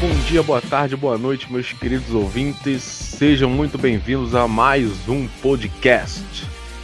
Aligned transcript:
Bom 0.00 0.14
dia, 0.26 0.42
boa 0.42 0.62
tarde, 0.62 0.96
boa 0.96 1.18
noite, 1.18 1.52
meus 1.52 1.74
queridos 1.74 2.14
ouvintes. 2.14 2.82
Sejam 2.82 3.50
muito 3.50 3.76
bem-vindos 3.76 4.34
a 4.34 4.48
mais 4.48 5.06
um 5.06 5.28
podcast. 5.42 6.24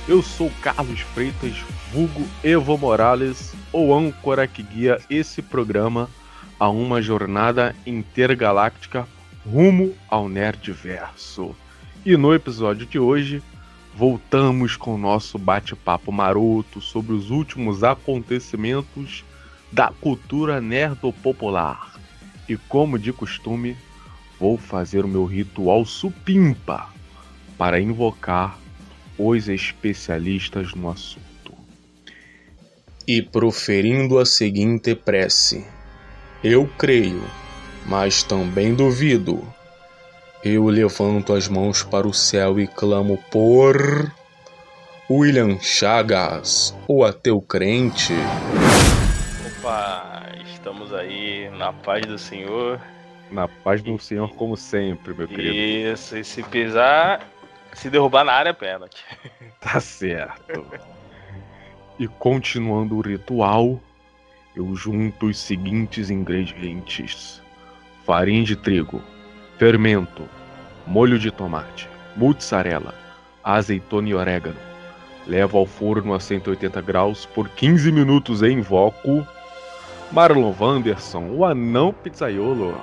Eu 0.06 0.20
sou 0.20 0.52
Carlos 0.60 1.00
Freitas, 1.00 1.54
vulgo 1.90 2.28
Evo 2.44 2.76
Morales, 2.76 3.54
ou 3.72 3.96
âncora 3.96 4.46
que 4.46 4.62
guia 4.62 5.00
esse 5.08 5.40
programa 5.40 6.10
a 6.60 6.68
uma 6.68 7.00
jornada 7.00 7.74
intergaláctica 7.86 9.08
rumo 9.50 9.94
ao 10.10 10.28
Nerdverso. 10.28 11.56
E 12.04 12.18
no 12.18 12.34
episódio 12.34 12.84
de 12.84 12.98
hoje, 12.98 13.42
voltamos 13.94 14.76
com 14.76 14.94
o 14.94 14.98
nosso 14.98 15.38
bate-papo 15.38 16.12
maroto 16.12 16.82
sobre 16.82 17.14
os 17.14 17.30
últimos 17.30 17.82
acontecimentos 17.82 19.24
da 19.72 19.90
cultura 20.02 20.60
nerdo-popular. 20.60 21.95
E 22.48 22.56
como 22.56 22.98
de 22.98 23.12
costume, 23.12 23.76
vou 24.38 24.56
fazer 24.56 25.04
o 25.04 25.08
meu 25.08 25.24
ritual 25.24 25.84
supimpa 25.84 26.88
para 27.58 27.80
invocar 27.80 28.58
os 29.18 29.48
especialistas 29.48 30.74
no 30.74 30.90
assunto. 30.90 31.52
E 33.06 33.22
proferindo 33.22 34.18
a 34.18 34.26
seguinte 34.26 34.94
prece: 34.94 35.66
Eu 36.42 36.68
creio, 36.78 37.24
mas 37.86 38.22
também 38.22 38.74
duvido. 38.74 39.42
Eu 40.44 40.66
levanto 40.66 41.32
as 41.32 41.48
mãos 41.48 41.82
para 41.82 42.06
o 42.06 42.14
céu 42.14 42.60
e 42.60 42.66
clamo 42.66 43.18
por. 43.30 44.12
William 45.08 45.56
Chagas, 45.60 46.74
o 46.88 47.04
ateu 47.04 47.40
crente. 47.40 48.12
Opa, 49.66 50.22
estamos 50.44 50.94
aí 50.94 51.50
na 51.58 51.72
paz 51.72 52.06
do 52.06 52.16
Senhor. 52.16 52.80
Na 53.32 53.48
paz 53.48 53.82
do 53.82 53.98
Senhor, 53.98 54.32
como 54.36 54.56
sempre, 54.56 55.12
meu 55.12 55.26
querido. 55.26 55.92
Isso, 55.92 56.16
e 56.16 56.22
se 56.22 56.40
pisar, 56.44 57.28
se 57.72 57.90
derrubar 57.90 58.24
na 58.24 58.32
área 58.32 58.50
é 58.50 58.52
pênalti. 58.52 59.04
Tá 59.58 59.80
certo. 59.80 60.64
E 61.98 62.06
continuando 62.06 62.96
o 62.96 63.00
ritual, 63.00 63.80
eu 64.54 64.72
junto 64.76 65.26
os 65.26 65.36
seguintes 65.36 66.10
ingredientes: 66.10 67.42
farinha 68.04 68.44
de 68.44 68.54
trigo, 68.54 69.02
fermento, 69.58 70.28
molho 70.86 71.18
de 71.18 71.32
tomate, 71.32 71.88
mozzarella, 72.14 72.94
azeitona 73.42 74.10
e 74.10 74.14
orégano. 74.14 74.60
Levo 75.26 75.58
ao 75.58 75.66
forno 75.66 76.14
a 76.14 76.20
180 76.20 76.80
graus 76.82 77.26
por 77.26 77.48
15 77.48 77.90
minutos 77.90 78.42
e 78.42 78.48
invoco 78.48 79.26
Marlon 80.12 80.54
Wanderson, 80.58 81.30
o 81.30 81.44
anão 81.44 81.92
pizzaiolo. 81.92 82.74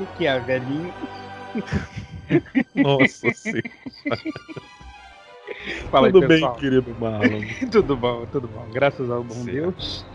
O 0.00 0.06
que, 0.16 0.26
é, 0.26 0.38
velhinho? 0.38 0.92
Nossa 2.74 3.32
senhora. 3.34 3.62
Fala 5.90 6.12
Tudo 6.12 6.22
aí, 6.22 6.40
bem, 6.40 6.52
querido 6.54 6.94
Marlon? 7.00 7.40
Tudo 7.70 7.96
bom, 7.96 8.24
tudo 8.26 8.46
bom. 8.48 8.64
Graças 8.72 9.10
ao 9.10 9.24
bom 9.24 9.34
Certo. 9.34 9.52
Deus. 9.52 10.06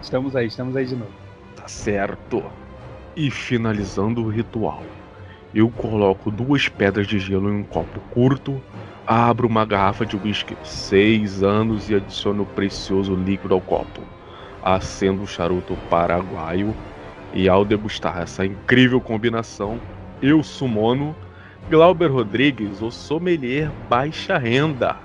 estamos 0.00 0.34
aí, 0.34 0.46
estamos 0.46 0.76
aí 0.76 0.86
de 0.86 0.96
novo. 0.96 1.12
Tá 1.54 1.68
certo. 1.68 2.42
E 3.14 3.30
finalizando 3.30 4.24
o 4.24 4.28
ritual, 4.30 4.82
eu 5.54 5.68
coloco 5.70 6.30
duas 6.30 6.68
pedras 6.68 7.06
de 7.06 7.18
gelo 7.18 7.50
em 7.50 7.60
um 7.60 7.64
copo 7.64 8.00
curto, 8.12 8.62
abro 9.12 9.48
uma 9.48 9.64
garrafa 9.64 10.06
de 10.06 10.16
whisky 10.16 10.56
seis 10.62 11.42
anos 11.42 11.90
e 11.90 11.96
adiciono 11.96 12.44
o 12.44 12.46
precioso 12.46 13.12
líquido 13.16 13.54
ao 13.54 13.60
copo. 13.60 14.00
Acendo 14.62 15.22
um 15.22 15.26
charuto 15.26 15.76
paraguaio 15.90 16.72
e 17.34 17.48
ao 17.48 17.64
degustar 17.64 18.20
essa 18.20 18.46
incrível 18.46 19.00
combinação, 19.00 19.80
eu 20.22 20.44
sumono 20.44 21.16
Glauber 21.68 22.06
Rodrigues, 22.06 22.80
o 22.80 22.92
sommelier 22.92 23.68
baixa 23.88 24.38
renda. 24.38 24.96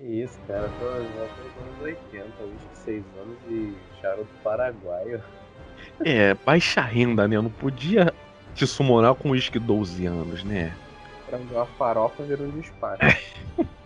Isso, 0.00 0.36
cara, 0.48 0.68
tô, 0.80 0.84
nos 0.84 0.96
anos 0.96 1.80
80, 1.80 2.24
uísque 2.42 2.68
6 2.72 3.04
anos 3.22 3.38
e 3.48 3.74
charuto 4.00 4.30
paraguaio. 4.42 5.22
É, 6.04 6.34
baixa 6.34 6.80
renda, 6.80 7.28
né? 7.28 7.36
Eu 7.36 7.42
não 7.42 7.50
podia 7.50 8.12
te 8.58 8.66
summonar 8.66 9.14
com 9.14 9.30
uísque 9.30 9.58
12 9.58 10.04
anos, 10.04 10.42
né? 10.42 10.76
Pra 11.26 11.38
uma 11.38 11.66
farofa 11.66 12.24
vira 12.24 12.42
um 12.42 12.50
despacho. 12.50 12.98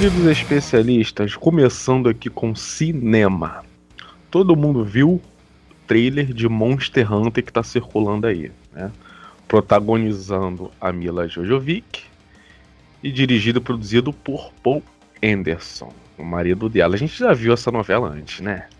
queridos 0.00 0.24
especialistas, 0.24 1.36
começando 1.36 2.08
aqui 2.08 2.30
com 2.30 2.54
cinema. 2.54 3.62
Todo 4.30 4.56
mundo 4.56 4.82
viu 4.82 5.10
o 5.10 5.22
trailer 5.86 6.32
de 6.32 6.48
Monster 6.48 7.12
Hunter 7.12 7.44
que 7.44 7.52
tá 7.52 7.62
circulando 7.62 8.26
aí, 8.26 8.50
né? 8.72 8.90
Protagonizando 9.46 10.70
a 10.80 10.90
Mila 10.90 11.28
Jojovic 11.28 12.02
e 13.02 13.12
dirigido 13.12 13.58
e 13.58 13.62
produzido 13.62 14.10
por 14.10 14.50
Paul 14.62 14.82
Anderson, 15.22 15.92
o 16.16 16.24
marido 16.24 16.66
dela. 16.70 16.94
A 16.94 16.98
gente 16.98 17.18
já 17.18 17.34
viu 17.34 17.52
essa 17.52 17.70
novela 17.70 18.08
antes, 18.08 18.40
né? 18.40 18.70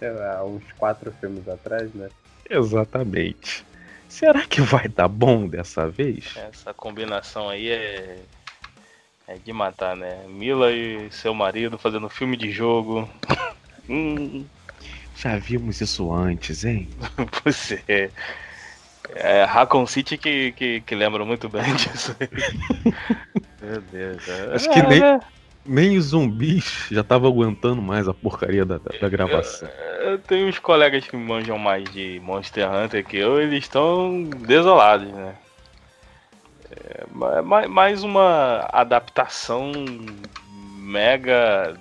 Sei 0.00 0.10
lá, 0.10 0.44
uns 0.44 0.64
quatro 0.76 1.12
filmes 1.20 1.48
atrás, 1.48 1.94
né? 1.94 2.08
Exatamente. 2.50 3.64
Será 4.08 4.44
que 4.44 4.60
vai 4.60 4.88
dar 4.88 5.06
bom 5.06 5.46
dessa 5.46 5.88
vez? 5.88 6.34
Essa 6.36 6.74
combinação 6.74 7.48
aí 7.48 7.68
é. 7.68 8.18
É 9.26 9.38
de 9.38 9.52
matar, 9.52 9.96
né? 9.96 10.26
Mila 10.28 10.70
e 10.72 11.10
seu 11.10 11.34
marido 11.34 11.78
fazendo 11.78 12.08
filme 12.08 12.36
de 12.36 12.50
jogo. 12.50 13.08
hum, 13.88 14.46
Já 15.16 15.36
vimos 15.38 15.80
isso 15.80 16.12
antes, 16.12 16.64
hein? 16.64 16.88
você. 17.44 17.82
É, 17.88 18.10
é 19.14 19.44
Raccoon 19.44 19.86
City 19.86 20.16
que, 20.16 20.52
que, 20.52 20.80
que 20.82 20.94
lembra 20.94 21.24
muito 21.24 21.48
bem 21.48 21.62
disso 21.74 22.16
aí. 22.20 22.28
Meu 23.60 23.80
Deus. 23.80 24.28
é- 24.28 24.54
Acho 24.54 24.70
que 24.70 24.82
nem- 24.82 25.00
é, 25.02 25.20
Nem 25.64 25.96
os 25.96 26.06
zumbis 26.06 26.88
já 26.90 27.04
tava 27.04 27.28
aguentando 27.28 27.80
mais 27.80 28.08
a 28.08 28.14
porcaria 28.14 28.64
da, 28.64 28.78
da 28.78 29.08
gravação. 29.08 29.68
Eu 30.02 30.18
tenho 30.18 30.48
uns 30.48 30.58
colegas 30.58 31.06
que 31.06 31.16
manjam 31.16 31.56
mais 31.56 31.84
de 31.92 32.18
Monster 32.20 32.68
Hunter 32.68 33.04
que 33.06 33.16
eu, 33.16 33.40
eles 33.40 33.60
estão 33.64 34.24
desolados, 34.44 35.12
né? 35.12 35.36
É, 36.94 37.04
ma- 37.10 37.42
ma- 37.42 37.68
mais 37.68 38.02
uma 38.04 38.68
adaptação 38.70 39.72
mega 40.76 41.74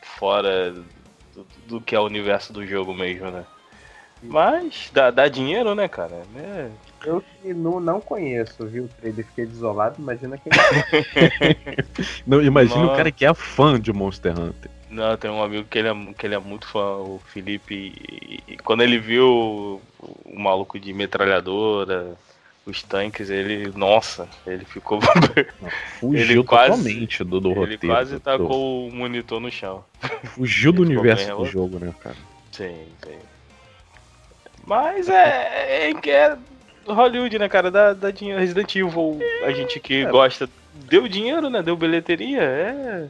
fora 0.00 0.70
do, 1.34 1.46
do 1.66 1.80
que 1.80 1.96
é 1.96 1.98
o 2.00 2.04
universo 2.04 2.52
do 2.52 2.64
jogo 2.64 2.94
mesmo, 2.94 3.30
né? 3.30 3.44
Mas 4.22 4.90
dá, 4.92 5.10
dá 5.10 5.28
dinheiro, 5.28 5.74
né, 5.74 5.88
cara? 5.88 6.22
É, 6.36 6.70
Eu 7.04 7.22
que 7.42 7.52
não, 7.52 7.78
não 7.80 8.00
conheço, 8.00 8.64
vi 8.66 8.80
o 8.80 8.88
trailer, 9.00 9.26
fiquei 9.26 9.44
desolado, 9.44 9.96
imagina 9.98 10.38
quem. 10.38 10.52
Não, 12.26 12.42
imagina 12.42 12.80
o 12.80 12.82
Nossa. 12.84 12.96
cara 12.96 13.12
que 13.12 13.24
é 13.26 13.34
fã 13.34 13.78
de 13.78 13.92
Monster 13.92 14.32
Hunter. 14.38 14.70
Não, 14.90 15.16
tem 15.16 15.30
um 15.30 15.42
amigo 15.42 15.66
que 15.68 15.78
ele 15.78 15.88
é, 15.88 15.94
que 16.16 16.26
ele 16.26 16.34
é 16.34 16.38
muito 16.38 16.66
fã, 16.66 16.96
o 16.96 17.20
Felipe, 17.26 17.74
e, 18.48 18.52
e 18.52 18.56
quando 18.58 18.82
ele 18.82 18.98
viu 18.98 19.26
o, 19.26 19.82
o 20.24 20.38
maluco 20.38 20.78
de 20.78 20.92
metralhadora, 20.92 22.14
os 22.66 22.82
tanques, 22.82 23.28
ele, 23.30 23.70
nossa, 23.76 24.26
ele 24.46 24.64
ficou. 24.64 25.00
Fugiu 26.00 26.18
Ele 26.20 26.44
quase- 26.44 26.70
totalmente 26.70 27.22
do, 27.24 27.40
do 27.40 27.50
ele 27.50 27.58
roteiro. 27.60 27.86
quase 27.86 28.14
do- 28.14 28.20
tacou 28.20 28.88
o 28.88 28.92
monitor 28.94 29.38
no 29.40 29.50
chão. 29.50 29.84
Fugiu 30.24 30.72
do 30.72 30.82
ele 30.84 30.92
universo 30.96 31.36
do 31.36 31.44
jogo, 31.44 31.78
né, 31.78 31.92
cara? 32.00 32.16
Sim, 32.52 32.86
sim. 33.04 33.18
Mas 34.66 35.08
é. 35.08 35.90
é, 35.90 36.10
é, 36.10 36.38
Hollywood, 36.86 37.38
né, 37.38 37.48
cara? 37.48 37.70
Dá, 37.70 37.92
dá 37.92 38.10
dinheiro. 38.10 38.40
Resident 38.40 38.74
Evil, 38.76 39.18
a 39.44 39.50
gente 39.52 39.78
que 39.80 40.04
gosta, 40.06 40.48
deu 40.88 41.06
dinheiro, 41.08 41.50
né? 41.50 41.62
Deu 41.62 41.76
bilheteria. 41.76 42.42
É. 42.42 43.08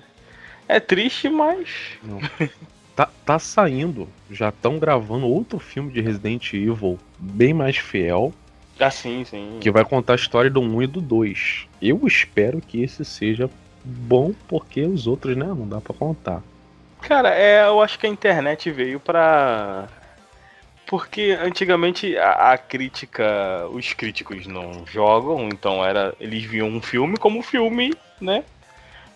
É 0.67 0.81
triste, 0.81 1.29
mas. 1.29 1.69
Não. 2.03 2.19
Tá, 2.97 3.09
tá 3.27 3.39
saindo, 3.41 4.09
já 4.31 4.49
estão 4.51 4.79
gravando 4.79 5.27
outro 5.27 5.59
filme 5.59 5.93
de 5.93 6.01
Resident 6.01 6.53
Evil 6.55 6.99
bem 7.19 7.53
mais 7.53 7.77
fiel, 7.77 8.33
Ah, 8.79 8.91
sim, 8.91 9.25
sim. 9.25 9.59
que 9.61 9.71
vai 9.71 9.85
contar 9.85 10.15
a 10.15 10.17
história 10.17 10.51
do 10.51 10.61
1 10.61 10.83
e 10.83 10.87
do 10.87 11.01
2. 11.01 11.67
Eu 11.81 12.01
espero 12.07 12.61
que 12.61 12.83
esse 12.83 13.05
seja 13.05 13.49
bom, 13.85 14.33
porque 14.49 14.83
os 14.83 15.07
outros, 15.07 15.37
né, 15.37 15.47
não 15.47 15.69
dá 15.69 15.81
pra 15.81 15.95
contar. 15.95 16.43
Cara, 17.01 17.29
é, 17.31 17.67
eu 17.67 17.83
acho 17.83 17.99
que 17.99 18.07
a 18.07 18.11
internet 18.11 18.71
veio 18.71 18.99
pra. 18.99 19.87
Porque 20.87 21.37
antigamente 21.41 22.17
a, 22.17 22.53
a 22.53 22.59
crítica. 22.59 23.69
Os 23.71 23.93
críticos 23.93 24.47
não 24.47 24.87
jogam, 24.87 25.49
então 25.49 25.85
era. 25.85 26.15
Eles 26.19 26.43
viam 26.45 26.69
um 26.69 26.81
filme 26.81 27.17
como 27.17 27.43
filme, 27.43 27.93
né? 28.21 28.43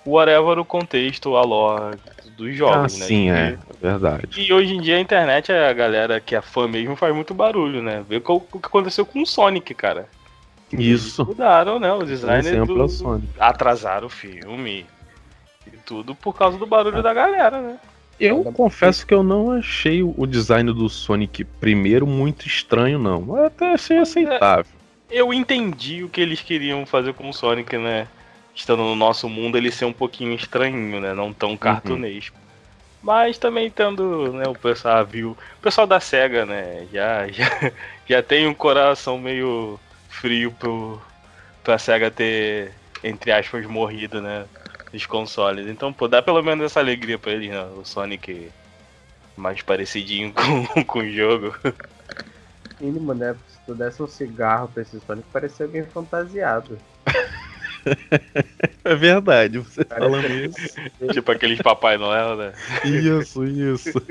Whatever 0.07 0.59
o 0.59 0.65
contexto, 0.65 1.37
a 1.37 1.43
lore 1.43 1.99
dos 2.37 2.57
jogos, 2.57 2.95
ah, 2.95 2.99
né? 2.99 3.07
sim, 3.07 3.29
E- 3.29 3.31
é, 3.31 3.59
verdade. 3.81 4.29
E 4.37 4.53
hoje 4.53 4.75
em 4.75 4.81
dia 4.81 4.97
a 4.97 5.01
internet, 5.01 5.53
a 5.53 5.73
galera 5.73 6.21
que 6.21 6.35
é 6.35 6.41
fã 6.41 6.67
mesmo 6.69 6.97
faz 6.97 7.15
muito 7.15 7.35
barulho, 7.35 7.83
né? 7.83 8.05
Vê 8.09 8.17
o 8.17 8.21
que 8.21 8.33
o 8.33 8.41
que 8.41 8.59
aconteceu 8.67 9.05
com 9.05 9.23
o 9.23 9.27
Sonic, 9.27 9.75
cara. 9.75 10.09
Isso. 10.73 11.25
Mudaram, 11.25 11.79
né? 11.81 11.93
O 11.93 12.05
design 12.05 12.47
exemplo 12.47 12.75
é 12.75 12.79
do... 12.79 12.85
o 12.85 12.89
Sonic. 12.89 13.29
atrasaram 13.39 14.07
o 14.07 14.11
filme. 14.11 14.87
E 15.67 15.77
tudo 15.85 16.15
por 16.15 16.35
causa 16.35 16.59
do 16.59 16.67
barulho 16.67 17.03
da 17.03 17.13
galera, 17.13 17.61
né? 17.61 17.79
Eu 18.19 18.43
confesso 18.53 19.07
que 19.07 19.15
eu 19.15 19.23
não 19.23 19.53
achei 19.53 20.03
o 20.03 20.13
o 20.17 20.27
design 20.27 20.73
do 20.73 20.89
Sonic 20.89 21.45
primeiro 21.45 22.07
muito 22.07 22.47
estranho, 22.47 22.99
não. 22.99 23.37
Eu 23.37 23.47
até 23.47 23.73
achei 23.73 23.99
aceitável. 23.99 24.67
Eu 25.11 25.33
entendi 25.33 26.03
o 26.05 26.09
que 26.09 26.21
eles 26.21 26.41
queriam 26.41 26.85
fazer 26.85 27.15
com 27.15 27.29
o 27.29 27.33
Sonic, 27.33 27.79
né? 27.79 28.09
Estando 28.59 28.83
no 28.83 28.97
nosso 28.97 29.29
mundo, 29.29 29.57
ele 29.57 29.71
ser 29.71 29.85
um 29.85 29.93
pouquinho 29.93 30.35
estranho, 30.35 31.01
né? 31.01 31.15
Não 31.15 31.33
tão 31.33 31.57
cartunesco. 31.57 32.37
Mas 33.01 33.39
também 33.39 33.71
tendo, 33.71 34.33
né, 34.33 34.49
o 34.49 34.55
pessoal 34.55 35.07
viu. 35.07 35.31
O 35.31 35.63
pessoal 35.63 35.87
da 35.87 36.01
SEGA, 36.01 36.45
né? 36.45 36.85
Já, 36.93 37.29
já, 37.31 37.73
já 38.05 38.21
tem 38.21 38.49
um 38.49 38.53
coração 38.53 39.17
meio 39.17 39.79
frio 40.09 40.51
pro, 40.51 41.01
pra 41.63 41.79
SEGA 41.79 42.11
ter, 42.11 42.73
entre 43.05 43.31
aspas, 43.31 43.65
morrido, 43.65 44.21
né? 44.21 44.45
Os 44.93 45.07
consoles. 45.07 45.69
Então, 45.69 45.93
pô, 45.93 46.09
dá 46.09 46.21
pelo 46.21 46.43
menos 46.43 46.67
essa 46.67 46.81
alegria 46.81 47.17
pra 47.17 47.31
eles, 47.31 47.51
né? 47.51 47.63
O 47.77 47.85
Sonic 47.85 48.51
mais 49.37 49.63
parecidinho 49.63 50.35
com, 50.75 50.85
com 50.85 50.99
o 50.99 51.09
jogo. 51.09 51.55
Mínimo, 52.81 53.15
né? 53.15 53.37
Se 53.47 53.59
tu 53.65 53.75
desse 53.77 54.03
um 54.03 54.09
cigarro 54.09 54.67
pra 54.67 54.83
esse 54.83 54.99
Sonic, 54.99 55.29
parecia 55.33 55.65
alguém 55.65 55.87
fantasiado. 55.87 56.77
É 58.85 58.95
verdade, 58.95 59.59
você 59.59 59.85
falando 59.85 60.27
isso. 60.27 60.75
tipo 61.13 61.31
aqueles 61.31 61.61
Papai 61.61 61.99
Noel, 61.99 62.37
né? 62.37 62.53
Isso, 62.85 63.45
isso. 63.45 64.03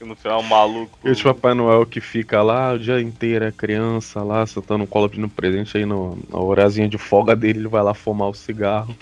No 0.00 0.14
final, 0.14 0.38
um 0.38 0.44
maluco. 0.44 0.96
E 1.02 1.10
o 1.10 1.22
Papai 1.24 1.52
Noel 1.52 1.84
que 1.84 2.00
fica 2.00 2.40
lá 2.40 2.74
o 2.74 2.78
dia 2.78 3.00
inteiro, 3.00 3.44
é 3.44 3.50
criança 3.50 4.22
lá, 4.22 4.46
sentando 4.46 4.78
no 4.78 4.86
colo 4.86 5.08
pedindo 5.08 5.28
presente, 5.28 5.76
aí 5.76 5.84
no, 5.84 6.16
na 6.30 6.38
horazinha 6.38 6.88
de 6.88 6.96
folga 6.96 7.34
dele, 7.34 7.58
ele 7.58 7.68
vai 7.68 7.82
lá 7.82 7.92
fumar 7.92 8.28
o 8.28 8.34
cigarro. 8.34 8.96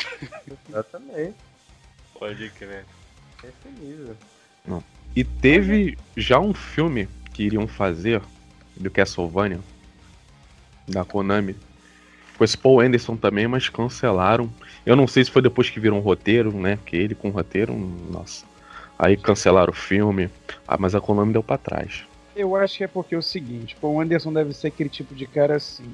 Exatamente. 0.66 1.34
Pode 2.18 2.48
crer. 2.50 2.86
Esse 3.44 3.68
nível. 3.78 4.16
E 5.16 5.24
teve 5.24 5.96
já 6.14 6.38
um 6.38 6.52
filme 6.52 7.08
que 7.32 7.42
iriam 7.42 7.66
fazer 7.66 8.20
do 8.76 8.90
Castlevania, 8.90 9.60
da 10.86 11.04
Konami. 11.04 11.56
Com 12.36 12.44
esse 12.44 12.56
Paul 12.56 12.80
Anderson 12.80 13.16
também, 13.16 13.46
mas 13.46 13.68
cancelaram. 13.68 14.50
Eu 14.84 14.94
não 14.94 15.06
sei 15.06 15.24
se 15.24 15.30
foi 15.30 15.42
depois 15.42 15.70
que 15.70 15.80
viram 15.80 15.96
um 15.96 16.00
roteiro, 16.00 16.52
né? 16.52 16.76
Porque 16.76 16.96
ele 16.96 17.14
com 17.14 17.28
o 17.28 17.32
roteiro, 17.32 17.74
nossa. 18.10 18.44
Aí 18.98 19.16
cancelaram 19.16 19.72
o 19.72 19.76
filme. 19.76 20.30
Ah, 20.66 20.76
mas 20.78 20.94
a 20.94 21.00
Konami 21.00 21.32
deu 21.32 21.42
pra 21.42 21.58
trás. 21.58 22.04
Eu 22.34 22.54
acho 22.54 22.78
que 22.78 22.84
é 22.84 22.88
porque 22.88 23.14
é 23.14 23.18
o 23.18 23.22
seguinte, 23.22 23.76
o 23.80 24.00
Anderson 24.00 24.32
deve 24.32 24.52
ser 24.52 24.68
aquele 24.68 24.90
tipo 24.90 25.14
de 25.14 25.26
cara 25.26 25.56
assim. 25.56 25.90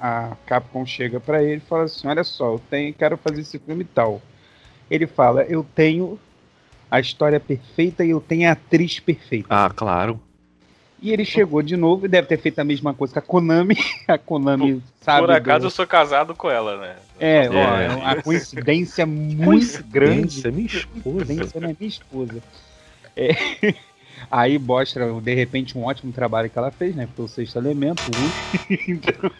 A 0.00 0.36
Capcom 0.46 0.84
chega 0.84 1.20
pra 1.20 1.42
ele 1.42 1.58
e 1.58 1.60
fala 1.60 1.84
assim: 1.84 2.08
olha 2.08 2.24
só, 2.24 2.54
eu 2.54 2.62
tenho, 2.68 2.92
quero 2.92 3.16
fazer 3.16 3.40
esse 3.40 3.58
filme 3.58 3.82
e 3.82 3.86
tal. 3.86 4.20
Ele 4.90 5.06
fala: 5.06 5.42
eu 5.44 5.64
tenho 5.74 6.18
a 6.90 6.98
história 6.98 7.38
perfeita 7.38 8.04
e 8.04 8.10
eu 8.10 8.20
tenho 8.20 8.48
a 8.48 8.52
atriz 8.52 8.98
perfeita. 8.98 9.46
Ah, 9.48 9.70
claro. 9.74 10.20
E 11.04 11.12
ele 11.12 11.24
chegou 11.24 11.60
de 11.60 11.76
novo 11.76 12.06
e 12.06 12.08
deve 12.08 12.26
ter 12.26 12.38
feito 12.38 12.58
a 12.60 12.64
mesma 12.64 12.94
coisa 12.94 13.12
com 13.12 13.18
a 13.18 13.22
Konami. 13.22 13.76
A 14.08 14.16
Konami 14.16 14.82
sabe. 15.02 15.26
Por 15.26 15.30
acaso 15.34 15.60
do- 15.60 15.66
eu 15.66 15.70
sou 15.70 15.86
casado 15.86 16.34
com 16.34 16.50
ela, 16.50 16.78
né? 16.78 16.96
É, 17.20 17.46
ó, 17.50 17.52
É. 17.76 17.84
é 17.84 17.88
uma 17.90 18.22
coincidência 18.22 19.04
muito 19.04 19.44
Coincidência, 19.44 19.84
grande. 19.90 20.50
minha 20.50 20.66
esposa. 20.66 21.02
Coincidência, 21.26 21.60
né? 21.60 21.76
Minha 21.78 21.88
esposa. 21.88 22.42
É. 23.14 23.28
Aí 24.30 24.58
mostra, 24.58 25.12
de 25.20 25.34
repente, 25.34 25.76
um 25.76 25.84
ótimo 25.84 26.10
trabalho 26.10 26.48
que 26.48 26.58
ela 26.58 26.70
fez, 26.70 26.96
né? 26.96 27.06
Porque 27.06 27.20
o 27.20 27.28
sexto 27.28 27.58
elemento, 27.58 28.00
o 28.00 28.64
então, 28.90 29.30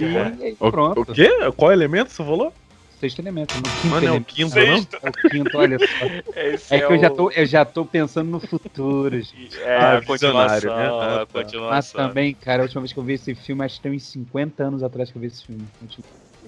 e 0.00 0.16
aí, 0.16 0.56
O, 0.58 0.70
pronto. 0.70 1.02
o 1.02 1.06
quê? 1.06 1.28
Qual 1.56 1.70
elemento 1.70 2.10
você 2.10 2.24
falou? 2.24 2.54
Sexto 3.00 3.18
elemento, 3.20 3.56
no 3.56 3.62
quinto 3.62 3.86
Mas 3.88 3.90
não 3.90 3.96
é 3.96 4.00
o 4.02 4.04
elemento. 4.04 4.34
quinto, 4.34 4.50
Sexto. 4.50 4.98
É 5.02 5.08
o 5.08 5.12
quinto, 5.12 5.56
olha 5.58 5.78
só. 5.78 5.86
Esse 6.36 6.74
É 6.74 6.78
que 6.86 6.92
eu 6.92 6.98
já, 6.98 7.10
o- 7.10 7.16
tô, 7.16 7.30
eu 7.30 7.46
já 7.46 7.64
tô 7.64 7.84
pensando 7.86 8.30
no 8.30 8.38
futuro, 8.40 9.16
gente. 9.20 9.56
É, 9.64 9.76
Ah, 9.78 9.96
a 9.96 10.02
continuação, 10.02 10.58
visionário, 10.58 10.76
né? 10.76 10.88
Ah, 11.22 11.26
tá. 11.26 11.32
continuação. 11.42 11.70
Mas 11.70 11.92
também, 11.92 12.34
cara, 12.34 12.62
a 12.62 12.64
última 12.64 12.82
vez 12.82 12.92
que 12.92 12.98
eu 12.98 13.02
vi 13.02 13.14
esse 13.14 13.34
filme, 13.34 13.64
acho 13.64 13.76
que 13.76 13.82
tem 13.82 13.92
uns 13.92 14.02
50 14.04 14.62
anos 14.64 14.82
atrás 14.82 15.10
que 15.10 15.16
eu 15.16 15.20
vi 15.20 15.28
esse 15.28 15.46
filme. 15.46 15.66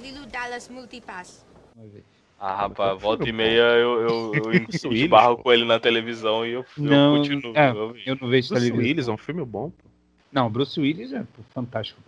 Lilo 0.01 0.27
Dallas 0.27 0.69
Multipass. 0.69 1.43
vez. 1.91 2.05
Ah, 2.39 2.55
rapaz, 2.57 3.01
volta 3.01 3.27
e 3.29 3.33
meia 3.33 3.61
eu, 3.79 4.01
eu, 4.03 4.33
eu 4.35 4.43
Bruce 4.67 4.87
Willis, 4.89 5.03
esbarro 5.05 5.37
pô. 5.37 5.45
com 5.45 5.53
ele 5.53 5.65
na 5.65 5.79
televisão 5.81 6.45
e 6.45 6.51
eu, 6.53 6.67
eu 6.77 6.85
Não, 6.85 7.17
continuo. 7.17 7.57
é, 7.57 7.71
eu. 7.71 7.97
Eu 8.05 8.19
não 8.21 8.29
vejo 8.29 8.49
Bruce 8.49 8.55
televisão. 8.55 8.77
Willis 8.79 9.09
é 9.09 9.13
um 9.13 9.17
filme 9.17 9.45
bom. 9.45 9.71
pô. 9.71 9.89
Não, 10.33 10.51
Bruce 10.51 10.79
Willis 10.81 11.13
é 11.13 11.21
pô, 11.21 11.43
fantástico. 11.55 12.01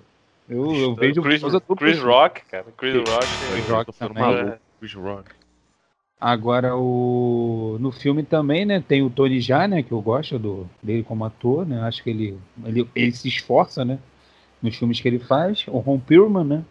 Eu, 0.48 0.74
eu 0.74 0.94
vejo 0.94 1.22
Chris, 1.22 1.40
do 1.40 1.60
Chris 1.60 1.96
Bruce 1.96 2.00
Rock, 2.00 2.44
cara. 2.46 2.66
Chris 2.76 2.92
Chris 2.92 3.06
Rock. 3.06 3.38
Chris 3.38 3.68
é- 3.68 3.72
Rock 3.72 3.92
também. 3.98 4.22
maluco. 4.22 4.58
Chris 4.78 4.94
Rock. 4.94 5.30
Agora 6.20 6.74
o 6.76 7.76
no 7.80 7.90
filme 7.90 8.22
também, 8.22 8.64
né, 8.64 8.82
tem 8.86 9.02
o 9.02 9.10
Tony 9.10 9.40
Jaa, 9.40 9.68
né, 9.68 9.82
que 9.82 9.92
eu 9.92 10.00
gosto 10.00 10.38
do 10.38 10.66
dele 10.82 11.02
como 11.02 11.24
ator, 11.24 11.66
né? 11.66 11.80
Acho 11.82 12.02
que 12.02 12.10
ele 12.10 12.38
ele, 12.64 12.88
ele 12.94 13.12
se 13.12 13.28
esforça, 13.28 13.84
né, 13.84 13.98
nos 14.62 14.76
filmes 14.76 15.00
que 15.00 15.08
ele 15.08 15.18
faz. 15.18 15.66
O 15.68 15.78
Ron 15.78 15.98
Perlman, 15.98 16.44
né, 16.44 16.64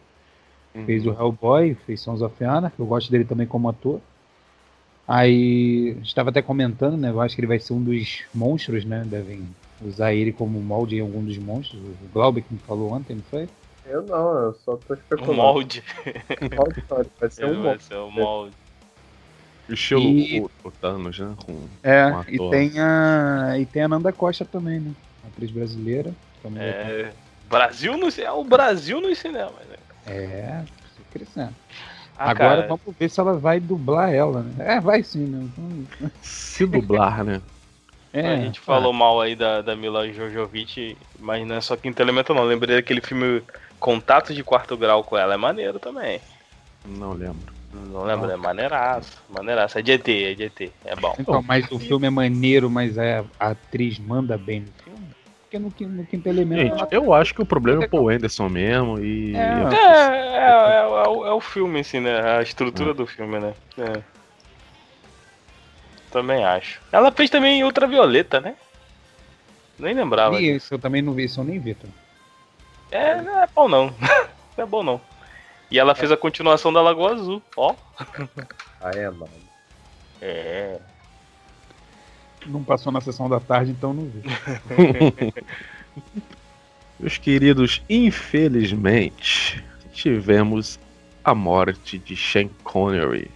fez 0.85 1.05
o 1.05 1.11
Hellboy, 1.11 1.75
fez 1.85 2.01
Sons 2.01 2.21
of 2.21 2.43
Anarchy, 2.43 2.79
eu 2.79 2.85
gosto 2.85 3.11
dele 3.11 3.25
também 3.25 3.45
como 3.45 3.69
ator. 3.69 3.99
Aí 5.07 5.97
estava 6.01 6.29
até 6.29 6.41
comentando, 6.41 6.97
né, 6.97 7.09
eu 7.09 7.21
acho 7.21 7.35
que 7.35 7.41
ele 7.41 7.47
vai 7.47 7.59
ser 7.59 7.73
um 7.73 7.83
dos 7.83 8.23
monstros, 8.33 8.85
né, 8.85 9.03
devem 9.05 9.47
usar 9.81 10.13
ele 10.13 10.31
como 10.31 10.59
molde 10.61 10.95
em 10.95 11.01
algum 11.01 11.23
dos 11.23 11.37
monstros. 11.37 11.79
O 11.79 12.07
Glauber 12.13 12.41
que 12.41 12.53
me 12.53 12.59
falou 12.61 12.93
ontem, 12.93 13.15
não 13.15 13.23
foi? 13.23 13.47
Eu 13.85 14.01
não, 14.03 14.37
eu 14.45 14.53
só 14.53 14.75
tô 14.77 14.93
Um 14.93 14.97
especulando. 14.97 15.33
molde. 15.35 15.83
molde. 16.55 16.83
Sonic, 16.87 17.11
Vai 17.19 17.29
ser 17.29 17.45
um 17.45 17.47
Ele 17.49 17.55
vai 17.57 17.63
molde. 17.63 17.83
ser 17.83 17.95
o 17.95 18.11
molde. 18.11 18.53
Estilo 19.69 20.01
E- 20.01 20.39
o, 20.41 20.49
o 20.63 20.71
Thanos, 20.71 21.19
né? 21.19 21.33
Com... 21.45 21.67
É, 21.81 22.07
Um 22.07 22.21
e 22.27 22.49
tem 22.49 22.79
a 22.79 23.53
e 23.57 23.65
tem 23.65 23.83
a 23.83 23.87
Nanda 23.87 24.11
Costa 24.11 24.43
também, 24.45 24.79
né? 24.79 24.91
Atriz 25.25 25.51
brasileira. 25.51 26.13
também 26.41 26.59
vai 26.59 26.69
É, 26.69 27.13
Brasil 27.49 27.97
no, 27.97 28.09
é 28.09 28.31
o 28.31 28.43
Brasil 28.43 28.99
nos 28.99 29.17
cinemas, 29.17 29.65
né? 29.69 29.77
É, 30.05 30.63
crescendo. 31.11 31.53
Ah, 32.17 32.29
Agora 32.31 32.55
cara, 32.63 32.67
vamos 32.67 32.95
ver 32.99 33.09
se 33.09 33.19
ela 33.19 33.37
vai 33.37 33.59
dublar 33.59 34.13
ela, 34.13 34.43
né? 34.43 34.75
É, 34.75 34.79
vai 34.79 35.01
sim, 35.01 35.25
né? 35.25 35.49
Se 36.21 36.65
dublar, 36.65 37.23
né? 37.23 37.41
É, 38.15 38.27
a 38.27 38.35
gente 38.35 38.59
falou 38.59 38.93
mal 38.93 39.19
aí 39.19 39.35
da, 39.35 39.63
da 39.63 39.75
Mila 39.75 40.07
Jojovic, 40.13 40.95
mas 41.19 41.47
não 41.47 41.55
é 41.55 41.61
só 41.61 41.75
Quinto 41.75 41.99
Elemento 41.99 42.31
não. 42.31 42.43
Lembrei 42.43 42.75
daquele 42.75 43.01
filme 43.01 43.41
Contato 43.83 44.33
de 44.33 44.41
Quarto 44.45 44.77
Grau 44.77 45.03
com 45.03 45.17
ela, 45.17 45.33
é 45.33 45.37
maneiro 45.37 45.77
também. 45.77 46.21
Não 46.85 47.11
lembro. 47.11 47.51
Não 47.73 48.03
lembro, 48.05 48.31
é 48.31 48.37
maneiraço. 48.37 49.21
Maneiraço. 49.29 49.77
É 49.77 49.81
de 49.81 49.91
ET, 49.91 50.07
é 50.07 50.33
de 50.33 50.43
ET. 50.43 50.71
É 50.85 50.95
bom. 50.95 51.13
Então, 51.19 51.41
mas 51.41 51.69
o 51.69 51.77
filme 51.77 52.07
é 52.07 52.09
maneiro, 52.09 52.69
mas 52.69 52.97
a, 52.97 53.25
a 53.37 53.49
atriz 53.49 53.99
manda 53.99 54.37
bem 54.37 54.61
no 54.61 54.71
filme? 54.85 55.05
Porque 55.41 55.59
no, 55.59 55.95
no 55.97 56.05
quinto 56.05 56.29
elemento. 56.29 56.61
Gente, 56.61 56.79
ela- 56.79 56.87
eu 56.91 57.13
acho 57.13 57.33
que 57.35 57.41
o 57.41 57.45
problema 57.45 57.83
é 57.83 57.85
o 57.85 57.89
Paul 57.89 58.07
Anderson 58.07 58.47
mesmo 58.47 58.99
e. 58.99 59.35
É, 59.35 59.39
É, 59.39 60.37
é, 60.37 60.37
é, 60.37 60.77
é 60.77 61.07
o- 61.09 61.25
é 61.25 61.33
o 61.33 61.41
filme, 61.41 61.81
assim, 61.81 61.99
né? 61.99 62.37
A 62.37 62.41
estrutura 62.41 62.91
É. 62.91 62.93
do 62.93 63.05
filme, 63.05 63.37
né? 63.37 63.53
É. 63.77 64.01
Também 66.09 66.45
acho. 66.45 66.79
Ela 66.89 67.11
fez 67.11 67.29
também 67.29 67.61
Ultravioleta, 67.65 68.39
né? 68.39 68.55
Nem 69.77 69.93
lembrava. 69.93 70.39
E 70.39 70.55
isso 70.55 70.73
eu 70.73 70.79
também 70.79 71.01
não 71.01 71.11
vi, 71.11 71.25
isso 71.25 71.41
eu 71.41 71.43
nem 71.43 71.59
vi. 71.59 71.73
Tá? 71.75 71.87
É, 72.93 73.19
não 73.19 73.41
é 73.41 73.47
bom 73.47 73.67
não. 73.67 73.87
Não 74.55 74.63
é 74.63 74.67
bom 74.67 74.83
não. 74.83 75.01
E 75.71 75.79
ela 75.79 75.95
fez 75.95 76.11
a 76.11 76.17
continuação 76.17 76.71
da 76.71 76.79
Lagoa 76.79 77.13
Azul, 77.13 77.41
ó. 77.57 77.73
Ah, 78.79 78.91
é, 78.93 79.09
mano. 79.09 79.31
É. 80.21 80.77
Não 82.45 82.63
passou 82.63 82.91
na 82.91 83.01
sessão 83.01 83.27
da 83.27 83.39
tarde, 83.39 83.71
então 83.71 83.93
não 83.93 84.03
vi. 84.03 84.21
Meus 86.99 87.17
queridos, 87.17 87.81
infelizmente, 87.89 89.63
tivemos 89.93 90.77
a 91.23 91.33
morte 91.33 91.97
de 91.97 92.15
Sean 92.15 92.49
Connery. 92.63 93.31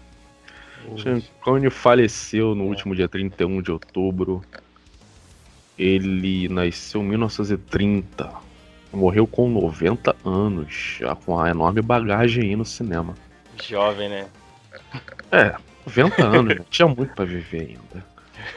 Sean 1.02 1.22
Connery 1.42 1.72
faleceu 1.72 2.54
no 2.54 2.66
último 2.66 2.94
dia 2.94 3.08
31 3.08 3.62
de 3.62 3.72
outubro. 3.72 4.44
Ele 5.80 6.48
nasceu 6.50 7.02
em 7.02 7.06
1930. 7.06 8.47
Morreu 8.94 9.28
com 9.28 9.50
90 9.50 10.16
anos, 10.26 10.98
já 11.00 11.14
com 11.16 11.34
uma 11.36 11.50
enorme 11.50 11.82
bagagem 11.82 12.44
aí 12.44 12.56
no 12.56 12.66
cinema. 12.66 13.14
Jovem, 13.64 14.10
né? 14.10 14.28
É, 15.32 15.56
90 15.86 16.24
anos, 16.26 16.56
né? 16.58 16.66
tinha 16.70 16.88
muito 16.88 17.14
pra 17.14 17.26
viver 17.26 17.62
ainda. 17.62 18.06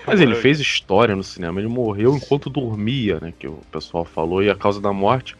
Mas 0.06 0.20
ele 0.20 0.34
fez 0.36 0.60
história 0.60 1.16
no 1.16 1.22
cinema, 1.24 1.60
ele 1.60 1.68
morreu 1.68 2.14
enquanto 2.16 2.48
dormia, 2.48 3.18
né? 3.20 3.32
Que 3.38 3.48
o 3.48 3.58
pessoal 3.72 4.04
falou, 4.04 4.42
e 4.42 4.48
a 4.50 4.54
causa 4.54 4.80
da 4.80 4.92
morte, 4.92 5.36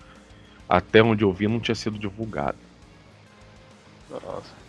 até 0.68 1.02
onde 1.02 1.23
eu 1.25 1.32
vi, 1.32 1.47
não 1.47 1.61
tinha 1.61 1.75
sido 1.75 1.99
divulgado. 1.99 2.56
Nossa. 4.11 4.61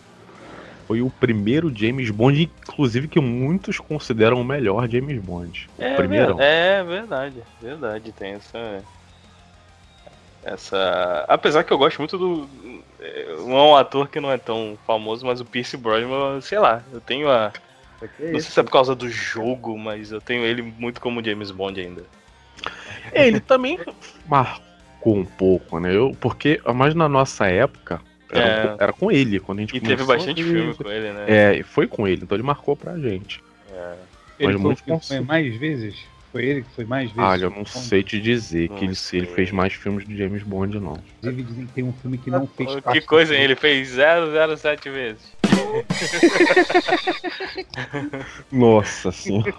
Foi 0.88 1.02
o 1.02 1.10
primeiro 1.10 1.72
James 1.76 2.10
Bond, 2.12 2.50
inclusive 2.68 3.08
que 3.08 3.20
muitos 3.20 3.80
consideram 3.80 4.40
o 4.42 4.44
melhor 4.46 4.90
James 4.90 5.20
Bond. 5.24 5.70
O 5.78 5.82
É, 5.84 5.96
primeiro. 5.96 6.36
é 6.40 6.84
verdade, 6.84 7.42
verdade, 7.62 8.12
tem 8.12 8.34
essa. 8.34 8.84
Essa. 10.44 11.26
Apesar 11.28 11.64
que 11.64 11.72
eu 11.72 11.78
gosto 11.78 12.00
muito 12.00 12.18
do. 12.18 12.50
é, 13.00 13.36
Não 13.40 13.58
é 13.58 13.62
um 13.64 13.76
ator 13.76 14.08
que 14.08 14.20
não 14.20 14.32
é 14.32 14.38
tão 14.38 14.78
famoso, 14.88 15.26
mas 15.26 15.40
o 15.40 15.46
Pierce 15.46 15.78
Brosnan, 15.78 16.42
sei 16.42 16.60
lá, 16.60 16.84
eu 16.92 17.00
tenho 17.00 17.30
a. 17.30 17.52
Aqui 18.02 18.24
é 18.24 18.32
Não 18.32 18.40
sei 18.40 18.52
se 18.52 18.60
é 18.60 18.64
por 18.64 18.72
causa 18.72 18.96
do 18.96 19.08
jogo, 19.08 19.78
mas 19.78 20.12
eu 20.12 20.20
tenho 20.20 20.44
ele 20.44 20.62
muito 20.62 21.00
como 21.00 21.24
James 21.24 21.52
Bond 21.52 21.80
ainda. 21.80 22.04
É, 23.12 23.28
ele 23.28 23.40
também 23.40 23.80
marcou 24.28 25.16
um 25.16 25.26
pouco, 25.26 25.80
né? 25.80 25.96
Eu, 25.96 26.16
porque, 26.20 26.60
mas 26.74 26.96
na 26.96 27.08
nossa 27.08 27.46
época, 27.48 28.02
era, 28.32 28.46
É. 28.46 28.68
com, 28.68 28.84
era 28.84 28.94
com 28.94 29.12
ele, 29.12 29.40
quando 29.40 29.60
a 29.60 29.62
gente 29.62 29.76
E 29.76 29.80
teve 29.80 29.96
começou 30.04 30.14
a 30.14 30.18
bastante 30.18 30.44
filme 30.44 30.74
com 30.74 30.90
ele, 30.90 31.12
né? 31.12 31.26
É, 31.28 31.56
e 31.58 31.64
foi 31.64 31.88
com 31.88 32.08
ele, 32.08 32.24
então 32.24 32.36
ele 32.36 32.44
marcou 32.44 32.76
pra 32.76 32.98
gente. 32.98 33.44
É. 33.72 33.94
Ele 34.40 34.54
Mas 34.54 34.62
foi, 34.62 34.64
muito 34.64 34.84
que 34.84 35.08
foi 35.08 35.20
mais 35.20 35.56
vezes? 35.56 35.96
Foi 36.32 36.46
ele 36.46 36.62
que 36.62 36.70
foi 36.72 36.86
mais 36.86 37.12
vezes? 37.12 37.30
Olha, 37.30 37.44
eu 37.46 37.50
não 37.50 37.66
sei 37.66 38.04
te 38.04 38.22
dizer 38.22 38.70
Não 38.70 38.78
que 38.78 38.86
ele, 38.86 38.96
se 38.96 39.18
ele 39.18 39.26
fez 39.28 39.52
mais 39.52 39.74
filmes 39.74 40.06
do 40.06 40.16
James 40.16 40.44
Bond, 40.44 40.80
não. 40.80 40.98
Inclusive 41.18 41.44
dizem 41.44 41.66
que 41.68 41.74
tem 41.74 41.84
um 41.84 41.92
filme 41.94 42.18
que 42.18 42.30
não 42.32 42.48
fez 42.48 42.76
Que 42.76 42.82
parte 42.82 43.02
coisa? 43.02 43.36
Ele 43.36 43.56
fez 43.56 43.90
007 44.58 44.90
vezes. 44.90 45.32
Nossa 48.52 49.12
senhora. 49.12 49.54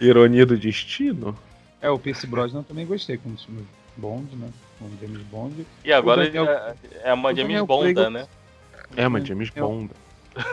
Ironia 0.00 0.44
do 0.44 0.56
destino? 0.56 1.36
É, 1.80 1.88
o 1.90 1.98
Pierce 1.98 2.26
Brosnan 2.26 2.60
eu 2.60 2.64
também 2.64 2.86
gostei 2.86 3.16
como 3.16 3.36
filme 3.38 3.64
Bond, 3.96 4.34
né? 4.36 4.48
Como 4.78 4.90
James 5.00 5.22
Bond. 5.30 5.66
E 5.84 5.92
agora 5.92 6.24
Daniel- 6.24 6.46
é, 6.48 6.74
é 7.04 7.12
uma 7.14 7.34
James 7.34 7.62
Bonda, 7.62 7.94
Craig- 7.94 8.10
né? 8.12 8.26
É, 8.96 9.08
mas 9.08 9.26
James 9.26 9.50
Eu- 9.54 9.68
Bond. 9.68 9.90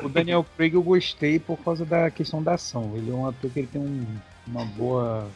O 0.01 0.10
Daniel 0.10 0.46
Craig 0.56 0.74
eu 0.74 0.84
gostei 0.84 1.39
por 1.39 1.58
causa 1.63 1.86
da 1.86 2.10
questão 2.10 2.42
da 2.42 2.54
ação. 2.54 2.94
Ele 2.96 3.12
é 3.12 3.13
um 3.13 3.27
ator 3.27 3.50
que 3.51 3.60
ele 3.60 3.68
tem 3.68 3.82
um- 3.82 4.06
uma 4.48 4.65
boa. 4.65 5.30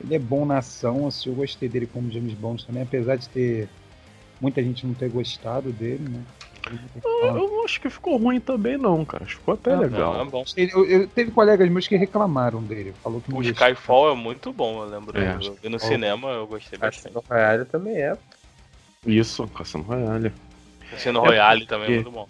Ele 0.00 0.14
é 0.14 0.18
bom 0.18 0.44
na 0.46 0.58
ação, 0.58 1.06
assim, 1.06 1.28
eu 1.28 1.34
gostei 1.34 1.68
dele 1.68 1.86
como 1.86 2.10
James 2.10 2.34
Bond 2.34 2.64
também, 2.66 2.82
apesar 2.82 3.16
de 3.16 3.28
ter. 3.28 3.68
Muita 4.40 4.62
gente 4.62 4.86
não 4.86 4.94
ter 4.94 5.08
gostado 5.10 5.72
dele, 5.72 6.04
né? 6.08 6.22
Eu 7.04 7.32
não 7.34 7.64
acho 7.64 7.80
que 7.80 7.90
ficou 7.90 8.16
ruim 8.16 8.38
também, 8.38 8.78
não, 8.78 9.04
cara. 9.04 9.24
Acho 9.24 9.34
que 9.34 9.40
ficou 9.40 9.54
até 9.54 9.72
Não, 9.72 9.80
legal. 9.80 10.14
Não, 10.14 10.20
é 10.20 10.24
bom. 10.24 10.44
Ele- 10.56 10.72
eu- 10.72 10.86
eu- 10.86 11.08
teve 11.08 11.32
colegas 11.32 11.68
meus 11.68 11.88
que 11.88 11.96
reclamaram 11.96 12.62
dele. 12.62 12.94
Falou 13.02 13.20
que 13.20 13.32
O. 13.32 13.42
Skyfall 13.42 14.12
é 14.12 14.14
muito 14.14 14.52
bom, 14.52 14.84
eu 14.84 14.88
lembro. 14.88 15.18
É, 15.18 15.34
eu 15.34 15.58
vi 15.60 15.68
no 15.68 15.78
cinema, 15.80 16.30
eu 16.30 16.46
gostei 16.46 16.78
bastante. 16.78 17.14
Cassino 17.14 17.24
Royale 17.28 17.64
também 17.64 17.96
é. 17.96 18.16
Isso, 19.04 19.48
Cassino 19.48 19.82
Royale. 19.84 20.32
O 20.92 20.96
Sino 20.96 21.20
Royale 21.20 21.66
também 21.66 21.92
é 21.92 21.94
muito 21.96 22.10
bom. 22.10 22.28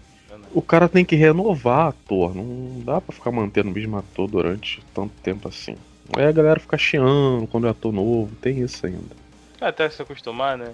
O 0.52 0.62
cara 0.62 0.88
tem 0.88 1.04
que 1.04 1.16
renovar 1.16 1.88
ator. 1.88 2.34
Não 2.34 2.80
dá 2.80 3.00
pra 3.00 3.14
ficar 3.14 3.30
mantendo 3.30 3.70
o 3.70 3.72
mesmo 3.72 3.96
ator 3.96 4.28
durante 4.28 4.82
tanto 4.94 5.12
tempo 5.22 5.48
assim. 5.48 5.76
Aí 6.16 6.24
a 6.24 6.32
galera 6.32 6.58
fica 6.58 6.78
chiando 6.78 7.46
quando 7.46 7.66
é 7.66 7.70
ator 7.70 7.92
novo. 7.92 8.34
Tem 8.36 8.60
isso 8.60 8.86
ainda. 8.86 9.16
Até 9.60 9.88
se 9.90 10.00
acostumar, 10.00 10.56
né? 10.56 10.72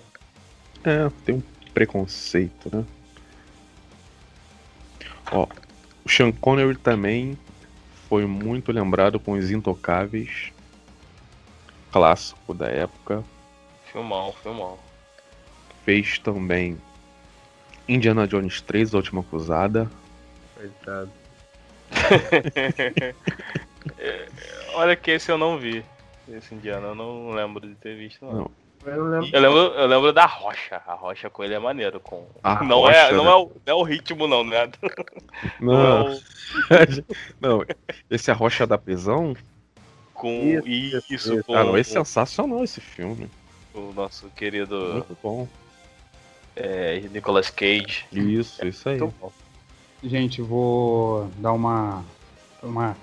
É, 0.84 1.10
tem 1.24 1.36
um 1.36 1.42
preconceito, 1.72 2.74
né? 2.74 2.84
Ó, 5.32 5.46
o 6.04 6.08
Sean 6.08 6.30
Connery 6.30 6.76
também 6.76 7.38
foi 8.08 8.26
muito 8.26 8.70
lembrado 8.70 9.18
com 9.18 9.32
Os 9.32 9.50
Intocáveis. 9.50 10.52
Clássico 11.90 12.52
da 12.52 12.66
época. 12.66 13.24
Filmão, 13.90 14.32
filmão. 14.42 14.78
Fez 15.84 16.18
também 16.18 16.76
Indiana 17.88 18.26
Jones 18.26 18.60
3, 18.60 18.94
A 18.94 18.96
Última 18.98 19.22
Cruzada. 19.22 19.90
Coitado. 20.56 21.10
Olha 24.74 24.96
que 24.96 25.10
esse 25.12 25.30
eu 25.30 25.38
não 25.38 25.58
vi. 25.58 25.84
Esse 26.28 26.54
indiano 26.54 26.88
eu 26.88 26.94
não 26.94 27.30
lembro 27.30 27.66
de 27.66 27.74
ter 27.74 27.96
visto, 27.96 28.24
não. 28.24 28.32
Não. 28.32 28.50
Eu 28.86 28.96
não 28.96 29.10
lembro. 29.10 29.30
Eu 29.32 29.40
lembro, 29.40 29.58
eu 29.58 29.86
lembro 29.86 30.12
da 30.12 30.26
rocha. 30.26 30.82
A 30.86 30.94
rocha 30.94 31.30
com 31.30 31.42
ele 31.44 31.54
é 31.54 31.58
maneiro. 31.58 32.00
Com... 32.00 32.26
A 32.42 32.62
não, 32.64 32.88
é, 32.88 33.02
Rocha, 33.04 33.16
não, 33.16 33.24
né? 33.24 33.30
é 33.30 33.34
o, 33.34 33.52
não 33.66 33.72
é 33.72 33.74
o 33.74 33.82
ritmo, 33.82 34.26
não, 34.26 34.44
né? 34.44 34.70
Não, 35.60 35.74
Não, 35.74 36.08
é 36.08 36.10
o, 36.10 36.20
não. 37.40 37.64
Esse 38.10 38.30
é 38.30 38.34
a 38.34 38.36
Rocha 38.36 38.66
da 38.66 38.76
Prisão? 38.76 39.34
com 40.14 40.40
Isso, 40.42 40.68
isso, 40.68 41.14
isso, 41.14 41.44
com 41.44 41.54
Ah, 41.54 41.64
não, 41.64 41.76
é 41.76 41.82
sensacional 41.82 42.62
esse 42.64 42.80
filme. 42.80 43.28
o 43.74 43.92
nosso 43.92 44.28
querido 44.30 44.78
Muito 44.94 45.18
bom. 45.22 45.48
É, 46.56 47.02
Nicolas 47.12 47.50
Cage. 47.50 48.04
Isso, 48.12 48.64
isso 48.66 48.88
aí. 48.88 48.98
Gente, 50.02 50.42
vou 50.42 51.30
dar 51.38 51.52
uma. 51.52 52.04
uma, 52.62 52.96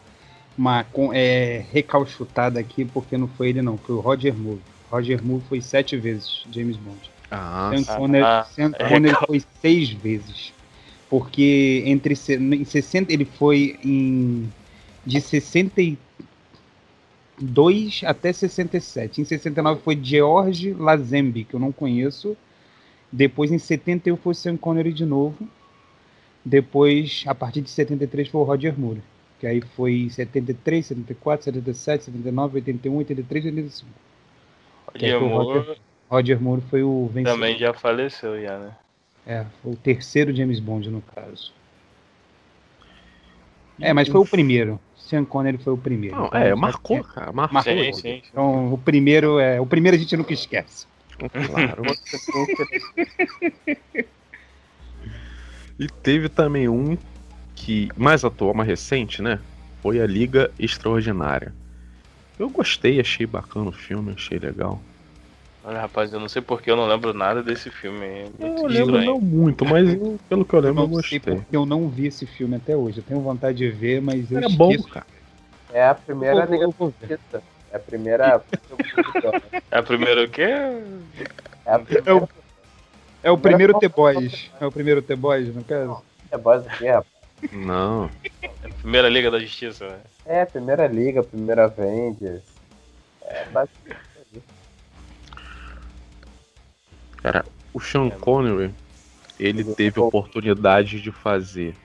uma 0.58 0.86
é, 1.13 1.65
recalchutada 1.72 2.60
aqui, 2.60 2.86
porque 2.86 3.17
não 3.17 3.27
foi 3.27 3.50
ele, 3.50 3.62
não. 3.62 3.77
Foi 3.77 3.96
o 3.96 4.00
Roger 4.00 4.34
Moore. 4.36 4.62
Roger 4.89 5.24
Moore 5.24 5.43
foi 5.48 5.62
sete 5.62 5.96
vezes 5.98 6.46
James 6.51 6.75
Bond. 6.77 7.12
Ah, 7.31 7.72
ah, 7.88 7.96
Connery, 7.96 8.24
ah, 8.25 8.43
Sean 8.43 8.72
é 8.77 9.25
foi 9.25 9.41
seis 9.62 9.89
vezes. 9.89 10.53
Porque 11.10 11.84
entre 11.86 12.13
em 12.13 12.65
60 12.65 13.12
ele 13.12 13.25
foi 13.25 13.79
em 13.84 14.51
de 15.05 15.20
62 15.20 15.98
até 18.05 18.31
67. 18.31 19.22
Em 19.22 19.25
69 19.25 19.81
foi 19.81 20.00
George 20.01 20.74
Lazenby, 20.74 21.46
que 21.46 21.53
eu 21.53 21.60
não 21.60 21.72
conheço. 21.72 22.38
Depois 23.11 23.51
em 23.51 23.57
71 23.57 24.15
foi 24.17 24.33
Sean 24.33 24.55
Connery 24.57 24.93
de 24.93 25.05
novo. 25.05 25.47
Depois, 26.43 27.23
a 27.27 27.35
partir 27.35 27.61
de 27.61 27.69
73 27.69 28.27
foi 28.27 28.41
o 28.41 28.43
Roger 28.43 28.77
Moore. 28.79 29.01
Que 29.39 29.47
aí 29.47 29.61
foi 29.75 30.07
73, 30.09 30.85
74, 30.85 31.45
77, 31.45 32.05
79, 32.05 32.55
81, 32.57 32.95
83 32.97 33.45
e 33.45 33.47
85. 33.49 33.91
Que 34.93 35.05
aí 35.05 35.11
Roger 35.13 35.27
o 35.27 35.29
Moore 35.29 35.59
Roger, 35.59 35.77
Roger 36.09 36.41
Moore 36.41 36.61
foi 36.69 36.83
o 36.83 37.07
vencedor. 37.07 37.33
também 37.33 37.57
já 37.57 37.73
faleceu, 37.73 38.41
já, 38.41 38.57
né? 38.57 38.71
É, 39.25 39.45
foi 39.61 39.73
o 39.73 39.75
terceiro 39.75 40.35
James 40.35 40.59
Bond, 40.59 40.89
no 40.89 41.01
caso. 41.01 41.53
É, 43.79 43.93
mas 43.93 44.07
foi 44.07 44.19
o 44.19 44.25
primeiro. 44.25 44.79
Sean 44.95 45.25
Connery 45.25 45.57
foi 45.57 45.73
o 45.73 45.77
primeiro. 45.77 46.15
Não, 46.15 46.27
Então, 46.27 46.39
é, 46.39 46.55
marcou, 46.55 47.03
cara. 47.03 47.31
Marcou. 47.31 47.53
Marcou. 47.55 47.73
Sim, 47.73 47.93
sim, 47.93 48.01
sim. 48.01 48.21
Então, 48.29 48.73
o 48.73 48.77
primeiro 48.77 49.39
é. 49.39 49.59
O 49.59 49.65
primeiro 49.65 49.97
a 49.97 49.99
gente 49.99 50.15
nunca 50.15 50.33
esquece. 50.33 50.87
Claro. 51.29 51.83
E 55.79 55.87
teve 55.87 56.29
também 56.29 56.67
um 56.69 56.97
que 57.55 57.89
mais 57.95 58.23
atual, 58.23 58.53
mais 58.53 58.67
recente, 58.67 59.21
né? 59.21 59.39
Foi 59.81 59.99
a 59.99 60.05
Liga 60.05 60.51
Extraordinária. 60.59 61.53
Eu 62.37 62.49
gostei, 62.49 62.99
achei 62.99 63.25
bacana 63.25 63.69
o 63.69 63.73
filme, 63.73 64.13
achei 64.13 64.37
legal. 64.39 64.81
Olha, 65.63 65.81
rapaz, 65.81 66.11
eu 66.11 66.19
não 66.19 66.27
sei 66.27 66.41
porque 66.41 66.71
eu 66.71 66.75
não 66.75 66.87
lembro 66.87 67.13
nada 67.13 67.43
desse 67.43 67.69
filme. 67.69 68.03
É 68.05 68.23
muito 68.39 68.43
Eu 68.61 68.67
lembro 68.67 68.95
estranho. 68.97 69.05
não 69.05 69.21
muito, 69.21 69.63
mas 69.65 69.87
eu- 69.93 70.19
pelo 70.27 70.43
que 70.45 70.55
eu 70.55 70.59
Eu 70.59 70.63
lembro, 70.63 70.83
eu 70.83 70.87
não 70.87 70.93
sei 71.03 71.19
gostei. 71.19 71.35
porque 71.35 71.55
eu 71.55 71.65
não 71.65 71.87
vi 71.87 72.07
esse 72.07 72.25
filme 72.25 72.55
até 72.55 72.75
hoje. 72.75 72.99
Eu 72.99 73.03
tenho 73.03 73.21
vontade 73.21 73.57
de 73.59 73.69
ver, 73.69 74.01
mas 74.01 74.31
eu 74.31 74.39
É 74.39 74.49
bom, 74.49 74.71
esqueço. 74.71 74.89
cara. 74.89 75.05
É 75.71 75.83
a 75.85 75.91
Eu 75.91 75.95
primeira 75.95 76.45
vou- 76.47 76.93
É 77.71 77.77
a 77.77 77.79
primeira. 77.79 78.43
É 79.71 79.77
a 79.77 79.83
primeira 79.83 80.23
o 80.23 80.29
quê? 80.29 80.41
É 80.41 80.71
a 81.65 81.73
É 81.73 81.77
o, 81.77 81.85
primeira. 81.85 82.29
é 83.23 83.31
o 83.31 83.37
primeiro 83.37 83.79
The 83.79 83.87
Boys. 83.87 84.51
É 84.59 84.65
o 84.65 84.71
primeiro 84.71 85.01
The 85.01 85.15
Boys, 85.15 85.53
no 85.55 85.63
caso. 85.63 86.03
É 86.29 86.37
base 86.37 86.67
aqui, 86.67 86.87
rapaz. 86.87 87.05
Não. 87.51 88.09
É 88.41 88.47
a 88.67 88.69
primeira 88.81 89.09
Liga 89.09 89.31
da 89.31 89.39
Justiça, 89.39 89.87
né? 89.87 89.99
É, 90.25 90.45
primeira 90.45 90.85
Liga, 90.87 91.23
primeira 91.23 91.65
Avengers. 91.65 92.43
É, 93.23 93.45
basicamente. 93.45 94.01
Cara, 97.17 97.45
o 97.73 97.79
Sean 97.79 98.09
Connery, 98.09 98.73
ele 99.39 99.63
teve 99.75 99.99
a 99.99 100.03
oportunidade 100.03 100.99
de 100.99 101.11
fazer 101.11 101.75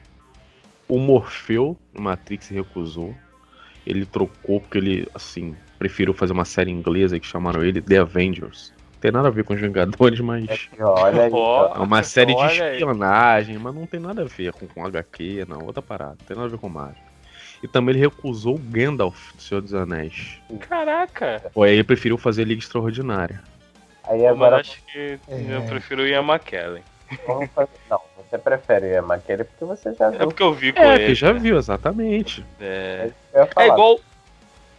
o 0.89 0.99
Morfeu 0.99 1.77
no 1.93 2.01
Matrix 2.03 2.51
e 2.51 2.55
recusou. 2.55 3.15
Ele 3.87 4.07
trocou 4.07 4.61
porque 4.61 4.79
ele, 4.79 5.09
assim, 5.15 5.55
preferiu 5.79 6.13
fazer 6.15 6.33
uma 6.33 6.45
série 6.45 6.71
inglesa 6.71 7.19
que 7.21 7.27
chamaram 7.27 7.63
ele 7.65 7.81
The 7.81 7.99
Avengers. 7.99 8.73
Não 8.95 9.01
tem 9.01 9.11
nada 9.13 9.29
a 9.29 9.31
ver 9.31 9.45
com 9.45 9.55
os 9.55 9.61
Vingadores, 9.61 10.21
mas 10.21 10.69
É 10.77 10.83
olha 10.85 11.23
aí, 11.25 11.31
é 11.33 11.79
uma 11.79 12.03
série 12.03 12.35
de 12.35 12.45
espionagem, 12.45 13.59
mas 13.59 13.75
não 13.75 13.87
tem 13.87 14.01
nada 14.01 14.23
a 14.23 14.25
ver 14.25 14.53
com, 14.53 14.67
com 14.67 14.85
HQ, 14.87 15.45
não, 15.49 15.65
outra 15.65 15.83
parada, 15.83 16.17
não 16.21 16.27
tem 16.27 16.37
nada 16.37 16.49
a 16.49 16.51
ver 16.51 16.59
com 16.59 16.69
Marvel. 16.69 16.97
E 17.63 17.69
também 17.69 17.95
ele 17.95 18.01
recusou 18.05 18.57
o 18.57 18.59
Gandalf 18.59 19.33
do 19.35 19.43
Senhor 19.43 19.61
dos 19.61 19.73
Anéis. 19.75 20.39
Caraca! 20.61 21.43
Ou 21.55 21.63
aí 21.63 21.73
ele 21.75 21.85
preferiu 21.85 22.19
fazer 22.19 22.45
Liga 22.45 22.61
Extraordinária. 22.61 23.43
Aí 24.05 24.19
Mas 24.23 24.31
agora 24.31 24.57
acho 24.61 24.83
que 24.85 25.19
É. 25.29 25.57
eu 25.57 25.63
prefiro 25.63 26.03
o 26.03 26.07
Ian 26.07 26.23
McKellen. 26.23 26.83
Não, 27.89 28.01
você 28.19 28.37
prefere 28.39 28.87
o 28.87 28.91
Ian 28.91 29.03
McKellen 29.07 29.45
porque 29.47 29.65
você 29.65 29.95
já 29.95 30.07
É 30.07 30.11
viu. 30.11 30.19
porque 30.29 30.43
eu 30.43 30.53
vi 30.53 30.73
com 30.73 30.81
É, 30.81 30.95
ele. 30.97 31.07
que 31.07 31.15
já 31.15 31.33
né? 31.33 31.39
viu, 31.39 31.57
exatamente. 31.57 32.45
É, 32.61 33.11
Eu 33.33 33.49
é 33.57 33.67
igual. 33.69 34.01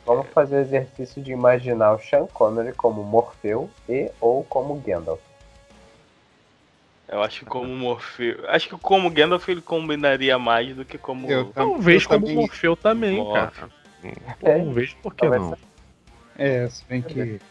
Vamos 0.07 0.27
fazer 0.29 0.55
o 0.55 0.59
exercício 0.61 1.21
de 1.21 1.33
imaginar 1.33 1.91
o 1.93 1.99
Sean 1.99 2.25
Connery 2.27 2.71
como 2.71 3.03
Morfeu 3.03 3.69
e 3.89 4.09
ou 4.21 4.41
como 4.45 4.75
Gandalf. 4.79 5.19
Eu 7.09 7.21
acho 7.21 7.39
que 7.39 7.45
como 7.45 7.67
Morfeu. 7.67 8.49
Acho 8.49 8.69
que 8.69 8.77
como 8.77 9.09
Gandalf 9.09 9.47
ele 9.49 9.61
combinaria 9.61 10.39
mais 10.39 10.73
do 10.73 10.85
que 10.85 10.97
como. 10.97 11.29
Eu 11.29 11.51
Talvez 11.53 12.03
eu 12.03 12.09
como 12.09 12.21
também- 12.21 12.35
Morfeu 12.37 12.75
também, 12.77 13.17
Morfeu. 13.17 13.33
cara. 13.51 13.69
É. 14.43 14.57
Não 14.59 14.71
vejo 14.73 14.95
por 15.03 15.13
que 15.13 15.27
Talvez 15.27 15.41
não. 15.43 15.57
É, 16.37 16.69
se 16.69 16.85
bem 16.85 17.01
que. 17.01 17.41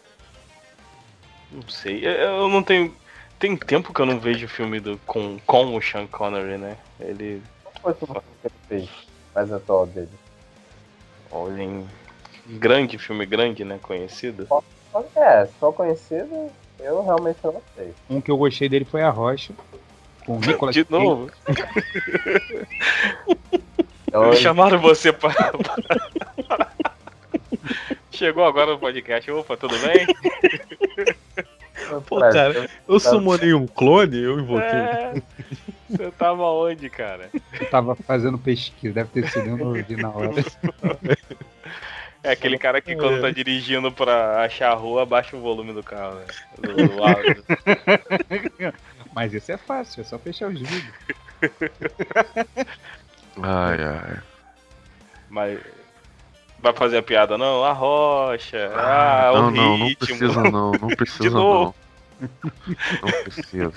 Não 1.52 1.68
sei. 1.68 2.06
Eu- 2.06 2.48
não 2.48 2.62
tenho. 2.62 2.94
Tem 3.38 3.54
tempo 3.54 3.92
que 3.92 4.00
eu 4.00 4.06
não 4.06 4.18
vejo 4.18 4.48
filme 4.48 4.80
do, 4.80 4.96
com, 5.04 5.38
com 5.46 5.76
o 5.76 5.82
Sean 5.82 6.06
Connery, 6.06 6.56
né? 6.56 6.78
Ele. 6.98 7.42
Qual 7.62 7.74
foi 7.82 7.92
o 7.92 7.94
filme 7.96 8.20
que 8.40 8.46
ele 8.46 8.54
fez 8.86 8.90
mais 9.34 9.52
atual 9.52 9.86
dele? 9.86 10.08
Olha, 11.30 11.62
em 11.62 11.86
grande, 12.48 12.98
filme 12.98 13.26
grande, 13.26 13.64
né? 13.64 13.78
Conhecido. 13.82 14.46
É, 15.14 15.46
só 15.60 15.70
conhecido, 15.72 16.50
eu 16.78 17.04
realmente 17.04 17.38
não 17.44 17.60
sei. 17.74 17.92
Um 18.08 18.20
que 18.20 18.30
eu 18.30 18.36
gostei 18.36 18.68
dele 18.68 18.84
foi 18.84 19.02
A 19.02 19.10
Rocha. 19.10 19.52
Com 20.24 20.36
o 20.36 20.40
Nicolas 20.40 20.74
De 20.74 20.86
novo. 20.88 21.30
Então, 24.08 24.32
Chamaram 24.34 24.78
você 24.78 25.12
pra. 25.12 25.34
Chegou 28.10 28.46
agora 28.46 28.72
no 28.72 28.78
podcast. 28.78 29.30
Opa, 29.30 29.56
tudo 29.56 29.74
bem? 29.80 30.06
Pô, 32.06 32.18
cara, 32.18 32.68
eu 32.88 32.98
summonei 32.98 33.52
um 33.52 33.66
clone, 33.66 34.22
eu 34.22 34.40
invoquei. 34.40 34.66
É. 34.66 35.22
Você 35.88 36.10
tava 36.12 36.44
onde, 36.44 36.88
cara? 36.88 37.30
Eu 37.60 37.70
tava 37.70 37.94
fazendo 37.94 38.38
pesquisa, 38.38 38.94
deve 38.94 39.10
ter 39.10 39.30
sido 39.30 39.50
eu 39.50 39.56
não 39.56 39.72
na 39.72 40.10
hora. 40.10 40.32
É 42.26 42.32
aquele 42.32 42.58
cara 42.58 42.80
que 42.80 42.96
quando 42.96 43.20
tá 43.20 43.30
dirigindo 43.30 43.92
pra 43.92 44.42
achar 44.44 44.72
a 44.72 44.74
rua, 44.74 45.02
abaixa 45.04 45.36
o 45.36 45.40
volume 45.40 45.72
do 45.72 45.80
carro, 45.82 46.16
né? 46.16 46.24
Do, 46.58 46.74
do 46.74 46.98
áudio. 47.04 47.44
Mas 49.14 49.32
esse 49.32 49.52
é 49.52 49.56
fácil, 49.56 50.00
é 50.00 50.04
só 50.04 50.18
fechar 50.18 50.48
os 50.48 50.58
vídeos. 50.58 50.92
Ai, 53.40 53.78
ai. 53.80 54.18
Mas. 55.30 55.60
Vai 56.58 56.72
fazer 56.72 56.98
a 56.98 57.02
piada 57.02 57.38
não? 57.38 57.62
A 57.64 57.72
rocha. 57.72 58.72
Ah, 58.74 59.30
não, 59.32 59.48
o 59.48 59.50
não, 59.52 59.78
não 59.78 59.86
ritmo. 59.86 60.06
precisa 60.06 60.42
não, 60.42 60.72
não 60.72 60.88
precisa 60.96 61.30
não. 61.30 61.74
Não 62.20 63.22
precisa. 63.22 63.72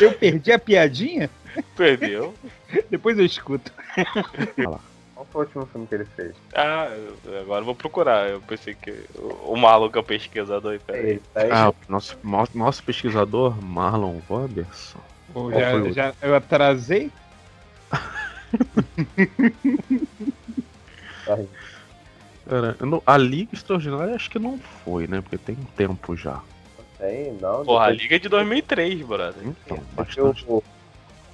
Eu 0.00 0.12
perdi 0.14 0.50
a 0.50 0.58
piadinha? 0.58 1.30
Perdeu. 1.76 2.34
Depois 2.90 3.16
eu 3.18 3.24
escuto. 3.24 3.70
Qual 4.56 4.80
foi 5.36 5.36
o 5.36 5.40
último 5.46 5.66
filme 5.66 5.86
que 5.86 5.94
ele 5.94 6.04
fez? 6.16 6.34
Ah, 6.54 6.86
eu- 6.88 7.40
agora 7.42 7.60
eu 7.60 7.64
vou 7.66 7.74
procurar. 7.74 8.28
Eu 8.28 8.40
pensei 8.40 8.74
que 8.74 9.04
o, 9.18 9.52
o 9.52 9.56
maluco 9.56 9.98
é 9.98 10.00
o 10.00 10.04
pesquisador. 10.04 10.72
aí, 10.72 10.78
Peraí. 10.78 11.20
Aí 11.34 11.50
Ah, 11.52 11.72
nosso, 11.88 12.18
nosso 12.54 12.82
pesquisador, 12.82 13.62
Marlon. 13.62 14.18
Pô, 14.26 14.48
Qual 15.32 15.52
já- 15.52 15.92
já- 15.92 16.14
eu 16.22 16.34
atrasei? 16.34 17.10
Cara, 22.46 22.76
eu 22.78 22.86
não- 22.86 23.02
a 23.04 23.16
Liga 23.18 23.54
Extraordinária 23.54 24.14
acho 24.14 24.30
que 24.30 24.38
não 24.38 24.56
foi, 24.58 25.06
né? 25.08 25.20
Porque 25.20 25.36
tem 25.36 25.56
um 25.56 25.64
tempo 25.64 26.16
já. 26.16 26.40
Tem, 26.98 27.32
não. 27.34 27.64
Porra, 27.64 27.86
a 27.86 27.88
depois 27.88 28.02
Liga 28.02 28.16
é 28.16 28.18
de 28.20 28.28
2003, 28.28 29.02
brother. 29.02 29.42
Então, 29.44 29.82
bastante. 29.94 30.44
o- 30.48 30.62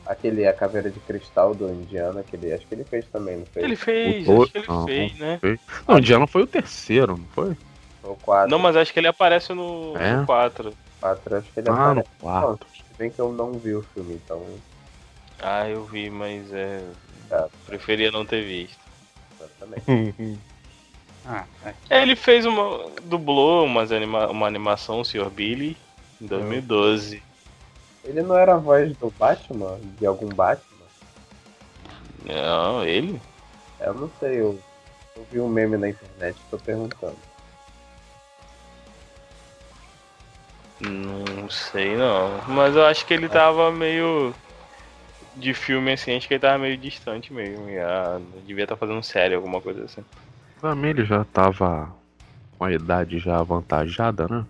Aquele, 0.05 0.47
a 0.47 0.53
caveira 0.53 0.91
de 0.91 0.99
cristal 1.01 1.55
do 1.55 1.69
Indiana, 1.71 2.21
aquele, 2.21 2.53
acho 2.53 2.67
que 2.67 2.75
ele 2.75 2.85
fez 2.85 3.07
também, 3.07 3.37
não 3.37 3.47
fez? 3.47 3.65
Ele 3.65 3.77
fez, 3.77 4.29
O 4.29 4.43
acho 4.43 4.53
que 4.53 4.59
ele 4.59 4.67
não, 4.69 4.85
fez, 4.85 5.19
né? 5.19 5.41
Não, 5.87 5.95
o 5.95 5.99
Indiana 5.99 6.27
foi 6.27 6.43
o 6.43 6.47
terceiro, 6.47 7.17
não 7.17 7.27
foi? 7.27 7.57
O 8.03 8.17
4, 8.17 8.51
Não, 8.51 8.59
mas 8.59 8.77
acho 8.77 8.93
que 8.93 8.99
ele 8.99 9.07
aparece 9.07 9.53
no, 9.53 9.97
É? 9.97 10.17
no 10.17 10.27
4. 10.27 10.75
4 11.01 11.37
acho 11.37 11.53
que 11.53 11.61
ele 11.61 11.69
Ah, 11.69 11.73
no 11.73 11.81
aparece. 12.01 12.09
quarto. 12.21 12.49
Não, 12.49 12.57
se 12.75 12.83
bem 12.99 13.11
que 13.11 13.19
eu 13.21 13.33
não 13.33 13.53
vi 13.53 13.75
o 13.75 13.83
filme, 13.95 14.15
então. 14.15 14.45
Ah, 15.41 15.69
eu 15.69 15.85
vi, 15.85 16.11
mas 16.11 16.53
é. 16.53 16.83
Tá. 17.29 17.49
Preferia 17.67 18.11
não 18.11 18.27
ter 18.27 18.43
visto. 18.45 18.79
Exatamente. 19.41 20.39
Ah, 21.25 21.45
é. 21.65 21.75
É, 21.89 22.03
ele 22.03 22.17
fez 22.17 22.45
uma. 22.45 22.91
dublou 23.05 23.65
umas 23.65 23.93
anima, 23.93 24.27
uma 24.27 24.45
animação, 24.45 24.99
o 25.01 25.05
Sr. 25.05 25.31
Billy, 25.31 25.77
em 26.21 26.27
2012. 26.27 27.23
Ele 28.05 28.23
não 28.23 28.37
era 28.37 28.55
a 28.55 28.59
voz 28.59 28.97
do 28.97 29.11
Batman? 29.19 29.79
De 29.99 30.07
algum 30.07 30.29
Batman? 30.29 30.67
Não, 32.25 32.85
ele? 32.85 33.21
Eu 33.81 33.95
não 33.95 34.11
sei, 34.19 34.41
eu, 34.41 34.59
eu 35.17 35.27
vi 35.31 35.41
um 35.41 35.49
meme 35.49 35.77
na 35.77 35.89
internet, 35.89 36.37
tô 36.51 36.59
perguntando. 36.59 37.17
Não 40.81 41.49
sei 41.49 41.97
não. 41.97 42.41
Mas 42.49 42.75
eu 42.75 42.85
acho 42.85 43.07
que 43.07 43.15
ele 43.15 43.29
tava 43.29 43.71
meio. 43.71 44.35
De 45.35 45.55
filme 45.55 45.93
assim, 45.93 46.15
acho 46.15 46.29
que 46.29 46.35
ele 46.35 46.41
tava 46.41 46.59
meio 46.59 46.77
distante 46.77 47.33
mesmo. 47.33 47.69
E, 47.69 47.79
ah, 47.79 48.21
devia 48.45 48.65
estar 48.65 48.77
fazendo 48.77 49.03
série, 49.03 49.35
alguma 49.35 49.61
coisa 49.61 49.85
assim. 49.85 50.05
Pra 50.61 50.75
mim 50.75 50.89
ele 50.89 51.05
já 51.05 51.25
tava 51.25 51.91
com 52.59 52.65
a 52.65 52.73
idade 52.73 53.19
já 53.19 53.39
avantajada, 53.39 54.27
né? 54.29 54.45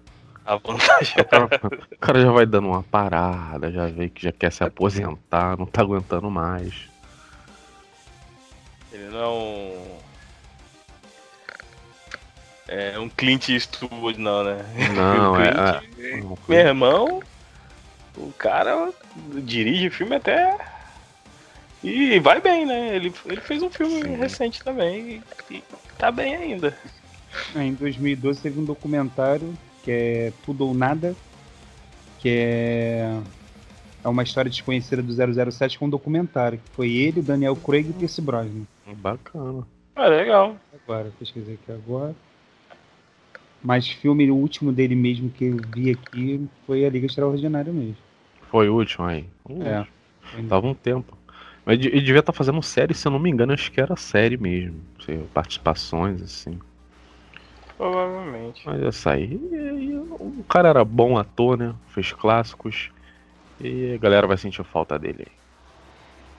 A 0.45 0.57
vantagem 0.57 1.15
O 1.21 1.25
cara, 1.25 1.45
o 1.93 1.99
cara 1.99 2.21
já 2.21 2.33
vai 2.33 2.47
dando 2.47 2.69
uma 2.69 2.83
parada, 2.83 3.71
já 3.71 3.87
vê 3.87 4.09
que 4.09 4.23
já 4.23 4.33
quer 4.33 4.51
se 4.51 4.65
aposentar, 4.65 5.57
não 5.57 5.67
tá 5.67 5.83
aguentando 5.83 6.31
mais. 6.31 6.75
Ele 8.93 9.09
não 9.09 9.21
é 9.21 9.29
um. 9.29 9.99
É 12.69 12.99
um 12.99 13.09
Clint 13.09 13.51
Eastwood, 13.51 14.19
não, 14.19 14.45
né? 14.45 14.65
Não, 14.95 15.37
é. 15.41 15.83
É 15.99 16.17
não, 16.21 16.39
Meu 16.49 16.59
irmão, 16.59 17.23
o 18.17 18.33
cara 18.33 18.93
dirige 19.45 19.91
filme 19.91 20.17
até. 20.17 20.59
E 21.83 22.19
vai 22.21 22.41
bem, 22.41 22.67
né? 22.67 22.95
Ele, 22.95 23.13
ele 23.27 23.41
fez 23.41 23.63
um 23.63 23.71
filme 23.71 24.03
Sim. 24.03 24.17
recente 24.17 24.63
também 24.63 25.23
e, 25.51 25.55
e 25.55 25.65
tá 25.99 26.11
bem 26.11 26.35
ainda. 26.35 26.77
Em 27.57 27.75
2012 27.75 28.41
teve 28.41 28.61
um 28.61 28.65
documentário 28.65 29.57
que 29.83 29.91
é 29.91 30.33
Tudo 30.45 30.67
ou 30.67 30.75
Nada, 30.75 31.15
que 32.19 32.29
é, 32.29 33.21
é 34.05 34.09
uma 34.09 34.23
história 34.23 34.51
desconhecida 34.51 35.03
do 35.03 35.13
007 35.53 35.79
com 35.79 35.87
um 35.87 35.91
documentário, 35.91 36.59
que 36.59 36.71
foi 36.75 36.93
ele, 36.93 37.21
Daniel 37.23 37.57
Craig 37.57 37.87
e 37.87 37.91
o 37.91 37.95
Pierce 37.95 38.21
Brosnan. 38.21 38.65
Bacana. 38.97 39.67
Ah, 39.95 40.07
legal. 40.07 40.57
Agora, 40.73 41.13
pesquisei 41.19 41.55
aqui 41.55 41.73
agora. 41.73 42.15
Mas 43.63 43.89
filme, 43.89 44.29
o 44.31 44.37
último 44.37 44.73
dele 44.73 44.97
mesmo 44.97 45.31
que 45.31 45.45
eu 45.45 45.57
vi 45.73 45.91
aqui 45.91 46.49
foi 46.67 46.85
a 46.85 46.91
Liga 46.91 47.07
Extraordinária 47.07 47.73
mesmo. 47.73 47.97
Foi 48.51 48.69
o 48.69 48.75
último 48.75 49.07
aí. 49.07 49.27
Uh, 49.49 49.63
É. 49.63 49.87
Tava 50.49 50.67
um 50.67 50.75
tempo. 50.75 51.17
Mas 51.65 51.79
ele 51.79 52.01
devia 52.01 52.19
estar 52.21 52.33
fazendo 52.33 52.61
série, 52.63 52.93
se 52.93 53.07
eu 53.07 53.13
não 53.13 53.21
me 53.21 53.31
engano, 53.31 53.53
acho 53.53 53.71
que 53.71 53.81
era 53.81 53.95
série 53.97 54.37
mesmo. 54.37 54.81
Participações, 55.33 56.21
assim. 56.21 56.59
Provavelmente. 57.83 58.63
Mas 58.65 58.81
essa 58.83 59.11
aí. 59.11 59.35
e- 59.35 59.91
e 59.91 59.97
O 59.99 60.45
cara 60.49 60.69
era 60.69 60.85
bom 60.85 61.19
ator, 61.19 61.59
né? 61.59 61.75
Fez 61.89 62.13
clássicos. 62.13 62.91
E 63.59 63.95
a 63.95 63.99
galera 63.99 64.25
vai 64.27 64.37
sentir 64.37 64.63
falta 64.65 64.97
dele 64.99 65.27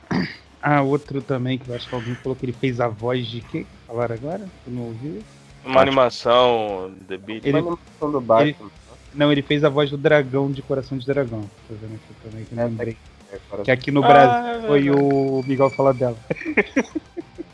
aí. 0.10 0.20
Ah, 0.66 0.82
outro 0.82 1.22
também 1.22 1.58
que 1.58 1.70
eu 1.70 1.76
acho 1.76 1.90
que 1.90 1.94
alguém 1.94 2.16
falou 2.16 2.38
que 2.38 2.46
ele 2.46 2.54
fez 2.54 2.80
a 2.80 2.88
voz 2.88 3.28
de 3.28 3.42
quê? 3.42 3.66
Falaram 3.86 4.16
agora? 4.16 4.50
Eu 4.66 4.72
não 4.72 4.84
ouvi. 4.84 5.20
Uma 5.66 5.82
animação, 5.82 6.90
The 7.06 7.18
Beat. 7.18 7.46
Ele- 7.46 7.60
Uma 7.60 7.72
animação 7.74 8.12
do 8.14 8.22
Batman. 8.22 8.72
Não, 9.14 9.30
ele 9.30 9.42
fez 9.42 9.66
a 9.66 9.70
voz 9.70 9.90
do 9.92 9.98
dragão 9.98 10.50
de 10.50 10.62
Coração 10.62 10.98
de 10.98 11.06
Dragão. 11.06 11.42
Tô 11.68 11.74
vendo 11.76 11.96
aqui 11.96 12.14
também, 12.24 12.46
que 12.46 12.54
eu 12.54 12.60
É, 12.60 12.64
lembrei. 12.66 12.98
é, 13.30 13.40
agora- 13.46 13.64
Que 13.64 13.72
aqui 13.72 13.92
no 13.92 14.02
Ah, 14.06 14.08
Brasil 14.08 14.48
é 14.64 14.68
foi 14.68 14.90
o 14.90 15.44
Miguel 15.46 15.70
falar 15.72 15.92
dela. 15.92 16.18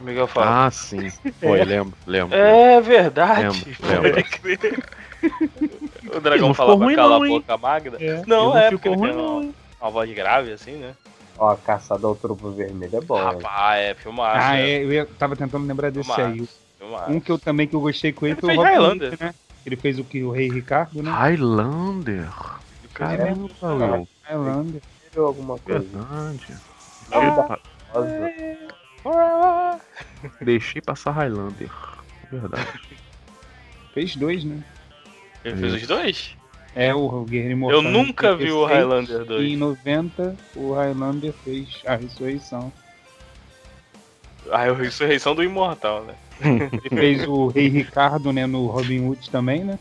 O 0.00 0.04
Miguel 0.04 0.26
fala. 0.26 0.66
Ah, 0.66 0.70
sim. 0.70 1.10
Foi, 1.40 1.64
lembro, 1.64 1.96
lembro. 2.06 2.36
é 2.36 2.80
verdade. 2.80 3.42
Lembro, 3.42 3.86
lembro. 3.88 4.10
Pode 4.14 4.22
crer. 4.30 4.84
o 6.16 6.20
dragão 6.20 6.48
não 6.48 6.54
falava 6.54 6.84
ruim 6.84 6.94
cala 6.94 7.16
não, 7.16 7.22
a 7.22 7.28
hein? 7.28 7.40
boca 7.40 7.56
Magda. 7.56 7.96
É. 8.00 8.22
Não, 8.26 8.50
Ele 8.56 8.58
é, 8.66 8.70
não 8.70 8.78
porque 8.78 8.88
ficou 8.90 9.04
ele 9.06 9.12
tem 9.12 9.20
ruim, 9.20 9.34
uma, 9.36 9.42
não. 9.42 9.54
uma 9.80 9.90
voz 9.90 10.10
grave, 10.14 10.52
assim, 10.52 10.72
né? 10.72 10.94
Ó, 11.36 11.54
Caçador 11.56 12.10
ao 12.10 12.16
Trupo 12.16 12.50
Vermelho 12.50 12.96
é 12.96 13.00
bom. 13.00 13.16
Rapaz, 13.16 13.80
é 13.84 13.94
filmado. 13.94 14.38
Ah, 14.40 14.52
né? 14.52 14.70
é, 14.70 14.84
eu 14.84 14.92
ia- 14.92 15.06
tava 15.06 15.34
tentando 15.36 15.66
lembrar 15.66 15.90
desse 15.90 16.08
Massa. 16.08 16.26
aí. 16.26 16.48
Filmaço. 16.78 17.10
Um 17.10 17.20
que 17.20 17.30
eu 17.30 17.38
também 17.38 17.66
que 17.66 17.74
eu 17.74 17.80
gostei 17.80 18.12
com 18.12 18.26
ele, 18.26 18.34
Ele 18.34 18.40
foi 18.40 18.56
o 18.56 18.60
Highlander. 18.62 19.16
Né? 19.20 19.34
Ele 19.66 19.76
fez 19.76 19.98
o 19.98 20.04
que 20.04 20.22
o 20.22 20.30
Rei 20.30 20.48
Ricardo, 20.48 21.02
né? 21.02 21.10
Highlander. 21.10 22.28
É. 22.28 22.88
Caramba, 22.94 23.48
Will. 23.62 24.08
Highlander. 24.22 24.82
Ou 25.16 25.26
alguma 25.26 25.58
coisa. 25.58 25.80
Verdade. 25.80 26.56
Ah. 27.12 27.58
Rosa. 27.92 28.32
Deixei 30.40 30.80
passar 30.80 31.12
Highlander. 31.12 31.70
Verdade. 32.30 32.80
Fez 33.94 34.16
dois, 34.16 34.44
né? 34.44 34.62
Ele 35.44 35.56
fez 35.56 35.74
os 35.74 35.86
dois? 35.86 36.36
É 36.74 36.94
o 36.94 37.24
Guerreiro 37.24 37.52
Imortal. 37.52 37.82
Eu 37.82 37.90
nunca 37.90 38.36
vi 38.36 38.52
o 38.52 38.60
86, 38.60 39.08
Highlander 39.08 39.40
E 39.40 39.52
em 39.52 39.58
2. 39.58 39.76
90, 39.84 40.36
o 40.54 40.72
Highlander 40.74 41.32
fez 41.32 41.82
a 41.86 41.96
ressurreição. 41.96 42.72
A 44.50 44.70
ressurreição 44.72 45.34
do 45.34 45.42
Imortal, 45.42 46.04
né? 46.04 46.14
Ele 46.40 47.00
fez 47.00 47.26
o 47.26 47.48
Rei 47.48 47.68
Ricardo, 47.68 48.32
né, 48.32 48.46
no 48.46 48.66
Robin 48.66 49.08
Hood 49.08 49.30
também, 49.30 49.64
né? 49.64 49.78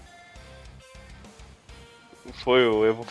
Foi 2.43 2.65
o 2.67 2.85
Evo. 2.85 3.05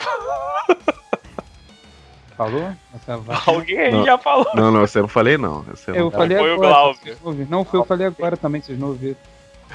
Falou? 2.37 2.73
Essa 2.95 3.21
Alguém 3.51 3.79
aí 3.79 3.93
Não. 3.93 4.05
já 4.05 4.19
falou. 4.19 4.47
Não, 4.55 4.71
não, 4.71 4.81
você 4.81 5.01
não 5.01 5.09
falei 5.09 5.39
não. 5.39 5.63
Você 5.63 5.91
não, 5.91 5.99
Eu 5.99 6.11
falei 6.11 6.37
foi 6.37 6.51
o 6.51 6.55
agora. 6.55 6.69
Glauber. 6.71 7.17
vocês 7.23 7.49
não. 7.51 7.59
Não, 7.59 7.65
foi 7.65 7.81
eu 7.81 7.85
falei 7.85 8.07
agora 8.07 8.37
também, 8.37 8.61
vocês 8.61 8.79
não 8.79 8.89
ouviram. 8.89 9.17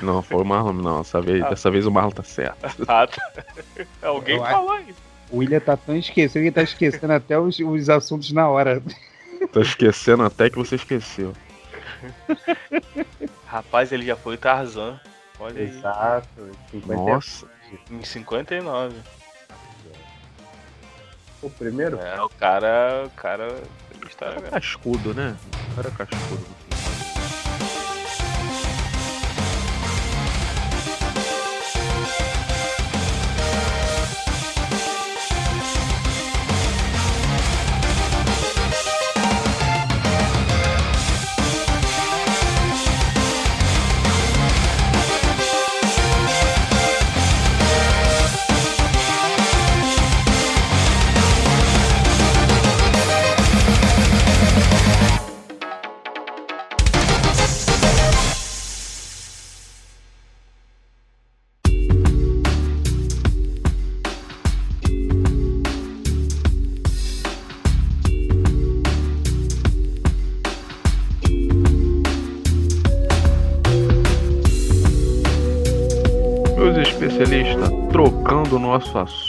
não 0.01 0.21
foi 0.21 0.41
o 0.41 0.45
Marlon, 0.45 0.73
não. 0.73 0.99
Dessa 0.99 1.19
vez, 1.21 1.41
Ah. 1.43 1.49
dessa 1.49 1.71
vez 1.71 1.85
o 1.87 1.91
Marlon 1.91 2.11
tá 2.11 2.23
certo. 2.23 2.57
Ah, 2.87 3.07
tá. 3.07 3.43
Alguém 4.03 4.37
Eu 4.37 4.43
acho- 4.43 4.51
falou 4.53 4.71
aí. 4.73 4.93
O 5.31 5.37
William 5.37 5.59
tá 5.61 5.77
tão 5.77 5.95
esquecido 5.95 6.33
que 6.33 6.39
ele 6.39 6.51
tá 6.51 6.61
esquecendo 6.61 7.13
até 7.13 7.39
os, 7.39 7.57
os 7.57 7.89
assuntos 7.89 8.31
na 8.33 8.47
hora. 8.49 8.83
Tô 9.53 9.61
esquecendo 9.61 10.23
até 10.23 10.49
que 10.49 10.57
você 10.57 10.75
esqueceu. 10.75 11.33
Rapaz, 13.47 13.91
ele 13.91 14.05
já 14.05 14.15
foi 14.15 14.37
Tarzan. 14.37 14.99
Olha 15.39 15.59
aí. 15.61 15.69
Exato. 15.69 16.27
50 16.71 16.93
Nossa. 16.95 17.47
Em 17.89 18.03
59. 18.03 18.95
O 21.41 21.49
primeiro? 21.49 21.99
É, 21.99 22.21
o 22.21 22.29
cara. 22.29 23.03
O 23.05 23.09
cara. 23.11 23.47
História 24.07 24.35
mesmo. 24.35 24.51
Cascudo, 24.51 25.13
né? 25.13 25.35
O 25.71 25.75
cara 25.75 25.87
é 25.87 25.91
cascudo. 25.91 26.45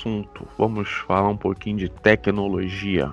Assunto, 0.02 0.46
vamos 0.58 0.88
falar 1.06 1.28
um 1.28 1.36
pouquinho 1.36 1.76
de 1.76 1.88
tecnologia. 1.88 3.12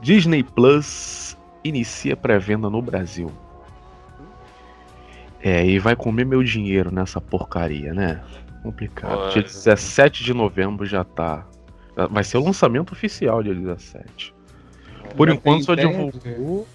Disney 0.00 0.42
Plus 0.44 1.36
inicia 1.64 2.16
pré-venda 2.16 2.70
no 2.70 2.80
Brasil. 2.80 3.30
É, 5.42 5.66
e 5.66 5.78
vai 5.78 5.94
comer 5.96 6.24
meu 6.24 6.42
dinheiro 6.42 6.90
nessa 6.92 7.20
porcaria, 7.20 7.92
né? 7.92 8.22
Complicado. 8.62 9.18
Olha. 9.18 9.32
Dia 9.32 9.42
17 9.42 10.24
de 10.24 10.32
novembro 10.32 10.86
já 10.86 11.04
tá. 11.04 11.44
Vai 12.10 12.24
ser 12.24 12.38
o 12.38 12.44
lançamento 12.44 12.92
oficial 12.92 13.42
dia 13.42 13.54
17. 13.54 14.34
Por 15.16 15.28
Já 15.28 15.34
enquanto 15.34 15.64
só 15.64 15.74
divulgou. 15.74 16.66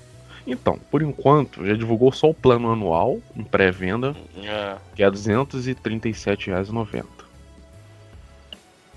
Então, 0.46 0.80
por 0.90 1.02
enquanto, 1.02 1.66
já 1.66 1.74
divulgou 1.74 2.12
só 2.12 2.30
o 2.30 2.34
plano 2.34 2.72
anual 2.72 3.20
em 3.36 3.44
pré-venda, 3.44 4.16
É. 4.38 4.78
que 4.96 5.04
é 5.04 5.06
R$ 5.06 5.12
237,90. 5.12 7.29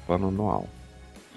Plano 0.07 0.29
anual. 0.29 0.69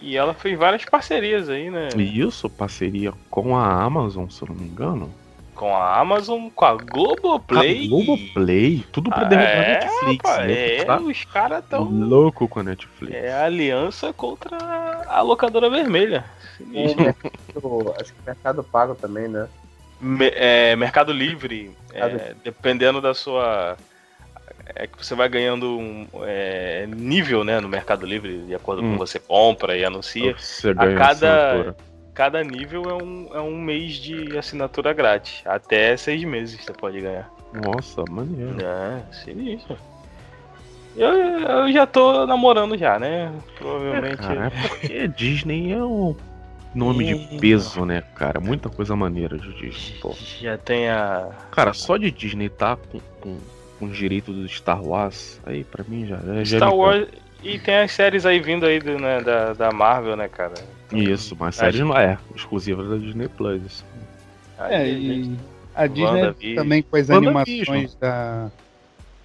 E 0.01 0.17
ela 0.17 0.33
fez 0.33 0.57
várias 0.57 0.83
parcerias 0.85 1.49
aí, 1.49 1.69
né? 1.69 1.89
E 1.97 2.19
isso, 2.19 2.49
parceria 2.49 3.13
com 3.29 3.55
a 3.55 3.81
Amazon, 3.83 4.27
se 4.29 4.41
eu 4.43 4.49
não 4.49 4.55
me 4.55 4.67
engano. 4.67 5.11
Com 5.55 5.73
a 5.73 5.97
Amazon, 5.99 6.49
com 6.53 6.65
a 6.65 6.75
Globoplay. 6.75 7.85
A 7.85 7.87
Globoplay, 7.87 8.85
tudo 8.91 9.09
pra 9.09 9.21
Ah, 9.21 9.23
derrubar 9.23 9.47
a 9.49 9.53
é, 9.53 9.69
Netflix, 9.79 10.29
rapaz, 10.29 10.47
né? 10.47 10.75
é, 10.75 10.83
Tá 10.83 10.97
os 10.99 11.23
caras 11.25 11.63
tão. 11.69 11.83
louco 11.85 12.47
com 12.47 12.59
a 12.59 12.63
Netflix. 12.63 13.15
É 13.15 13.31
a 13.33 13.45
aliança 13.45 14.11
contra 14.11 14.57
a 15.07 15.21
locadora 15.21 15.69
vermelha. 15.69 16.25
Tem 16.57 16.93
o 16.93 16.95
mercado- 16.97 17.95
acho 17.99 18.13
que 18.13 18.19
Mercado 18.25 18.63
Pago 18.65 18.95
também, 18.95 19.29
né? 19.29 19.47
Me- 20.01 20.31
é, 20.35 20.75
Mercado 20.75 21.13
Livre, 21.13 21.71
é, 21.93 22.05
Mercado- 22.05 22.37
dependendo 22.43 22.99
da 23.01 23.13
sua. 23.13 23.77
É 24.73 24.87
que 24.87 25.03
você 25.05 25.13
vai 25.13 25.29
ganhando 25.29 25.77
um 25.77 26.07
é, 26.23 26.87
nível 26.87 27.43
né, 27.43 27.59
no 27.59 27.67
Mercado 27.69 28.05
Livre, 28.05 28.39
de 28.45 28.55
acordo 28.55 28.81
com 28.81 28.87
Hum. 28.89 28.91
que 28.93 28.97
você 28.99 29.19
compra 29.19 29.77
e 29.77 29.85
anuncia. 29.85 30.35
Você 30.37 30.73
ganha 30.73 30.97
cada- 30.97 31.47
assinatura. 31.51 31.75
Cada 32.13 32.43
nível 32.43 32.89
é 32.89 32.93
um, 33.03 33.29
é 33.33 33.41
um 33.41 33.57
mês 33.59 33.95
de 33.95 34.37
assinatura 34.37 34.93
grátis. 34.93 35.41
Até 35.45 35.97
seis 35.97 36.23
meses 36.23 36.63
você 36.63 36.71
pode 36.71 36.99
ganhar. 37.01 37.29
Nossa, 37.53 38.03
maneiro. 38.09 38.55
É, 38.65 39.01
sinistro. 39.13 39.77
Eu, 40.95 41.09
eu 41.11 41.71
já 41.73 41.85
tô 41.85 42.25
namorando 42.25 42.77
já, 42.77 42.97
né? 42.97 43.31
Provavelmente. 43.57 44.15
Cara, 44.17 44.47
é 44.47 44.67
porque 44.69 45.07
Disney 45.15 45.73
é 45.73 45.83
um 45.83 46.15
nome 46.73 47.03
de 47.03 47.37
peso, 47.37 47.83
né, 47.83 48.01
cara? 48.15 48.39
Muita 48.39 48.69
coisa 48.69 48.95
maneira 48.95 49.37
de 49.37 49.53
Disney, 49.53 49.97
pô. 50.01 50.15
Já 50.39 50.57
tem 50.57 50.89
a. 50.89 51.29
Cara, 51.51 51.73
só 51.73 51.97
de 51.97 52.09
Disney 52.11 52.47
tá 52.47 52.77
com, 52.77 52.99
com, 53.19 53.37
com 53.85 53.91
os 53.91 53.97
direitos 53.97 54.35
do 54.35 54.47
Star 54.47 54.83
Wars, 54.83 55.39
aí 55.45 55.63
pra 55.63 55.83
mim 55.87 56.05
já, 56.05 56.17
já 56.43 56.57
Star 56.57 56.71
me 56.71 56.77
Wars. 56.77 57.07
E 57.43 57.59
tem 57.59 57.77
as 57.77 57.91
séries 57.91 58.25
aí 58.25 58.39
vindo 58.39 58.65
aí 58.65 58.79
do, 58.79 58.97
né, 58.97 59.21
da, 59.21 59.53
da 59.53 59.71
Marvel, 59.71 60.15
né, 60.15 60.27
cara? 60.27 60.53
Isso, 60.91 61.35
mas 61.39 61.55
série 61.55 61.79
não 61.79 61.95
é 61.95 62.17
exclusiva 62.35 62.83
da 62.83 62.97
Disney 62.97 63.27
Plus. 63.27 63.85
É, 64.59 64.89
e 64.89 65.35
a 65.75 65.85
Disney 65.85 66.05
WandaVision. 66.05 66.55
também 66.55 66.81
com 66.81 66.97
as 66.97 67.09
animações 67.09 67.95
da. 67.95 68.49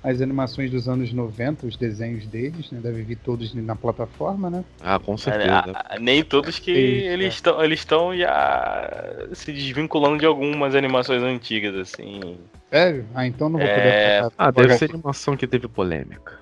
As 0.02 0.22
animações 0.22 0.70
dos 0.70 0.88
anos 0.88 1.12
90, 1.12 1.66
os 1.66 1.76
desenhos 1.76 2.26
deles, 2.26 2.70
né? 2.70 2.80
Deve 2.82 3.02
vir 3.02 3.16
todos 3.16 3.52
na 3.54 3.76
plataforma, 3.76 4.48
né? 4.48 4.64
Ah, 4.80 4.98
com 4.98 5.12
É, 5.14 5.18
certeza. 5.18 5.52
a- 5.74 5.96
a- 5.96 5.98
nem 5.98 6.24
todos 6.24 6.58
que 6.58 6.70
Isso, 6.70 7.08
é. 7.08 7.12
eles 7.12 7.34
estão 7.34 7.62
eles 7.62 7.80
estão 7.80 8.16
já 8.16 9.28
se 9.34 9.52
desvinculando 9.52 10.16
de 10.18 10.24
algumas 10.24 10.74
animações 10.74 11.22
antigas, 11.22 11.74
assim. 11.74 12.38
Sério? 12.70 13.06
Ah, 13.14 13.26
então 13.26 13.50
não 13.50 13.58
vou 13.58 13.68
É, 13.68 13.74
poder. 14.22 14.32
Ah, 14.38 14.50
deve 14.50 14.78
ser 14.78 14.90
animação 14.90 15.36
que 15.36 15.46
teve 15.46 15.68
polêmica. 15.68 16.38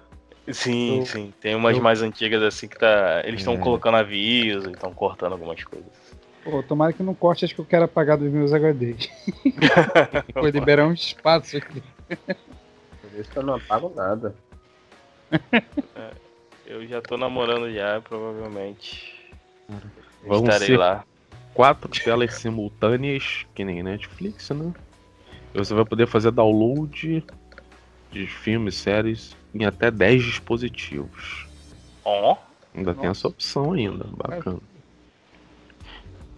Sim, 0.52 1.00
Eu- 1.00 1.06
sim. 1.06 1.34
Tem 1.40 1.56
umas 1.56 1.76
eu- 1.76 1.82
mais 1.82 2.00
antigas 2.00 2.40
assim 2.42 2.68
que 2.68 2.78
tá. 2.78 3.22
Eles 3.24 3.40
estão 3.40 3.54
É. 3.54 3.58
colocando 3.58 3.96
aviso, 3.96 4.70
estão 4.70 4.94
cortando 4.94 5.32
algumas 5.32 5.62
coisas. 5.64 5.88
Pô, 6.44 6.62
tomara 6.62 6.92
que 6.92 7.02
não 7.02 7.12
corte, 7.12 7.44
acho 7.44 7.54
que 7.56 7.60
eu 7.60 7.64
quero 7.66 7.84
apagar 7.86 8.16
dos 8.16 8.30
meus 8.30 8.52
HDs. 8.52 9.10
Vou 10.32 10.46
liberar 10.48 10.86
um 10.86 10.92
espaço 10.92 11.56
aqui. 11.56 11.82
Isso 13.18 13.30
eu 13.36 13.42
não 13.42 13.54
apago 13.54 13.92
nada. 13.94 14.34
Eu 16.66 16.86
já 16.86 17.00
tô 17.02 17.16
namorando 17.16 17.72
já, 17.72 18.00
provavelmente. 18.00 19.14
Vamos 20.26 20.42
Estarei 20.48 20.68
ser- 20.68 20.76
lá. 20.78 21.04
Quatro 21.54 21.90
telas 21.90 22.34
simultâneas, 22.34 23.44
que 23.54 23.64
nem 23.64 23.82
Netflix, 23.82 24.50
né? 24.50 24.72
E 25.52 25.58
você 25.58 25.74
vai 25.74 25.84
poder 25.84 26.06
fazer 26.06 26.30
download 26.30 27.24
de 28.12 28.26
filmes, 28.26 28.76
séries 28.76 29.36
em 29.52 29.64
até 29.64 29.90
10 29.90 30.22
dispositivos. 30.22 31.46
Ó. 32.04 32.36
Ainda 32.74 32.94
tem 32.94 33.08
Nossa. 33.08 33.20
essa 33.20 33.28
opção 33.28 33.72
ainda, 33.72 34.04
bacana. 34.04 34.60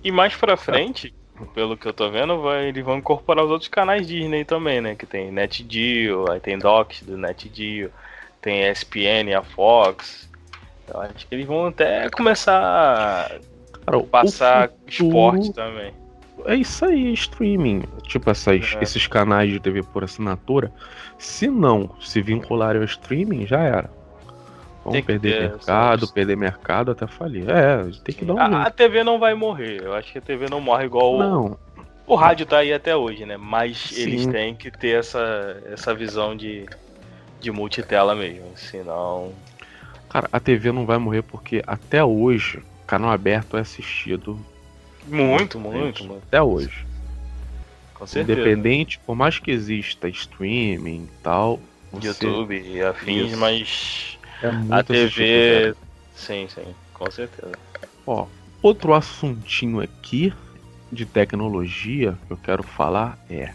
E 0.02 0.10
mais 0.10 0.34
pra 0.34 0.56
frente, 0.56 1.12
pelo 1.46 1.76
que 1.76 1.86
eu 1.86 1.92
tô 1.92 2.10
vendo, 2.10 2.40
vai, 2.40 2.68
eles 2.68 2.84
vão 2.84 2.98
incorporar 2.98 3.44
os 3.44 3.50
outros 3.50 3.68
canais 3.68 4.06
Disney 4.06 4.44
também, 4.44 4.80
né? 4.80 4.94
Que 4.94 5.06
tem 5.06 5.30
NetGeo, 5.30 6.30
aí 6.30 6.40
tem 6.40 6.58
Docs 6.58 7.02
do 7.02 7.16
NetGeo, 7.16 7.90
tem 8.40 8.68
ESPN, 8.68 9.34
a 9.36 9.42
Fox. 9.42 10.28
Eu 10.92 11.00
acho 11.00 11.26
que 11.26 11.34
eles 11.34 11.46
vão 11.46 11.66
até 11.66 12.08
começar 12.10 13.30
Cara, 13.86 13.98
a 13.98 14.02
passar 14.02 14.68
futuro, 14.68 14.88
esporte 15.38 15.52
também. 15.52 15.92
é 16.46 16.54
isso 16.56 16.84
aí, 16.84 17.12
streaming. 17.12 17.84
Tipo, 18.02 18.30
essas, 18.30 18.74
É. 18.74 18.82
esses 18.82 19.06
canais 19.06 19.50
de 19.50 19.60
TV 19.60 19.82
por 19.82 20.04
assinatura, 20.04 20.72
se 21.18 21.48
não 21.48 21.90
se 22.00 22.20
vincularem 22.20 22.80
ao 22.80 22.84
streaming, 22.86 23.46
já 23.46 23.60
era. 23.60 23.90
Vão 24.82 24.92
Tem 24.92 25.02
perder 25.02 25.32
ter 25.34 25.48
mercado, 25.50 26.08
perder 26.08 26.36
mercado 26.36 26.90
até 26.92 27.06
falir. 27.06 27.44
É, 27.50 27.84
tem 28.02 28.14
que 28.14 28.24
dar 28.24 28.34
um 28.34 28.38
A, 28.38 28.62
a. 28.62 28.70
TV 28.70 29.04
não 29.04 29.18
vai 29.18 29.34
morrer. 29.34 29.82
Eu 29.82 29.92
acho 29.94 30.10
que 30.10 30.18
a 30.18 30.22
TV 30.22 30.46
não 30.48 30.60
morre 30.60 30.86
igual 30.86 31.14
o- 31.14 31.18
Não, 31.18 31.58
o 32.06 32.14
rádio 32.14 32.46
tá 32.46 32.58
aí 32.58 32.72
até 32.72 32.96
hoje, 32.96 33.26
né? 33.26 33.36
Mas 33.36 33.76
Sim. 33.78 34.00
eles 34.02 34.26
têm 34.26 34.54
que 34.54 34.70
ter 34.70 34.98
essa, 34.98 35.62
essa 35.70 35.94
visão 35.94 36.34
de, 36.34 36.66
de 37.40 37.50
multitela 37.50 38.14
mesmo. 38.14 38.52
Senão. 38.56 39.32
cara, 40.08 40.28
a 40.32 40.40
TV 40.40 40.72
não 40.72 40.86
vai 40.86 40.96
morrer 40.96 41.22
porque 41.22 41.62
até 41.66 42.02
hoje, 42.02 42.62
canal 42.86 43.10
aberto 43.10 43.56
é 43.58 43.60
assistido. 43.60 44.38
Muito, 45.06 45.58
muito, 45.58 46.04
muito. 46.04 46.22
Até 46.26 46.40
hoje. 46.42 46.86
Com 47.94 48.06
certeza. 48.06 48.40
Independente, 48.40 48.98
por 49.00 49.14
mais 49.14 49.38
que 49.38 49.50
exista 49.50 50.08
streaming 50.08 51.04
e 51.04 51.22
tal. 51.22 51.60
você- 51.92 52.06
YouTube 52.26 52.58
e 52.58 52.80
afins, 52.82 53.32
Isso. 53.32 53.36
mas 53.40 54.18
É 54.42 54.50
muito 54.50 54.72
a 54.72 54.82
TV. 54.82 55.74
Sim, 56.14 56.48
sim, 56.48 56.74
com 56.92 57.10
certeza. 57.10 57.52
Ó, 58.06 58.26
outro 58.62 58.94
assuntinho 58.94 59.80
aqui 59.80 60.32
de 60.92 61.06
tecnologia 61.06 62.18
que 62.26 62.32
eu 62.32 62.36
quero 62.36 62.62
falar 62.62 63.18
é 63.28 63.52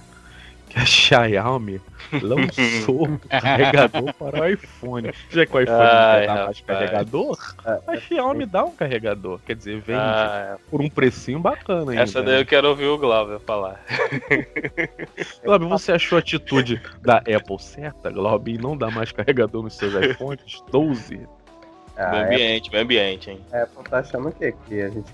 que 0.76 0.80
a 0.82 0.86
Xiaomi 0.86 1.82
lançou 2.22 3.08
um 3.08 3.18
carregador 3.30 4.14
para 4.14 4.42
o 4.42 4.46
iPhone. 4.48 5.12
Já 5.30 5.46
que 5.46 5.56
o 5.56 5.60
iPhone 5.62 5.80
Ai, 5.82 6.28
não 6.28 6.36
dá 6.36 6.46
mais 6.46 6.62
carregador, 6.62 7.38
a 7.88 7.98
Xiaomi 7.98 8.46
dá 8.46 8.66
um 8.66 8.72
carregador. 8.72 9.40
Quer 9.46 9.56
dizer, 9.56 9.80
vende 9.80 10.00
Ah, 10.02 10.58
por 10.70 10.82
um 10.82 10.90
precinho 10.90 11.40
bacana 11.40 11.92
ainda. 11.92 12.04
essa 12.04 12.22
daí 12.22 12.42
eu 12.42 12.46
quero 12.46 12.68
ouvir 12.70 12.86
o 12.86 12.98
Glauber 12.98 13.40
falar. 13.40 13.80
Glauber, 15.44 15.66
você 15.68 15.92
achou 15.94 16.18
a 16.18 16.20
atitude 16.20 16.82
da 17.02 17.18
Apple 17.18 17.60
certa, 17.60 18.10
Glauber, 18.12 18.52
em 18.52 18.58
não 18.58 18.78
dar 18.78 18.92
mais 18.92 19.12
carregador 19.12 19.64
nos 19.64 19.76
seus 19.76 19.94
iPhones 19.94 20.62
12? 20.72 21.28
A 21.98 22.10
meio 22.12 22.24
Apple, 22.24 22.36
ambiente, 22.36 22.72
meio 22.72 22.84
ambiente, 22.84 23.30
hein? 23.32 23.40
a 23.54 23.64
Apple 23.64 23.84
tá 23.90 24.00
achando 24.00 24.28
o 24.28 24.32
quê? 24.32 24.54
Que 24.68 24.82
a 24.82 24.90
gente 24.90 25.12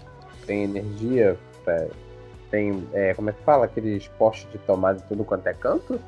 tem 0.47 0.63
energia, 0.63 1.37
pra- 1.63 1.87
tem, 2.51 2.87
é, 2.93 3.13
como 3.13 3.29
é 3.29 3.33
que 3.33 3.41
fala? 3.43 3.65
Aqueles 3.65 4.07
postes 4.09 4.51
de 4.51 4.57
tomada 4.59 4.99
e 4.99 5.07
tudo 5.07 5.23
quanto 5.23 5.47
é 5.47 5.53
canto? 5.53 5.99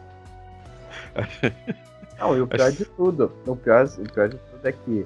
Não, 2.20 2.38
e 2.38 2.42
o 2.42 2.48
pior 2.48 2.72
de 2.72 2.86
tudo, 2.86 3.32
o 3.48 3.56
pior, 3.56 3.86
o 3.86 4.12
pior 4.12 4.30
de 4.30 4.38
tudo 4.38 4.68
é 4.68 4.72
que 4.72 5.06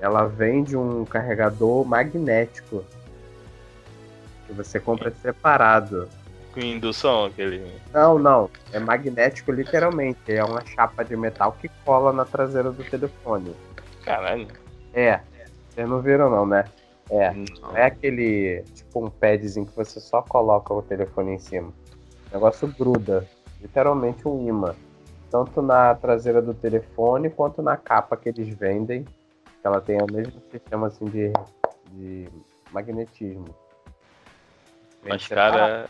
ela 0.00 0.26
vende 0.26 0.76
um 0.76 1.04
carregador 1.04 1.84
magnético 1.84 2.84
que 4.46 4.52
você 4.52 4.78
compra 4.78 5.10
separado. 5.10 6.08
Com 6.52 6.60
indução, 6.60 7.24
aquele. 7.24 7.80
Não, 7.92 8.18
não, 8.18 8.50
é 8.72 8.78
magnético 8.78 9.50
literalmente, 9.50 10.32
é 10.32 10.44
uma 10.44 10.64
chapa 10.64 11.04
de 11.04 11.16
metal 11.16 11.56
que 11.60 11.68
cola 11.84 12.12
na 12.12 12.24
traseira 12.24 12.70
do 12.70 12.84
telefone. 12.84 13.54
Caralho. 14.04 14.46
É, 14.92 15.20
vocês 15.70 15.88
não 15.88 16.00
viram 16.00 16.30
não, 16.30 16.46
né? 16.46 16.64
É, 17.10 17.32
não 17.60 17.76
é 17.76 17.86
aquele 17.86 18.62
tipo 18.74 19.04
um 19.04 19.10
padzinho 19.10 19.66
que 19.66 19.76
você 19.76 20.00
só 20.00 20.22
coloca 20.22 20.72
o 20.72 20.82
telefone 20.82 21.34
em 21.34 21.38
cima. 21.38 21.72
O 22.30 22.34
negócio 22.34 22.66
gruda, 22.68 23.28
literalmente 23.60 24.26
um 24.26 24.48
imã. 24.48 24.74
Tanto 25.30 25.60
na 25.60 25.94
traseira 25.94 26.40
do 26.40 26.54
telefone 26.54 27.28
quanto 27.28 27.60
na 27.60 27.76
capa 27.76 28.16
que 28.16 28.28
eles 28.28 28.48
vendem. 28.48 29.04
Que 29.04 29.66
ela 29.66 29.80
tem 29.80 30.00
o 30.00 30.06
mesmo 30.10 30.40
sistema 30.50 30.86
assim 30.86 31.04
de, 31.06 31.32
de 31.92 32.28
magnetismo. 32.72 33.54
Mas, 35.06 35.26
cara, 35.28 35.88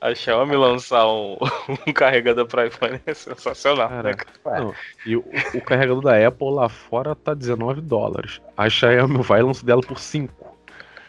a 0.00 0.14
Xiaomi 0.14 0.56
lançar 0.56 1.06
um, 1.08 1.36
um 1.86 1.92
carregador 1.92 2.46
para 2.46 2.66
iPhone 2.66 3.00
é 3.06 3.14
sensacional, 3.14 3.88
né, 4.02 4.14
Cara? 4.14 4.36
Ué. 4.44 4.60
Não, 4.60 4.74
e 5.04 5.16
o, 5.16 5.24
o 5.54 5.60
carregador 5.60 6.02
da 6.02 6.26
Apple 6.26 6.50
lá 6.50 6.68
fora 6.68 7.14
tá 7.14 7.32
19 7.32 7.80
dólares. 7.80 8.40
A 8.56 8.68
Xiaomi 8.68 9.22
vai 9.22 9.40
e 9.40 9.42
lança 9.42 9.64
dela 9.64 9.80
por 9.80 9.98
5. 9.98 10.55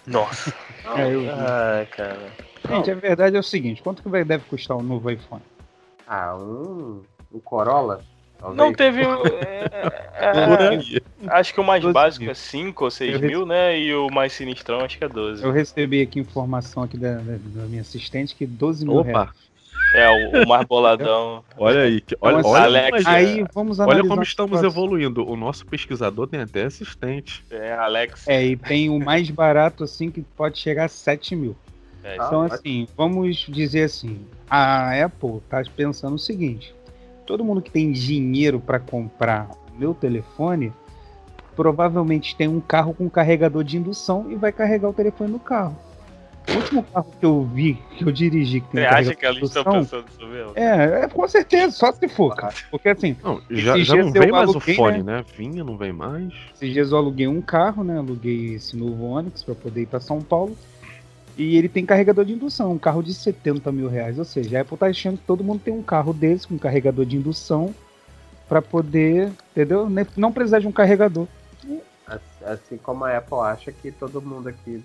Nossa. 0.07 0.53
É. 0.85 1.79
Ai, 1.79 1.85
cara. 1.87 2.31
Gente, 2.69 2.89
a 2.91 2.95
verdade 2.95 3.35
é 3.35 3.39
o 3.39 3.43
seguinte: 3.43 3.83
quanto 3.83 4.01
que 4.01 4.09
vai, 4.09 4.23
deve 4.23 4.45
custar 4.45 4.75
o 4.77 4.81
novo 4.81 5.09
iPhone? 5.11 5.41
Ah, 6.07 6.35
um, 6.35 7.03
um 7.33 7.39
Corolla? 7.39 8.01
Talvez. 8.39 8.57
Não 8.57 8.73
teve. 8.73 9.05
um- 9.05 9.25
é, 9.25 9.65
é, 10.13 10.67
aí. 10.69 11.01
acho 11.27 11.53
que 11.53 11.59
o 11.59 11.63
mais 11.63 11.81
12 11.81 11.93
básico 11.93 12.23
mil. 12.23 12.31
é 12.31 12.35
5 12.35 12.85
ou 12.85 12.91
6 12.91 13.15
Eu 13.15 13.19
mil, 13.27 13.45
né? 13.45 13.77
E 13.79 13.93
o 13.93 14.07
mais 14.09 14.31
sinistrão 14.33 14.81
acho 14.81 14.97
que 14.97 15.03
é 15.03 15.09
12. 15.09 15.43
Eu 15.43 15.51
recebi 15.51 16.01
aqui 16.01 16.19
informação 16.19 16.83
aqui 16.83 16.97
da, 16.97 17.15
da- 17.15 17.37
da 17.37 17.65
minha 17.65 17.81
assistente 17.81 18.35
que 18.35 18.45
12 18.45 18.85
mil 18.85 19.01
reais. 19.01 19.29
É, 19.97 20.09
o, 20.09 20.43
o 20.43 20.47
mais 20.47 20.65
boladão. 20.67 21.43
olha 21.57 21.81
aí. 21.81 22.01
que- 22.01 22.15
olha, 22.21 22.39
Então, 22.39 22.51
olha, 22.51 22.61
assim, 22.61 22.77
Alex, 22.89 23.07
Aí 23.07 23.45
vamos 23.53 23.79
olha 23.79 24.03
como 24.03 24.19
a 24.19 24.23
estamos 24.23 24.63
evoluindo. 24.63 25.27
O 25.27 25.35
nosso 25.35 25.65
pesquisador 25.65 26.27
tem 26.27 26.39
até 26.39 26.63
assistente. 26.65 27.43
É, 27.49 27.73
Alex. 27.73 28.27
É, 28.27 28.45
e 28.45 28.55
tem 28.55 28.89
o 28.89 28.99
mais 28.99 29.29
barato 29.29 29.83
assim 29.83 30.11
que 30.11 30.21
pode 30.21 30.59
chegar 30.59 30.85
a 30.85 30.89
7 30.89 31.35
mil. 31.35 31.55
É, 32.03 32.15
Então, 32.15 32.43
Ah, 32.43 32.45
assim, 32.53 32.87
vamos 32.95 33.37
dizer 33.49 33.83
assim: 33.83 34.25
a 34.49 35.03
Apple 35.03 35.41
tá 35.49 35.63
pensando 35.75 36.15
o 36.15 36.19
seguinte: 36.19 36.73
todo 37.25 37.43
mundo 37.43 37.61
que 37.61 37.71
tem 37.71 37.91
dinheiro 37.91 38.59
para 38.59 38.79
comprar 38.79 39.49
o 39.73 39.79
meu 39.79 39.93
telefone 39.93 40.71
provavelmente 41.55 42.35
tem 42.35 42.47
um 42.47 42.59
carro 42.61 42.93
com 42.93 43.09
carregador 43.09 43.63
de 43.63 43.77
indução 43.77 44.27
e 44.31 44.35
vai 44.35 44.51
carregar 44.51 44.89
o 44.89 44.93
telefone 44.93 45.31
no 45.31 45.39
carro. 45.39 45.75
O 46.49 46.55
último 46.55 46.83
carro 46.83 47.07
que 47.19 47.25
eu 47.25 47.43
vi, 47.43 47.73
que 47.97 48.03
eu 48.05 48.11
dirigi, 48.11 48.61
que 48.61 48.67
tem 48.71 48.81
Você 48.81 48.87
acha 48.87 49.15
que 49.15 49.25
eles 49.25 49.39
de 49.39 49.45
estão 49.45 49.61
indução, 49.63 50.01
pensando 50.01 50.05
isso 50.09 50.27
mesmo? 50.27 50.51
é, 50.55 51.01
é, 51.01 51.07
com 51.07 51.27
certeza, 51.27 51.71
só 51.71 51.91
se 51.91 52.07
for, 52.07 52.35
cara. 52.35 52.53
Porque 52.71 52.89
assim, 52.89 53.17
Não, 53.23 53.41
já, 53.49 53.77
já 53.79 53.95
não 53.97 54.11
vem 54.11 54.31
mais 54.31 54.47
o 54.49 54.51
aluguei, 54.53 54.75
fone, 54.75 55.03
né? 55.03 55.25
Vinha, 55.37 55.63
não 55.63 55.77
vem 55.77 55.91
mais. 55.91 56.33
Esses 56.55 56.71
dias 56.71 56.91
eu 56.91 56.97
aluguei 56.97 57.27
um 57.27 57.41
carro, 57.41 57.83
né? 57.83 57.97
Aluguei 57.97 58.55
esse 58.55 58.77
novo 58.77 59.03
Onix 59.05 59.43
para 59.43 59.55
poder 59.55 59.81
ir 59.81 59.85
para 59.87 59.99
São 59.99 60.21
Paulo. 60.21 60.57
E 61.37 61.55
ele 61.55 61.69
tem 61.69 61.85
carregador 61.85 62.25
de 62.25 62.33
indução, 62.33 62.71
um 62.71 62.79
carro 62.79 63.03
de 63.03 63.13
70 63.13 63.71
mil 63.71 63.87
reais. 63.89 64.17
Ou 64.17 64.25
seja, 64.25 64.57
a 64.57 64.61
Apple 64.61 64.77
tá 64.77 64.87
achando 64.87 65.17
que 65.17 65.25
todo 65.25 65.43
mundo 65.43 65.61
tem 65.63 65.73
um 65.73 65.83
carro 65.83 66.13
desse 66.13 66.47
com 66.47 66.57
carregador 66.57 67.05
de 67.05 67.17
indução 67.17 67.75
para 68.47 68.61
poder, 68.61 69.31
entendeu? 69.51 69.87
Não 70.15 70.31
precisar 70.31 70.59
de 70.59 70.67
um 70.67 70.71
carregador. 70.71 71.27
Assim, 72.07 72.45
assim 72.45 72.77
como 72.77 73.03
a 73.03 73.17
Apple 73.17 73.37
acha 73.41 73.71
que 73.71 73.91
todo 73.91 74.21
mundo 74.21 74.47
aqui 74.47 74.81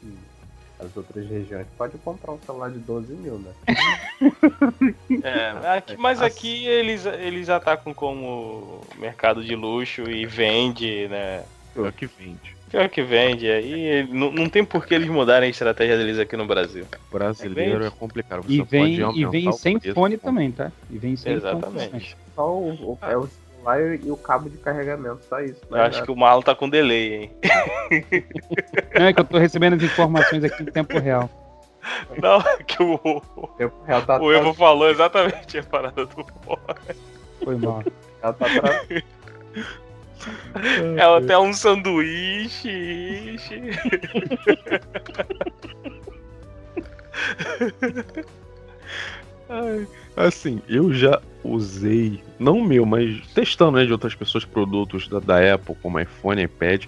das 0.83 0.97
outras 0.97 1.27
regiões 1.29 1.67
pode 1.79 1.97
comprar 1.99 2.33
um 2.33 2.39
celular 2.45 2.71
de 2.71 2.79
12 2.81 3.13
mil, 3.15 3.39
né? 3.39 3.53
É, 5.23 5.77
aqui- 5.77 5.97
mas 5.97 6.21
aqui 6.21 6.67
eles, 6.67 7.07
eles 7.07 7.49
atacam 7.49 7.95
como 7.95 8.81
mercado 8.99 9.43
de 9.45 9.55
luxo 9.55 10.03
e 10.11 10.27
vende, 10.27 11.07
né? 11.09 11.45
É 11.77 11.81
o 11.81 11.93
que 11.93 12.07
vende. 12.07 12.57
Pior 12.71 12.89
que 12.89 13.03
vende, 13.03 13.51
aí 13.51 14.07
não, 14.13 14.33
não 14.33 14.49
tem 14.49 14.65
por 14.65 14.85
que 14.87 14.95
eles 14.95 15.09
mudarem 15.09 15.47
a 15.47 15.51
estratégia 15.51 15.97
deles 15.97 16.19
aqui 16.19 16.37
no 16.37 16.47
Brasil. 16.47 16.87
Brasileiro 17.11 17.85
É 17.85 17.87
é 17.87 17.91
complicado. 17.91 18.43
Você 18.43 18.53
E 18.53 18.63
vem, 18.63 19.01
pode 19.01 19.19
e 19.21 19.25
vem 19.27 19.53
sem 19.53 19.79
fone 19.95 20.17
também, 20.19 20.51
tá? 20.51 20.73
E 20.91 20.99
vem 20.99 21.15
sem 21.17 21.39
fone 21.41 21.57
Exatamente. 21.57 22.17
Só 22.35 22.51
o, 22.51 22.93
o- 22.93 22.99
é 23.03 23.17
o 23.17 23.29
celular 23.63 23.95
e 24.05 24.11
o 24.11 24.17
cabo 24.17 24.51
de 24.51 24.59
carregamento, 24.59 25.21
só 25.29 25.41
isso. 25.41 25.61
Eu 25.71 25.77
acho 25.83 26.03
que 26.03 26.11
o 26.11 26.17
Marlon 26.17 26.43
tá 26.43 26.55
com 26.55 26.69
delay, 26.69 27.15
hein? 27.15 27.31
Não, 28.99 29.07
é 29.07 29.13
que 29.13 29.21
eu 29.21 29.25
tô 29.25 29.39
recebendo 29.39 29.75
as 29.77 29.83
informações 29.83 30.45
aqui 30.45 30.63
em 30.63 30.67
tempo 30.67 30.99
real. 30.99 31.31
Não, 32.21 32.41
que 32.67 32.83
o, 32.83 32.95
o 33.37 33.47
tempo 33.59 33.75
real 33.85 34.03
tá 34.03 34.21
o 34.21 34.33
Evo 34.33 34.53
falou 34.55 34.89
exatamente 34.91 35.59
a 35.59 35.63
parada 35.65 36.07
do 36.07 36.27
Foi 37.45 37.57
mal. 37.57 37.83
ela 38.23 38.33
tá 38.33 38.47
atrás- 38.47 39.05
Ela 40.97 41.19
até 41.19 41.39
um 41.39 41.53
sanduíche. 41.53 42.71
Assim, 50.17 50.61
eu 50.69 50.93
já 50.93 51.21
usei, 51.43 52.23
não 52.39 52.61
meu, 52.61 52.85
mas 52.85 53.27
testando 53.29 53.79
né, 53.79 53.85
de 53.85 53.93
outras 53.93 54.15
pessoas 54.15 54.45
produtos 54.45 55.09
da, 55.09 55.19
da 55.19 55.55
Apple, 55.55 55.75
como 55.83 55.99
iPhone, 55.99 56.43
iPad, 56.43 56.85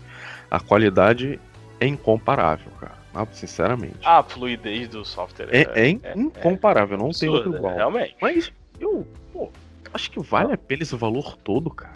a 0.50 0.60
qualidade 0.60 1.40
é 1.80 1.86
incomparável, 1.86 2.70
cara. 2.80 2.94
Ah, 3.14 3.26
Sinceramente. 3.30 3.98
A 4.04 4.22
fluidez 4.22 4.88
do 4.88 5.04
software 5.04 5.48
é, 5.52 5.86
é 5.86 5.88
incomparável, 5.88 6.98
não 6.98 7.10
tem 7.10 7.28
outro 7.28 7.54
igual. 7.54 7.74
Realmente. 7.74 8.16
Mas 8.20 8.52
eu, 8.80 9.06
pô, 9.32 9.50
acho 9.92 10.10
que 10.10 10.20
vale 10.20 10.52
a 10.52 10.58
pena 10.58 10.82
esse 10.82 10.96
valor 10.96 11.36
todo, 11.36 11.70
cara. 11.70 11.94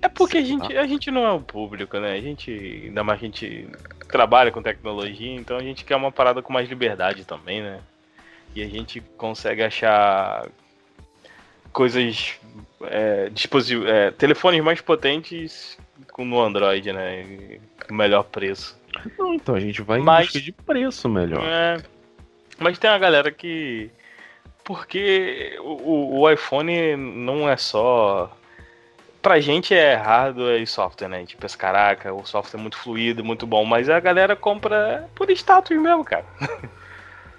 É 0.00 0.08
porque 0.08 0.38
a 0.38 0.42
gente, 0.42 0.76
a 0.76 0.86
gente 0.86 1.10
não 1.10 1.24
é 1.24 1.30
o 1.30 1.40
público, 1.40 1.98
né? 1.98 2.12
A 2.12 2.20
gente, 2.20 2.50
ainda 2.86 3.04
mais 3.04 3.20
a 3.20 3.24
gente 3.24 3.68
trabalha 4.08 4.50
com 4.50 4.62
tecnologia, 4.62 5.34
então 5.34 5.56
a 5.56 5.62
gente 5.62 5.84
quer 5.84 5.96
uma 5.96 6.10
parada 6.10 6.42
com 6.42 6.52
mais 6.52 6.68
liberdade 6.68 7.24
também, 7.24 7.62
né? 7.62 7.80
E 8.54 8.62
a 8.62 8.66
gente 8.68 9.00
consegue 9.16 9.62
achar 9.62 10.48
coisas, 11.72 12.34
é, 12.82 13.28
disposi- 13.30 13.86
é, 13.86 14.10
telefones 14.10 14.62
mais 14.62 14.80
potentes 14.80 15.78
com- 16.12 16.24
no 16.24 16.40
Android, 16.40 16.92
né? 16.92 17.22
E 17.22 17.60
melhor 17.92 18.24
preço. 18.24 18.76
Não, 19.18 19.34
então 19.34 19.54
a 19.54 19.60
gente 19.60 19.80
vai 19.82 20.00
em 20.00 20.02
Mas- 20.02 20.26
busca 20.26 20.40
de 20.40 20.52
preço 20.52 21.08
melhor. 21.08 21.42
É, 21.44 21.76
mas 22.58 22.78
tem 22.78 22.90
uma 22.90 22.98
galera 22.98 23.30
que 23.30 23.90
porque 24.64 25.56
o, 25.62 26.20
o 26.20 26.30
iPhone 26.30 26.96
não 26.96 27.48
é 27.48 27.56
só. 27.56 28.34
Pra 29.22 29.40
gente 29.40 29.74
é 29.74 29.94
hardware 29.94 30.60
e 30.60 30.66
software, 30.66 31.08
né? 31.08 31.16
A 31.16 31.20
gente 31.20 31.36
pensa, 31.36 31.56
caraca, 31.56 32.12
o 32.14 32.24
software 32.24 32.58
é 32.58 32.62
muito 32.62 32.76
fluido, 32.76 33.24
muito 33.24 33.46
bom, 33.46 33.64
mas 33.64 33.88
a 33.88 33.98
galera 33.98 34.36
compra 34.36 35.08
por 35.14 35.28
status 35.30 35.76
mesmo, 35.76 36.04
cara. 36.04 36.24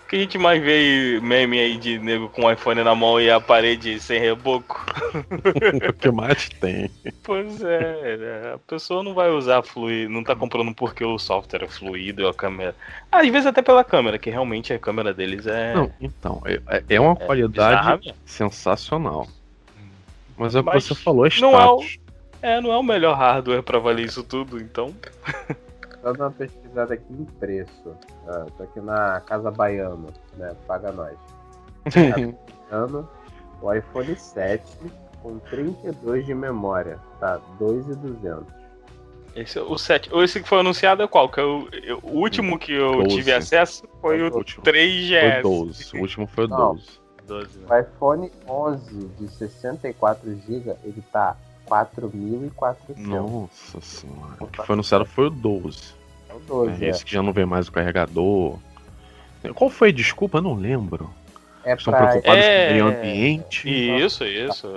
que 0.09 0.15
a 0.15 0.19
gente 0.19 0.39
mais 0.39 0.59
vê 0.61 1.19
meme 1.21 1.59
aí 1.59 1.77
de 1.77 1.99
nego 1.99 2.27
com 2.29 2.45
o 2.45 2.51
iPhone 2.51 2.83
na 2.83 2.95
mão 2.95 3.21
e 3.21 3.29
a 3.29 3.39
parede 3.39 3.99
sem 3.99 4.19
reboco? 4.19 4.83
o 5.87 5.93
que 5.93 6.09
mais 6.09 6.49
tem? 6.49 6.89
Pois 7.21 7.61
é, 7.61 8.17
né? 8.17 8.53
a 8.55 8.57
pessoa 8.57 9.03
não 9.03 9.13
vai 9.13 9.29
usar 9.29 9.61
fluido, 9.61 10.11
não 10.11 10.23
tá 10.23 10.35
comprando 10.35 10.73
porque 10.73 11.05
o 11.05 11.19
software 11.19 11.63
é 11.63 11.67
fluido 11.67 12.27
a 12.27 12.33
câmera. 12.33 12.75
Às 13.11 13.27
vezes 13.27 13.45
até 13.45 13.61
pela 13.61 13.83
câmera, 13.83 14.17
que 14.17 14.31
realmente 14.31 14.73
a 14.73 14.79
câmera 14.79 15.13
deles 15.13 15.45
é. 15.45 15.75
Não, 15.75 15.91
então, 16.01 16.41
é, 16.43 16.83
é 16.89 16.99
uma 16.99 17.13
é 17.13 17.25
qualidade 17.27 17.99
bizarra, 17.99 18.17
sensacional. 18.25 19.27
Mas 20.35 20.55
é 20.55 20.61
o 20.61 20.63
que 20.63 20.71
você 20.71 20.95
falou, 20.95 21.27
é 21.27 21.29
status. 21.29 21.51
Não 21.51 21.61
é, 21.61 21.67
o, 21.67 21.83
é, 22.41 22.61
não 22.61 22.71
é 22.71 22.77
o 22.77 22.83
melhor 22.83 23.15
hardware 23.15 23.61
para 23.61 23.77
valer 23.77 24.05
isso 24.05 24.23
tudo, 24.23 24.59
então. 24.59 24.91
Dando 26.01 26.21
uma 26.21 26.31
pesquisada 26.31 26.93
aqui 26.93 27.13
em 27.13 27.25
preço. 27.25 27.95
Ah, 28.27 28.45
tô 28.57 28.63
aqui 28.63 28.79
na 28.79 29.19
Casa 29.21 29.51
Baiano, 29.51 30.07
né? 30.37 30.55
Paga 30.65 30.91
nós. 30.91 31.17
Baiano, 32.69 33.09
o 33.61 33.73
iPhone 33.73 34.15
7 34.15 34.63
com 35.21 35.39
32 35.39 36.25
de 36.25 36.33
memória, 36.33 36.99
tá? 37.19 37.39
2,200. 37.59 38.59
Esse, 39.35 39.59
o 39.59 39.77
7. 39.77 40.09
Esse 40.13 40.41
que 40.41 40.49
foi 40.49 40.59
anunciado 40.59 41.03
é 41.03 41.07
qual? 41.07 41.29
Que 41.29 41.39
eu, 41.39 41.67
é 41.71 41.91
eu, 41.91 41.99
o 42.03 42.17
último 42.17 42.57
que 42.57 42.73
eu 42.73 43.03
12. 43.03 43.15
tive 43.15 43.33
acesso 43.33 43.87
foi 44.01 44.21
o, 44.23 44.27
o 44.27 44.43
3GS. 44.43 45.33
Foi 45.33 45.41
12. 45.41 45.97
O 45.97 46.01
último 46.01 46.27
foi 46.27 46.45
o 46.45 46.47
12. 46.47 46.99
12 47.27 47.59
né? 47.59 47.65
O 47.69 47.79
iPhone 47.79 48.31
11 48.47 49.07
de 49.19 49.27
64 49.27 50.29
GB, 50.47 50.75
ele 50.83 51.03
tá 51.11 51.37
4.400. 51.69 52.97
Nossa 52.97 53.81
senhora. 53.81 54.35
O 54.39 54.47
que 54.47 54.65
foi 54.65 54.73
anunciado 54.73 55.05
foi 55.05 55.27
o 55.27 55.29
12. 55.29 55.93
É 56.29 56.33
o 56.33 56.39
12. 56.39 56.85
É, 56.85 56.89
esse 56.89 57.05
que 57.05 57.13
já 57.13 57.21
não 57.21 57.31
vem 57.31 57.45
mais 57.45 57.67
o 57.67 57.71
carregador. 57.71 58.57
Qual 59.55 59.69
foi? 59.69 59.93
Desculpa, 59.93 60.39
eu 60.39 60.41
não 60.41 60.55
lembro. 60.55 61.09
É 61.63 61.73
Estão 61.73 61.93
pra... 61.93 62.07
preocupados 62.07 62.43
é... 62.43 62.65
com 62.65 62.71
o 62.71 62.73
meio 62.73 62.87
ambiente. 62.87 63.69
Isso, 63.69 64.25
isso. 64.25 64.67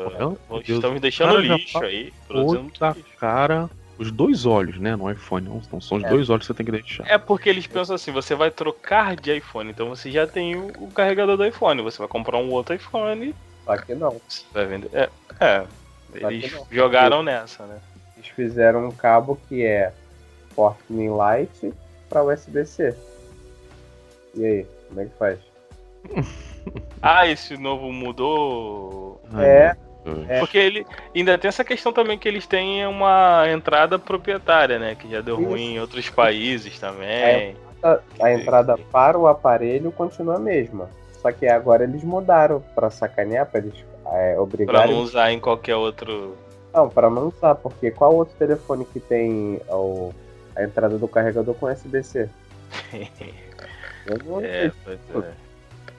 Estamos 0.69 1.01
deixando 1.01 1.39
lixo 1.39 1.79
aí. 1.79 2.13
Outra 2.29 2.97
cara. 3.19 3.71
Os 3.99 4.11
dois 4.11 4.47
olhos, 4.47 4.79
né? 4.79 4.97
No 4.97 5.11
iPhone. 5.11 5.49
Não 5.49 5.81
são 5.81 5.99
os 5.99 6.05
é. 6.05 6.09
dois 6.09 6.29
olhos 6.29 6.47
que 6.47 6.53
você 6.53 6.55
tem 6.55 6.67
que 6.67 6.73
deixar. 6.73 7.07
É 7.07 7.19
porque 7.19 7.49
eles 7.49 7.67
pensam 7.67 7.95
assim: 7.95 8.11
você 8.11 8.35
vai 8.35 8.51
trocar 8.51 9.17
de 9.17 9.37
iPhone, 9.37 9.71
então 9.71 9.89
você 9.89 10.11
já 10.11 10.27
tem 10.27 10.57
o, 10.57 10.73
o 10.79 10.91
carregador 10.91 11.37
do 11.37 11.47
iPhone. 11.47 11.83
Você 11.83 11.99
vai 11.99 12.09
comprar 12.09 12.39
um 12.39 12.51
outro 12.51 12.75
iPhone. 12.75 13.35
Só 13.65 13.77
que 13.77 13.95
não. 13.95 14.21
Você 14.27 14.45
vai 14.53 14.67
vender. 14.67 14.91
É. 14.93 15.09
é 15.41 15.67
eles 16.15 16.55
jogaram 16.71 17.23
nessa, 17.23 17.65
né? 17.65 17.79
Eles 18.17 18.29
fizeram 18.29 18.87
um 18.87 18.91
cabo 18.91 19.39
que 19.49 19.65
é 19.65 19.93
Lightning 20.57 21.11
Light 21.11 21.75
para 22.09 22.23
USB-C. 22.23 22.95
E 24.35 24.45
aí, 24.45 24.67
como 24.89 25.01
é 25.01 25.05
que 25.05 25.19
faz? 25.19 25.39
ah, 27.03 27.27
esse 27.27 27.57
novo 27.57 27.93
mudou. 27.93 29.21
É. 29.39 29.77
É. 30.29 30.41
Porque 30.41 30.59
ele 30.59 30.87
ainda 31.15 31.39
tem 31.39 31.49
essa 31.49 31.65
questão 31.65 31.93
também 31.93 32.19
que 32.19 32.29
eles 32.29 32.47
têm 32.47 32.85
uma 32.87 33.45
entrada 33.49 33.99
proprietária, 33.99 34.79
né? 34.79 34.97
Que 34.97 35.09
já 35.09 35.21
deu 35.21 35.41
Isso. 35.41 35.49
ruim 35.49 35.75
em 35.75 35.81
outros 35.81 36.11
países 36.11 36.79
também. 36.79 37.57
A, 37.83 37.99
a, 38.21 38.33
entrada 38.33 38.77
para 38.77 39.17
o 39.17 39.29
aparelho 39.29 39.93
continua 39.93 40.37
a 40.37 40.41
mesma. 40.41 40.91
Só 41.21 41.31
que 41.31 41.47
agora 41.47 41.85
eles 41.85 42.03
mudaram 42.03 42.61
para 42.75 42.91
sacanear, 42.91 43.47
para 43.47 43.61
eles 43.61 43.75
é. 44.07 44.37
Pra 44.67 44.87
não 44.87 45.01
usar 45.01 45.33
em 45.33 45.41
qualquer 45.41 45.77
outro. 45.77 46.37
Não, 46.73 46.89
para 46.89 47.11
não 47.11 47.29
usar, 47.29 47.55
porque 47.55 47.91
qual 47.91 48.15
outro 48.15 48.35
telefone 48.39 48.85
que 48.85 48.99
tem 48.99 49.61
o, 49.69 50.11
a 50.57 50.65
entrada 50.65 50.99
do 50.99 51.07
carregador 51.07 51.55
com 51.55 51.67
USB-C? 51.67 52.29
é, 54.43 54.73
pois 54.85 55.25
é. 55.25 55.33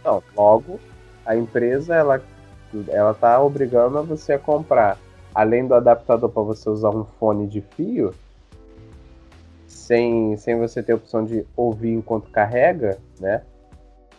Não, 0.03 0.21
logo, 0.35 0.79
a 1.25 1.35
empresa 1.35 1.95
ela, 1.95 2.21
ela 2.89 3.13
tá 3.13 3.39
obrigando 3.41 3.99
a 3.99 4.01
você 4.01 4.33
a 4.33 4.39
comprar, 4.39 4.97
além 5.33 5.65
do 5.67 5.75
adaptador 5.75 6.29
para 6.29 6.41
você 6.41 6.69
usar 6.69 6.89
um 6.89 7.05
fone 7.19 7.47
de 7.47 7.61
fio, 7.61 8.13
sem, 9.67 10.35
sem 10.37 10.57
você 10.57 10.81
ter 10.81 10.93
a 10.93 10.95
opção 10.95 11.23
de 11.23 11.45
ouvir 11.55 11.93
enquanto 11.93 12.29
carrega, 12.29 12.97
né? 13.19 13.43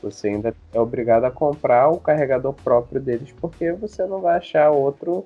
Você 0.05 0.29
ainda 0.29 0.55
é 0.73 0.79
obrigado 0.79 1.25
a 1.25 1.31
comprar 1.31 1.88
o 1.88 1.99
carregador 1.99 2.53
próprio 2.53 3.01
deles, 3.01 3.35
porque 3.40 3.73
você 3.73 4.05
não 4.05 4.21
vai 4.21 4.37
achar 4.37 4.71
outro, 4.71 5.25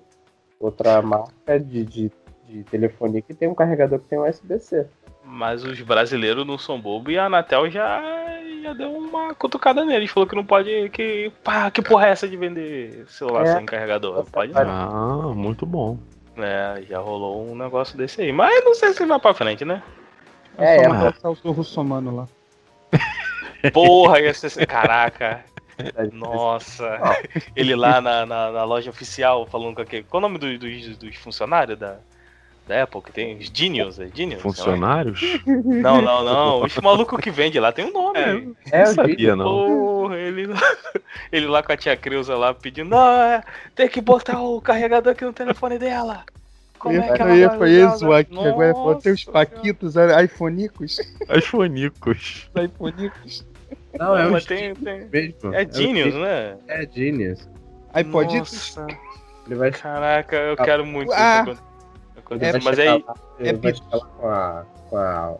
outra 0.60 1.02
marca 1.02 1.58
de, 1.58 1.84
de, 1.84 2.12
de 2.46 2.62
telefonia 2.64 3.20
que 3.20 3.34
tem 3.34 3.48
um 3.48 3.54
carregador 3.54 3.98
que 3.98 4.06
tem 4.06 4.20
USB-C. 4.20 4.86
Mas 5.24 5.64
os 5.64 5.80
brasileiros 5.80 6.46
não 6.46 6.56
são 6.56 6.80
bobos 6.80 7.12
e 7.12 7.18
a 7.18 7.26
Anatel 7.26 7.68
já, 7.68 8.00
já 8.62 8.72
deu 8.72 8.92
uma 8.92 9.34
cutucada 9.34 9.84
neles. 9.84 10.10
Falou 10.10 10.28
que 10.28 10.36
não 10.36 10.44
pode. 10.44 10.88
Que, 10.90 11.30
pá, 11.42 11.70
que 11.70 11.82
porra 11.82 12.06
é 12.06 12.10
essa 12.10 12.28
de 12.28 12.36
vender 12.36 13.04
celular 13.08 13.44
é. 13.44 13.56
sem 13.56 13.66
carregador? 13.66 14.16
Não 14.16 14.24
pode 14.24 14.52
não. 14.54 14.60
Ah, 14.60 15.34
muito 15.34 15.66
bom. 15.66 15.98
É, 16.36 16.82
já 16.88 16.98
rolou 17.00 17.46
um 17.46 17.56
negócio 17.56 17.98
desse 17.98 18.22
aí. 18.22 18.32
Mas 18.32 18.64
não 18.64 18.74
sei 18.74 18.92
se 18.92 19.04
vai 19.04 19.18
pra 19.18 19.34
frente, 19.34 19.64
né? 19.64 19.82
É, 20.56 20.78
é, 20.78 20.84
é. 20.84 21.28
o 21.44 21.50
russomano 21.50 22.14
lá. 22.14 22.28
Porra, 23.72 24.20
ia 24.20 24.34
ser. 24.34 24.66
Caraca. 24.66 25.44
Nossa. 26.12 27.00
Ele 27.54 27.74
lá 27.74 28.00
na, 28.00 28.26
na, 28.26 28.50
na, 28.50 28.64
loja 28.64 28.90
oficial 28.90 29.46
falando 29.46 29.76
com 29.76 29.82
aquele. 29.82 30.02
Qual 30.04 30.22
o 30.22 30.28
nome 30.28 30.38
dos, 30.38 30.58
dos, 30.58 30.96
dos 30.96 31.16
funcionários 31.16 31.78
da, 31.78 31.96
da 32.66 32.82
Apple? 32.82 33.02
Que 33.02 33.12
tem 33.12 33.38
os 33.38 33.50
Genius, 33.52 33.98
é 33.98 34.08
Genius? 34.12 34.42
Funcionários? 34.42 35.20
Não, 35.46 36.02
não, 36.02 36.24
não. 36.24 36.62
Os 36.62 36.76
malucos 36.78 37.20
que 37.20 37.30
vende 37.30 37.60
lá 37.60 37.72
tem 37.72 37.84
um 37.84 37.92
nome. 37.92 38.18
É, 38.72 38.80
é 38.80 38.84
não 38.86 38.94
sabia, 38.94 39.36
não. 39.36 39.44
Porra, 39.44 40.16
ele, 40.16 40.48
ele 41.30 41.46
lá 41.46 41.62
com 41.62 41.72
a 41.72 41.76
tia 41.76 41.96
Creuza 41.96 42.36
lá 42.36 42.52
pedindo: 42.52 42.90
Não, 42.90 43.22
é, 43.22 43.42
tem 43.74 43.88
que 43.88 44.00
botar 44.00 44.40
o 44.40 44.60
carregador 44.60 45.12
aqui 45.12 45.24
no 45.24 45.32
telefone 45.32 45.78
dela. 45.78 46.24
Como 46.78 46.96
é 46.96 47.12
que 47.12 47.22
ela 47.22 47.36
ia 47.36 47.48
vai 47.48 47.70
isso 47.70 48.12
aqui, 48.12 48.32
Nossa. 48.32 48.48
agora 48.50 49.00
ter 49.00 49.10
os 49.12 49.24
paquitos 49.24 49.94
iPhoneicos. 49.96 51.00
iPhoneicos. 51.36 52.48
iPhoneicos. 52.54 53.44
Não, 53.98 54.16
é 54.16 54.26
o 54.26 54.40
tem, 54.40 54.74
tem... 54.74 55.08
Mesmo. 55.08 55.54
É 55.54 55.70
Genius, 55.70 56.14
é 56.14 56.18
né? 56.18 56.58
É 56.68 56.88
Genius. 56.90 57.48
iPoditos. 57.98 58.76
Ele 59.46 59.56
vai... 59.56 59.70
Caraca, 59.70 60.36
eu 60.36 60.56
ah. 60.58 60.64
quero 60.64 60.86
muito 60.86 61.12
ah. 61.12 61.44
isso 61.48 61.62
acontecer. 62.16 62.56
É, 62.56 62.60
mas 62.62 62.78
aí... 62.78 62.88
Lá, 62.88 63.14
é 63.40 63.52
vai 63.52 63.72
com 63.72 64.28
a, 64.28 64.66
com 64.88 64.96
a 64.96 65.38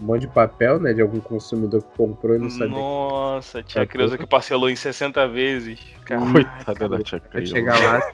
um 0.00 0.04
monte 0.04 0.22
de 0.22 0.28
papel, 0.28 0.78
né? 0.78 0.92
De 0.92 1.02
algum 1.02 1.20
consumidor 1.20 1.82
que 1.82 1.96
comprou 1.96 2.36
e 2.36 2.38
não 2.38 2.50
sabia. 2.50 2.68
Nossa, 2.68 3.62
tia 3.62 3.86
Creuza 3.86 4.16
que 4.16 4.26
parcelou 4.26 4.70
em 4.70 4.76
60 4.76 5.26
vezes. 5.28 5.80
Coitada 6.06 6.88
da 6.88 7.02
tia 7.02 7.20
Creuza. 7.20 7.52
Vai 7.52 7.60
chegar 7.60 7.78
lá, 7.80 8.12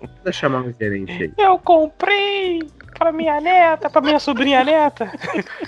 Vou 0.22 0.32
chamar 0.32 0.62
um 0.62 0.72
gerente 0.72 1.12
aí. 1.12 1.32
Eu 1.38 1.58
comprei 1.58 2.62
pra 2.98 3.12
minha 3.12 3.40
neta, 3.40 3.90
pra 3.90 4.00
minha 4.00 4.18
sobrinha 4.18 4.64
neta. 4.64 5.10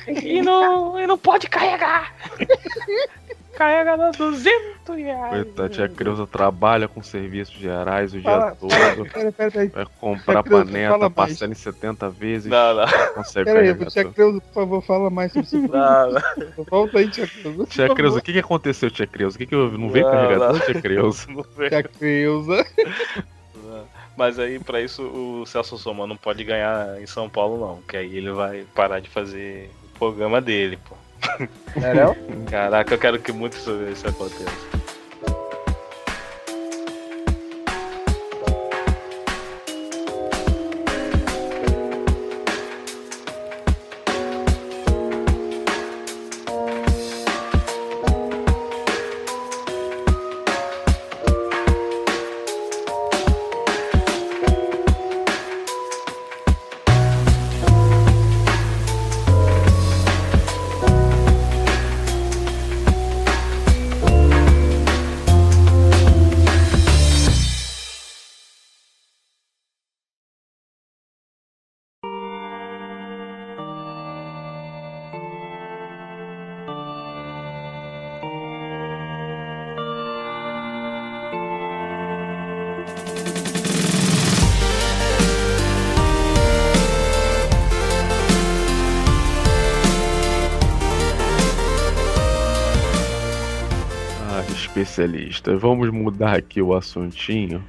e, 0.07 0.43
não, 0.43 0.99
e 0.99 1.07
não 1.07 1.19
pode 1.19 1.49
carregar. 1.49 2.15
Carrega 3.59 3.97
nos 3.97 4.17
200 4.17 4.97
reais. 4.97 5.31
Coitada, 5.31 5.69
tia 5.69 5.89
Creuza 5.89 6.27
trabalha 6.29 6.87
com 6.87 7.03
serviços 7.03 7.57
gerais 7.57 8.15
o 8.15 8.21
dia 8.21 8.53
todo. 8.53 8.71
Pera, 9.13 9.33
pera, 9.33 9.51
pera, 9.51 9.71
Vai 9.75 9.87
comprar 10.01 10.43
pra 10.45 10.65
neta, 10.65 11.11
parcela 11.11 11.51
em 11.51 11.57
70 11.57 12.09
vezes. 12.09 12.49
Não, 12.49 12.75
não. 12.75 12.87
Consegue 13.15 13.47
pera 13.47 13.61
aí, 13.61 13.87
tia 13.87 14.05
Creuza, 14.05 14.41
por 14.41 14.55
favor, 14.55 14.83
fala 14.83 15.11
mais 15.11 15.33
sobre 15.33 15.49
isso. 15.49 15.59
Não, 15.59 16.13
não. 16.13 16.65
Volta 16.71 16.99
aí, 16.99 17.11
tia 17.11 17.27
Creuza. 17.27 17.67
Tia 17.67 17.95
Creuza, 17.95 18.19
o 18.19 18.23
que, 18.23 18.33
que 18.33 18.39
aconteceu, 18.39 18.91
tia 18.93 19.09
Creuza? 19.09 19.35
O 19.35 19.39
que, 19.39 19.47
que 19.47 19.55
eu 19.57 19.77
não 19.77 19.91
veio 19.91 20.09
carregador, 20.09 20.61
tia 20.61 20.81
Creuza? 20.81 21.27
Tia 21.69 21.83
Creuza. 21.83 22.65
Mas 24.19 24.37
aí, 24.37 24.59
para 24.59 24.81
isso, 24.81 25.05
o 25.05 25.47
Celso 25.47 25.79
Soma 25.79 26.05
não 26.05 26.17
pode 26.17 26.43
ganhar 26.43 27.01
em 27.01 27.07
São 27.07 27.31
Paulo, 27.31 27.57
não. 27.57 27.83
Que 27.83 27.99
aí 27.99 28.17
ele 28.17 28.33
vai 28.33 28.67
parar 28.75 28.99
de 28.99 29.09
fazer 29.09 29.71
o 29.95 29.99
programa 30.01 30.41
dele, 30.41 30.77
pô. 30.77 30.97
É 31.81 31.95
não? 31.95 32.17
Caraca, 32.51 32.95
eu 32.95 32.99
quero 32.99 33.21
que 33.21 33.31
muito 33.31 33.57
isso 33.57 34.09
aconteça. 34.09 34.78
Especialista. 94.99 95.57
Vamos 95.57 95.91
mudar 95.91 96.37
aqui 96.37 96.61
o 96.61 96.75
assuntinho. 96.75 97.65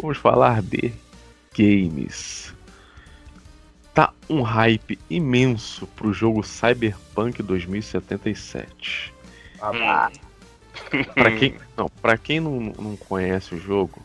Vamos 0.00 0.18
falar 0.18 0.62
de 0.62 0.92
games. 1.56 2.54
Tá 3.94 4.12
um 4.28 4.42
hype 4.42 4.98
imenso 5.08 5.86
pro 5.88 6.12
jogo 6.12 6.42
Cyberpunk 6.42 7.42
2077. 7.42 9.12
Ah, 9.60 10.10
Pra 11.14 11.32
quem, 11.32 11.56
não, 11.76 11.88
pra 12.00 12.16
quem 12.16 12.38
não, 12.38 12.60
não 12.78 12.96
conhece 12.96 13.52
o 13.52 13.58
jogo, 13.58 14.00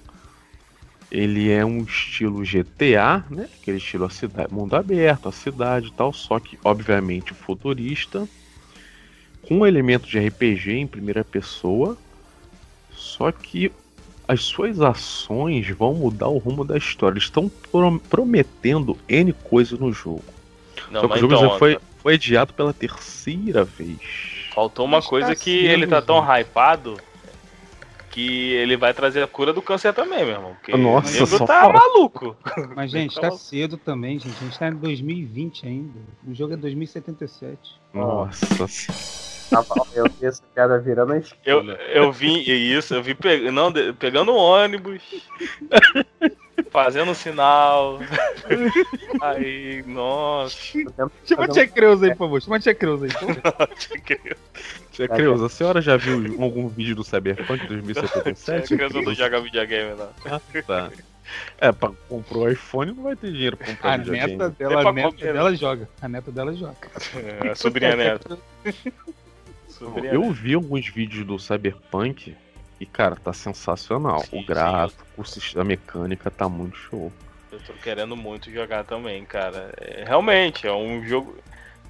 ele 1.12 1.52
é 1.52 1.64
um 1.64 1.84
estilo 1.84 2.42
GTA, 2.42 3.24
né? 3.30 3.48
Aquele 3.62 3.78
estilo 3.78 4.06
a 4.06 4.10
cidade, 4.10 4.52
mundo 4.52 4.76
aberto, 4.76 5.30
a 5.30 5.32
cidade 5.32 5.90
e 5.90 5.92
tal, 5.92 6.12
só 6.12 6.40
que 6.40 6.58
obviamente 6.64 7.32
futurista, 7.32 8.28
com 9.44 9.68
elementos 9.68 10.10
de 10.10 10.18
RPG 10.18 10.72
em 10.72 10.88
primeira 10.88 11.24
pessoa, 11.24 11.96
só 13.18 13.32
que 13.32 13.72
as 14.28 14.42
suas 14.44 14.80
ações 14.82 15.70
vão 15.70 15.94
mudar 15.94 16.28
o 16.30 16.38
rumo 16.38 16.64
da 16.64 16.78
história. 16.78 17.14
Eles 17.16 17.26
estão 17.26 17.50
pro- 17.50 18.00
prometendo 18.10 18.98
N 19.08 19.34
coisas 19.34 19.78
no 19.78 19.92
jogo. 19.92 20.24
Não, 20.90 21.02
só 21.02 21.08
que 21.08 21.14
o 21.16 21.20
jogo 21.20 21.34
então, 21.36 21.50
já 21.52 21.60
foi, 21.60 21.78
foi 22.00 22.14
adiado 22.16 22.54
pela 22.54 22.74
terceira 22.74 23.64
vez. 23.64 24.00
Faltou 24.54 24.86
uma 24.86 24.98
Mas 24.98 25.08
coisa 25.08 25.30
tá 25.30 25.36
que 25.36 25.66
ele 25.66 25.86
tá 25.88 26.02
tão 26.02 26.20
hypado 26.24 26.98
que 28.12 28.52
ele 28.54 28.78
vai 28.78 28.94
trazer 28.94 29.24
a 29.24 29.28
cura 29.28 29.52
do 29.52 29.62
câncer 29.62 29.92
também, 29.94 30.20
meu 30.24 30.36
irmão. 30.36 30.54
Porque 30.54 30.78
Nossa, 30.78 31.26
só 31.26 31.40
tá 31.46 31.62
fala. 31.62 31.74
maluco. 31.74 32.36
Mas, 32.76 32.92
gente, 32.92 33.20
Tá 33.20 33.30
bom. 33.30 33.38
cedo 33.38 33.76
também, 33.76 34.20
gente. 34.20 34.36
A 34.38 34.44
gente 34.46 34.60
tá 34.60 34.68
em 34.70 34.76
2020 34.76 35.66
ainda. 35.68 36.00
O 36.28 36.34
jogo 36.34 36.54
é 36.54 36.58
2077. 36.58 37.58
Nossa. 37.94 38.46
Tava- 39.50 39.88
eu 39.96 40.06
vi 40.20 40.26
essa 40.26 40.42
piada 40.54 40.80
virando 40.80 41.14
a 41.14 41.18
esquina. 41.18 41.44
Eu, 41.46 42.04
eu 42.04 42.12
vi 42.12 42.74
isso, 42.76 42.94
eu 42.96 43.04
vi 43.04 43.14
pe- 43.16 43.52
não, 43.52 43.72
pegando 43.98 44.32
um 44.32 44.36
ônibus, 44.38 45.02
fazendo 46.70 47.14
sinal. 47.16 48.00
Aí, 49.22 49.84
nossa. 49.88 50.58
Chama 51.26 51.46
a 51.46 51.48
Tia 51.48 51.68
Creuza 51.68 52.06
aí, 52.06 52.12
por 52.12 52.20
favor. 52.26 52.42
Chama 52.42 52.58
a 52.58 52.60
Tia 52.60 52.76
Creuza 52.76 53.06
aí. 53.06 53.12
por 53.14 53.36
favor. 53.42 53.70
Tia 54.92 55.08
Creuza, 55.08 55.46
a 55.46 55.50
senhora 55.50 55.82
já 55.82 55.98
viu 55.98 56.36
algum 56.42 56.68
vídeo 56.68 56.96
do 56.96 57.04
Cyberpunk 57.04 57.64
É 57.64 57.68
2077? 57.68 58.76
criança 58.76 59.02
não 59.02 59.14
joga 59.14 59.42
videogame, 59.42 59.96
não. 59.96 60.40
Tá. 60.64 60.90
É, 61.58 61.72
pra 61.72 61.90
comprou 62.10 62.52
iPhone 62.52 62.92
não 62.92 63.04
vai 63.04 63.16
ter 63.16 63.32
dinheiro 63.32 63.56
pra 63.58 63.68
comprar 63.68 63.94
A 63.94 63.98
videogame. 63.98 64.34
neta 64.36 64.44
É 64.46 64.50
dela, 64.50 64.74
a 64.90 64.92
neta 64.94 65.10
comer, 65.10 65.26
né? 65.26 65.34
dela 65.34 65.56
joga. 65.56 65.90
A 66.02 66.08
neta 66.08 66.32
dela 66.32 66.54
joga. 66.54 66.76
É, 67.44 67.50
a 67.50 67.56
sobrinha 67.56 67.96
neta. 67.96 68.38
Eu 69.88 70.02
neta. 70.02 70.32
vi 70.34 70.54
alguns 70.54 70.88
vídeos 70.88 71.26
do 71.26 71.38
Cyberpunk 71.40 72.36
e, 72.80 72.86
cara, 72.86 73.16
tá 73.16 73.34
sensacional. 73.34 74.20
Sim, 74.22 74.38
o 74.38 74.40
sim. 74.42 74.46
gráfico, 74.46 75.04
o 75.18 75.24
sistema 75.24 75.62
a 75.64 75.66
mecânica 75.66 76.30
tá 76.32 76.48
muito 76.50 76.78
show. 76.78 77.12
Eu 77.52 77.60
tô 77.60 77.74
querendo 77.74 78.16
muito 78.16 78.52
jogar 78.52 78.84
também, 78.84 79.24
cara. 79.26 79.74
É, 79.80 80.04
realmente, 80.06 80.66
é 80.66 80.74
um 80.74 81.06
jogo 81.06 81.38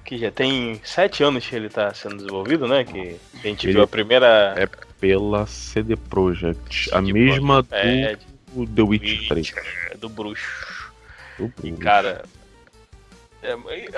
que 0.04 0.18
já 0.18 0.30
tem 0.30 0.78
sete 0.84 1.22
anos 1.24 1.46
que 1.46 1.56
ele 1.56 1.70
tá 1.70 1.92
sendo 1.94 2.16
desenvolvido, 2.16 2.68
né? 2.68 2.84
Que 2.84 3.18
a 3.34 3.38
gente 3.38 3.64
Ele- 3.66 3.72
viu 3.74 3.82
a 3.82 3.86
primeira. 3.86 4.54
É 4.58 4.66
pela 5.00 5.46
CD 5.46 5.96
Projekt, 5.96 6.90
a 6.92 7.00
CD 7.00 7.12
mesma 7.12 7.62
do 7.62 7.68
É, 7.74 8.16
The 8.74 8.82
Witcher 8.82 9.28
3. 9.28 9.48
Witcher, 9.48 9.98
do 9.98 10.08
bruxo. 10.10 10.92
Do 11.38 11.46
E, 11.62 11.70
Bruce. 11.70 11.82
cara, 11.82 12.24
é, 13.42 13.56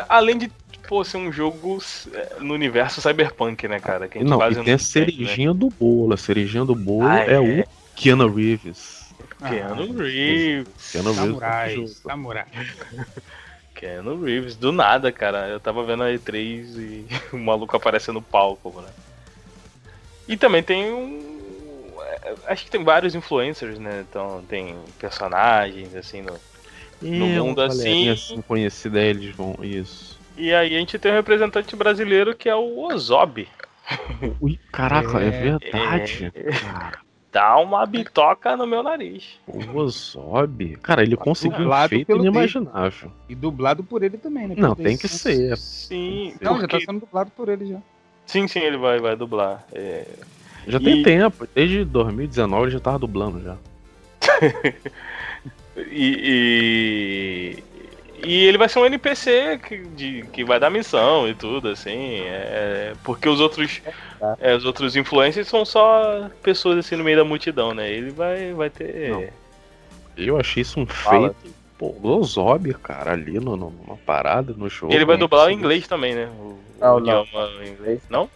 além 0.08 0.38
de 0.38 0.50
pô, 0.88 1.04
ser 1.04 1.16
um 1.18 1.32
jogo 1.32 1.78
é, 2.12 2.40
no 2.40 2.54
universo 2.54 3.00
cyberpunk, 3.00 3.66
né, 3.68 3.80
cara? 3.80 4.08
Que 4.08 4.18
a 4.18 4.20
gente 4.20 4.30
Não, 4.30 4.38
quase 4.38 4.60
e 4.60 4.64
tem 4.64 4.74
a 4.74 4.78
né? 4.78 4.84
cerejinha 4.84 5.52
do 5.54 5.70
bolo. 5.70 6.14
A 6.14 6.16
cerejinha 6.16 6.64
do 6.64 6.74
bolo 6.74 7.08
Ah, 7.08 7.20
é, 7.20 7.34
é. 7.34 7.38
o 7.40 7.64
Keanu 7.94 8.32
Reeves. 8.32 9.14
Keanu 9.44 9.96
Reeves. 9.98 10.74
Keanu 10.90 11.12
Reeves. 11.12 11.16
Samurai. 11.16 11.86
Samurai. 12.02 12.46
Keanu 13.74 14.22
Reeves, 14.22 14.56
do 14.56 14.72
nada, 14.72 15.12
cara. 15.12 15.48
Eu 15.48 15.60
tava 15.60 15.84
vendo 15.84 16.02
a 16.02 16.10
E3 16.12 16.76
e 16.78 17.06
o 17.32 17.38
maluco 17.38 17.76
aparece 17.76 18.10
no 18.12 18.22
palco, 18.22 18.80
né? 18.80 18.90
E 20.28 20.36
também 20.36 20.62
tem 20.62 20.92
um. 20.92 21.96
é, 22.02 22.52
Acho 22.52 22.64
que 22.64 22.70
tem 22.70 22.82
vários 22.84 23.14
influencers, 23.14 23.78
né? 23.78 24.00
Então 24.08 24.44
tem 24.46 24.76
personagens, 24.98 25.94
assim, 25.94 26.22
no... 26.22 26.40
No 27.00 27.26
mundo 27.28 27.60
assim- 27.60 28.08
assim 28.08 28.42
conhecida, 28.42 29.00
eles 29.02 29.34
vão. 29.34 29.54
Isso. 29.62 30.15
E 30.36 30.52
aí 30.52 30.76
a 30.76 30.78
gente 30.78 30.98
tem 30.98 31.12
um 31.12 31.14
representante 31.14 31.74
brasileiro 31.74 32.34
que 32.36 32.48
é 32.48 32.54
o 32.54 32.78
Ozob. 32.84 33.48
Ui, 34.40 34.58
caraca, 34.72 35.20
é, 35.20 35.26
É, 35.28 35.30
verdade. 35.30 36.32
Cara, 36.60 37.06
Dá 37.32 37.58
uma 37.58 37.84
bitoca 37.84 38.56
no 38.56 38.66
meu 38.66 38.82
nariz. 38.82 39.38
o 39.46 39.76
Ozob. 39.78 40.76
Cara, 40.82 41.02
ele 41.02 41.16
conseguiu 41.16 41.68
um 41.70 41.88
feito 41.88 42.12
inimaginável. 42.16 43.12
E 43.28 43.34
dublado 43.34 43.84
por 43.84 44.02
ele 44.02 44.16
também, 44.16 44.48
né? 44.48 44.54
Não, 44.56 44.74
tem 44.74 44.96
que 44.96 45.06
ser. 45.06 45.56
Sim, 45.58 46.34
Não, 46.40 46.54
já 46.54 46.60
porque- 46.60 46.78
tá 46.78 46.84
sendo 46.92 47.00
dublado 47.00 47.30
por 47.36 47.48
ele 47.50 47.66
já. 47.66 47.78
sim, 48.24 48.48
sim, 48.48 48.60
ele 48.60 48.78
vai, 48.78 48.98
vai 49.00 49.14
dublar. 49.16 49.64
É, 49.72 50.06
Já 50.66 50.80
tem 50.80 51.00
E- 51.00 51.02
tempo, 51.04 51.46
desde 51.54 51.84
2019 51.84 52.64
ele 52.64 52.70
já 52.72 52.80
tava 52.80 52.98
dublando 52.98 53.40
já. 53.42 53.56
E, 55.90 57.52
e, 57.62 57.75
e 58.24 58.44
ele 58.46 58.58
vai 58.58 58.68
ser 58.68 58.78
um 58.78 58.86
NPC 58.86 59.58
que, 59.66 59.78
de, 59.78 60.24
que 60.32 60.44
vai 60.44 60.58
dar 60.60 60.70
missão 60.70 61.28
e 61.28 61.34
tudo, 61.34 61.68
assim. 61.68 62.20
é, 62.22 62.92
porque 63.04 63.28
os 63.28 63.40
outros. 63.40 63.80
É, 64.40 64.54
os 64.54 64.64
outros 64.64 64.96
influencers 64.96 65.46
são 65.48 65.64
só 65.64 66.30
pessoas 66.42 66.78
assim 66.78 66.96
no 66.96 67.04
meio 67.04 67.18
da 67.18 67.24
multidão, 67.24 67.74
né? 67.74 67.90
Ele 67.90 68.10
vai, 68.10 68.52
vai 68.52 68.70
ter. 68.70 69.10
Não. 69.10 69.24
Eu 70.16 70.38
achei 70.38 70.62
isso 70.62 70.80
um 70.80 70.86
Fala. 70.86 71.34
feito. 71.34 71.54
Pô, 71.78 71.88
o 72.02 72.08
Ozob, 72.18 72.72
cara, 72.74 73.12
ali 73.12 73.38
no, 73.38 73.54
no- 73.54 73.70
numa 73.70 73.98
parada 73.98 74.54
no 74.56 74.70
show. 74.70 74.90
E 74.90 74.94
ele 74.94 75.04
vai 75.04 75.16
né? 75.16 75.20
dublar 75.20 75.50
em 75.50 75.54
inglês 75.54 75.86
também, 75.86 76.14
né? 76.14 76.26
O, 76.38 76.58
Não, 76.80 76.96
o 76.96 77.00
não. 77.00 77.22
idioma 77.24 77.50
em 77.62 77.68
inglês. 77.68 78.00
Não? 78.08 78.30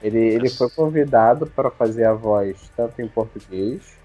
Ele, 0.00 0.18
ele 0.18 0.48
foi 0.48 0.70
convidado 0.70 1.46
para 1.48 1.68
fazer 1.68 2.04
a 2.04 2.12
voz 2.12 2.70
tanto 2.76 3.02
em 3.02 3.08
português, 3.08 3.96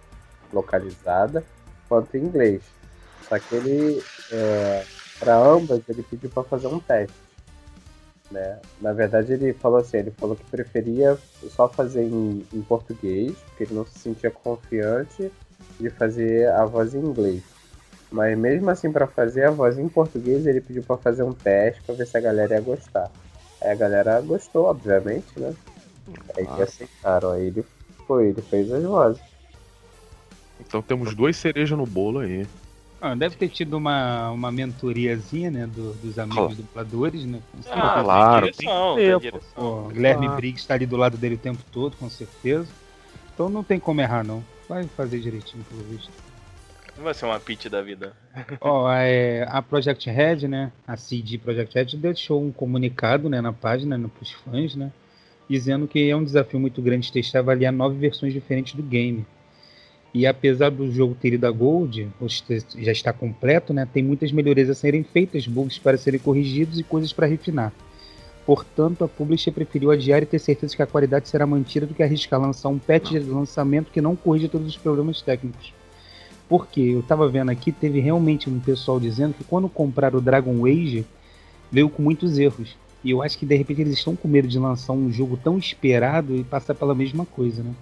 localizada, 0.51 1.45
quanto 1.87 2.17
em 2.17 2.21
inglês. 2.21 2.61
Só 3.29 3.37
que 3.37 3.53
ele, 3.55 4.01
para 5.21 5.37
ambas, 5.37 5.81
ele 5.87 6.01
pediu 6.01 6.31
para 6.31 6.43
fazer 6.43 6.65
um 6.67 6.79
teste. 6.79 7.15
Né? 8.31 8.57
Na 8.81 8.91
verdade, 8.91 9.33
ele 9.33 9.53
falou 9.53 9.79
assim: 9.79 9.97
ele 9.97 10.11
falou 10.11 10.35
que 10.35 10.43
preferia 10.45 11.17
só 11.49 11.69
fazer 11.69 12.03
em, 12.03 12.43
em 12.51 12.61
português, 12.61 13.33
porque 13.45 13.65
ele 13.65 13.75
não 13.75 13.85
se 13.85 13.99
sentia 13.99 14.31
confiante 14.31 15.31
de 15.79 15.89
fazer 15.91 16.49
a 16.49 16.65
voz 16.65 16.95
em 16.95 16.99
inglês. 16.99 17.43
Mas 18.11 18.37
mesmo 18.37 18.69
assim, 18.69 18.91
para 18.91 19.05
fazer 19.05 19.45
a 19.45 19.51
voz 19.51 19.77
em 19.77 19.87
português, 19.87 20.45
ele 20.47 20.59
pediu 20.59 20.81
para 20.83 20.97
fazer 20.97 21.23
um 21.23 21.33
teste 21.33 21.81
para 21.83 21.95
ver 21.95 22.07
se 22.07 22.17
a 22.17 22.21
galera 22.21 22.55
ia 22.55 22.61
gostar. 22.61 23.11
Aí 23.61 23.69
a 23.69 23.75
galera 23.75 24.19
gostou, 24.21 24.65
obviamente, 24.65 25.27
né? 25.37 25.53
Aí 26.35 26.45
Ah. 26.49 26.55
que 26.55 26.61
aceitaram. 26.63 27.31
Aí 27.31 27.47
ele 27.47 27.63
foi, 28.07 28.27
ele 28.27 28.41
fez 28.41 28.71
as 28.71 28.83
vozes. 28.83 29.21
Então 30.59 30.81
temos 30.81 31.13
duas 31.13 31.35
cerejas 31.37 31.77
no 31.77 31.85
bolo 31.85 32.19
aí. 32.19 32.47
Ah, 33.03 33.15
deve 33.15 33.35
ter 33.35 33.49
tido 33.49 33.75
uma, 33.77 34.29
uma 34.29 34.51
mentoriazinha, 34.51 35.49
né, 35.49 35.65
do- 35.65 35.93
dos 35.95 36.19
amigos 36.19 36.55
dubladores, 36.55 37.25
né? 37.25 37.41
Ah, 37.71 37.99
claro, 38.03 38.41
tem 38.45 38.51
direção, 38.51 38.95
tem 38.95 39.05
tem 39.05 39.15
que 39.15 39.21
ter, 39.21 39.31
pô. 39.31 39.37
direção. 39.39 39.51
Pô, 39.55 39.87
o 39.87 39.87
Guilherme 39.87 40.25
Claro. 40.27 40.35
Briggs 40.41 40.67
tá 40.67 40.73
ali 40.75 40.85
do 40.85 40.95
lado 40.97 41.17
dele 41.17 41.35
o 41.35 41.39
tempo 41.39 41.63
todo, 41.71 41.97
com 41.97 42.07
certeza. 42.09 42.71
Então 43.33 43.49
não 43.49 43.63
tem 43.63 43.79
como 43.79 44.01
errar, 44.01 44.23
não. 44.23 44.43
Vai 44.69 44.87
fazer 44.95 45.19
direitinho, 45.19 45.63
pelo 45.63 45.81
visto. 45.83 46.11
Não 46.95 47.03
vai 47.03 47.13
ser 47.15 47.25
uma 47.25 47.39
pitch 47.39 47.65
da 47.67 47.81
vida. 47.81 48.13
Ó, 48.61 48.87
é, 48.91 49.47
a 49.49 49.61
Project 49.63 50.07
Red, 50.09 50.47
né? 50.47 50.71
A 50.87 50.95
CD 50.95 51.39
Project 51.39 51.73
Red 51.75 51.97
deixou 51.97 52.43
um 52.43 52.51
comunicado 52.51 53.27
né, 53.29 53.41
na 53.41 53.51
página, 53.51 53.97
né, 53.97 54.07
pros 54.15 54.31
fãs, 54.31 54.75
né? 54.75 54.91
Dizendo 55.49 55.87
que 55.87 56.07
é 56.09 56.15
um 56.15 56.23
desafio 56.23 56.59
muito 56.59 56.81
grande 56.83 57.11
testar 57.11 57.39
e 57.39 57.41
avaliar 57.41 57.73
nove 57.73 57.97
versões 57.97 58.31
diferentes 58.31 58.75
do 58.75 58.83
game. 58.83 59.25
E 60.13 60.27
apesar 60.27 60.69
do 60.69 60.91
jogo 60.91 61.15
ter 61.15 61.33
ido 61.33 61.47
a 61.47 61.51
Gold, 61.51 62.09
já 62.77 62.91
está 62.91 63.13
completo, 63.13 63.73
né? 63.73 63.87
Tem 63.91 64.03
muitas 64.03 64.31
melhorias 64.31 64.69
a 64.69 64.73
serem 64.73 65.03
feitas, 65.03 65.47
bugs 65.47 65.77
para 65.77 65.97
serem 65.97 66.19
corrigidos 66.19 66.79
e 66.79 66.83
coisas 66.83 67.13
para 67.13 67.27
refinar. 67.27 67.71
Portanto, 68.45 69.03
a 69.03 69.07
publisher 69.07 69.51
preferiu 69.51 69.91
adiar 69.91 70.21
e 70.21 70.25
ter 70.25 70.39
certeza 70.39 70.75
que 70.75 70.81
a 70.81 70.87
qualidade 70.87 71.29
será 71.29 71.45
mantida 71.45 71.85
do 71.85 71.93
que 71.93 72.03
arriscar 72.03 72.41
lançar 72.41 72.69
um 72.69 72.77
patch 72.77 73.11
de 73.11 73.19
lançamento 73.19 73.91
que 73.91 74.01
não 74.01 74.15
corrija 74.15 74.49
todos 74.49 74.67
os 74.67 74.77
problemas 74.77 75.21
técnicos. 75.21 75.73
Porque 76.49 76.81
eu 76.81 77.03
tava 77.03 77.29
vendo 77.29 77.49
aqui, 77.49 77.71
teve 77.71 78.01
realmente 78.01 78.49
um 78.49 78.59
pessoal 78.59 78.99
dizendo 78.99 79.33
que 79.33 79.43
quando 79.45 79.69
compraram 79.69 80.19
o 80.19 80.21
Dragon 80.21 80.65
Age, 80.65 81.05
veio 81.71 81.87
com 81.87 82.03
muitos 82.03 82.37
erros. 82.37 82.75
E 83.03 83.11
eu 83.11 83.21
acho 83.21 83.37
que 83.37 83.45
de 83.45 83.55
repente 83.55 83.81
eles 83.81 83.93
estão 83.93 84.15
com 84.15 84.27
medo 84.27 84.47
de 84.47 84.59
lançar 84.59 84.91
um 84.91 85.11
jogo 85.11 85.39
tão 85.41 85.57
esperado 85.57 86.35
e 86.35 86.43
passar 86.43 86.75
pela 86.75 86.93
mesma 86.93 87.25
coisa, 87.25 87.63
né? 87.63 87.73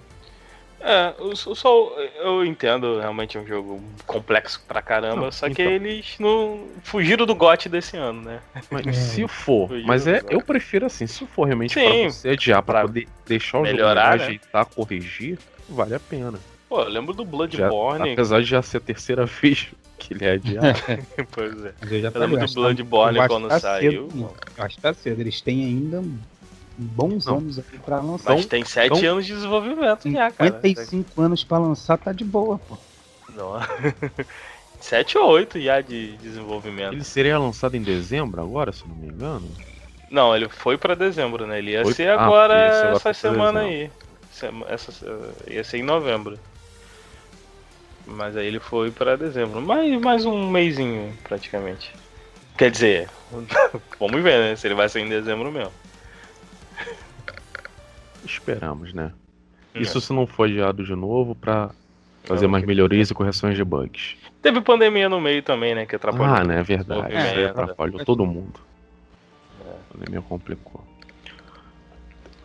É, 0.82 1.14
eu, 1.20 1.36
só, 1.36 1.96
eu 2.16 2.46
entendo, 2.46 3.00
realmente 3.00 3.38
é 3.38 3.42
um 3.42 3.46
jogo 3.46 3.82
complexo 4.06 4.62
pra 4.68 4.82
caramba, 4.82 5.24
não, 5.24 5.32
só 5.32 5.48
então. 5.48 5.56
que 5.56 5.62
eles 5.62 6.16
não 6.20 6.68
fugiram 6.84 7.26
do 7.26 7.36
GOT 7.36 7.68
desse 7.68 7.98
ano, 7.98 8.22
né? 8.22 8.40
Mas 8.72 8.88
é. 8.88 8.94
se 8.94 9.28
for, 9.28 9.68
fugiram 9.68 9.88
mas 9.88 10.08
é, 10.08 10.22
eu 10.30 10.42
prefiro 10.42 10.86
assim, 10.86 11.06
se 11.06 11.26
for 11.28 11.46
realmente 11.46 11.74
Sim, 11.74 11.86
pra 11.86 12.12
você 12.12 12.30
adiar, 12.30 12.64
pra, 12.64 12.80
pra 12.80 12.88
poder 12.88 13.08
deixar 13.28 13.60
o 13.60 13.64
melhorar, 13.64 14.12
jogo 14.12 14.18
né? 14.18 14.24
ajeitar, 14.26 14.66
corrigir, 14.68 15.38
vale 15.68 15.96
a 15.96 16.00
pena. 16.00 16.40
Pô, 16.70 16.82
eu 16.82 16.90
lembro 16.90 17.14
do 17.14 17.26
Bloodborne. 17.26 18.06
Já, 18.06 18.14
apesar 18.14 18.40
de 18.42 18.46
já 18.46 18.62
ser 18.62 18.78
a 18.78 18.82
terceira 18.82 19.26
vez 19.42 19.68
que 19.98 20.14
ele 20.14 20.26
é 20.26 20.32
adiado. 20.34 20.80
pois 21.32 21.66
é. 21.66 21.74
Eu, 21.82 22.02
já 22.02 22.12
eu 22.14 22.22
lembro 22.22 22.48
do 22.48 22.54
Bloodborne 22.54 23.28
quando 23.28 23.48
tá 23.50 23.60
saiu. 23.60 24.10
Cedo, 24.10 24.34
acho 24.58 24.76
que 24.76 24.82
tá 24.82 24.94
cedo, 24.94 25.20
eles 25.20 25.42
têm 25.42 25.66
ainda 25.66 26.02
bons 26.80 27.26
não. 27.26 27.38
anos 27.38 27.60
aí 27.60 27.80
pra 27.80 28.00
lançar. 28.00 28.34
Mas 28.34 28.46
tem 28.46 28.64
7 28.64 28.98
então, 28.98 29.12
anos 29.12 29.26
de 29.26 29.34
desenvolvimento 29.34 30.10
já, 30.10 30.32
cara. 30.32 30.52
55 30.62 31.22
anos 31.22 31.44
pra 31.44 31.58
lançar 31.58 31.98
tá 31.98 32.14
de 32.14 32.24
boa, 32.24 32.60
pô. 32.60 32.78
Não. 33.36 33.54
7 34.80 35.18
ou 35.18 35.30
8 35.30 35.60
já 35.60 35.82
de 35.82 36.16
desenvolvimento. 36.18 36.94
Ele 36.94 37.04
seria 37.04 37.38
lançado 37.38 37.76
em 37.76 37.82
dezembro 37.82 38.42
agora, 38.42 38.72
se 38.72 38.88
não 38.88 38.96
me 38.96 39.08
engano? 39.08 39.50
Não, 40.10 40.36
ele 40.36 40.48
foi 40.48 40.78
pra 40.78 40.96
dezembro, 40.96 41.46
né? 41.46 41.60
Ele 41.60 41.72
ia 41.72 41.84
foi... 41.84 41.94
ser 41.94 42.10
agora 42.10 42.68
ah, 42.68 42.72
ser 42.72 42.96
essa 42.96 43.14
semana 43.14 43.62
aí. 43.62 43.92
Essa, 44.70 44.94
ia 45.48 45.64
ser 45.64 45.78
em 45.78 45.84
novembro. 45.84 46.40
Mas 48.08 48.36
aí 48.36 48.48
ele 48.48 48.60
foi 48.60 48.90
pra 48.90 49.16
dezembro. 49.16 49.62
Mais, 49.62 50.02
mais 50.02 50.26
um 50.26 50.50
mêsinho, 50.50 51.14
praticamente. 51.24 51.94
Quer 52.58 52.72
dizer, 52.72 53.10
vamos 54.00 54.24
ver, 54.24 54.40
né? 54.40 54.56
Se 54.56 54.68
ele 54.68 54.76
vai 54.76 54.90
ser 54.90 55.02
em 55.02 55.10
dezembro 55.10 55.52
mesmo. 55.52 55.72
Esperamos, 58.26 58.94
né? 58.94 59.12
É. 59.74 59.82
Isso 59.82 60.00
se 60.02 60.12
não 60.14 60.26
for 60.26 60.48
adiado 60.48 60.84
de 60.84 60.96
novo 60.96 61.36
pra 61.36 61.72
fazer 62.24 62.48
mais 62.48 62.66
melhorias 62.66 63.10
e 63.10 63.14
correções 63.14 63.56
de 63.56 63.64
bugs. 63.64 64.16
Teve 64.42 64.62
pandemia 64.62 65.10
no 65.10 65.20
meio 65.20 65.42
também, 65.42 65.76
né? 65.76 65.86
Que 65.86 65.96
atrapalhou. 65.96 66.36
Ah, 66.36 66.44
né? 66.44 66.60
É 66.60 66.64
verdade. 66.64 67.14
É, 67.14 67.46
atrapalhou 67.48 68.04
todo 68.06 68.26
mundo. 68.26 68.60
É. 69.66 69.70
A 69.70 69.94
pandemia 69.94 70.22
complicou. 70.22 70.84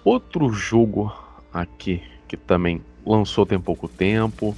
Outro 0.05 0.51
jogo 0.53 1.14
aqui 1.53 2.03
que 2.27 2.37
também 2.37 2.83
lançou 3.07 3.47
tem 3.47 3.61
pouco 3.61 3.89
tempo. 3.89 4.57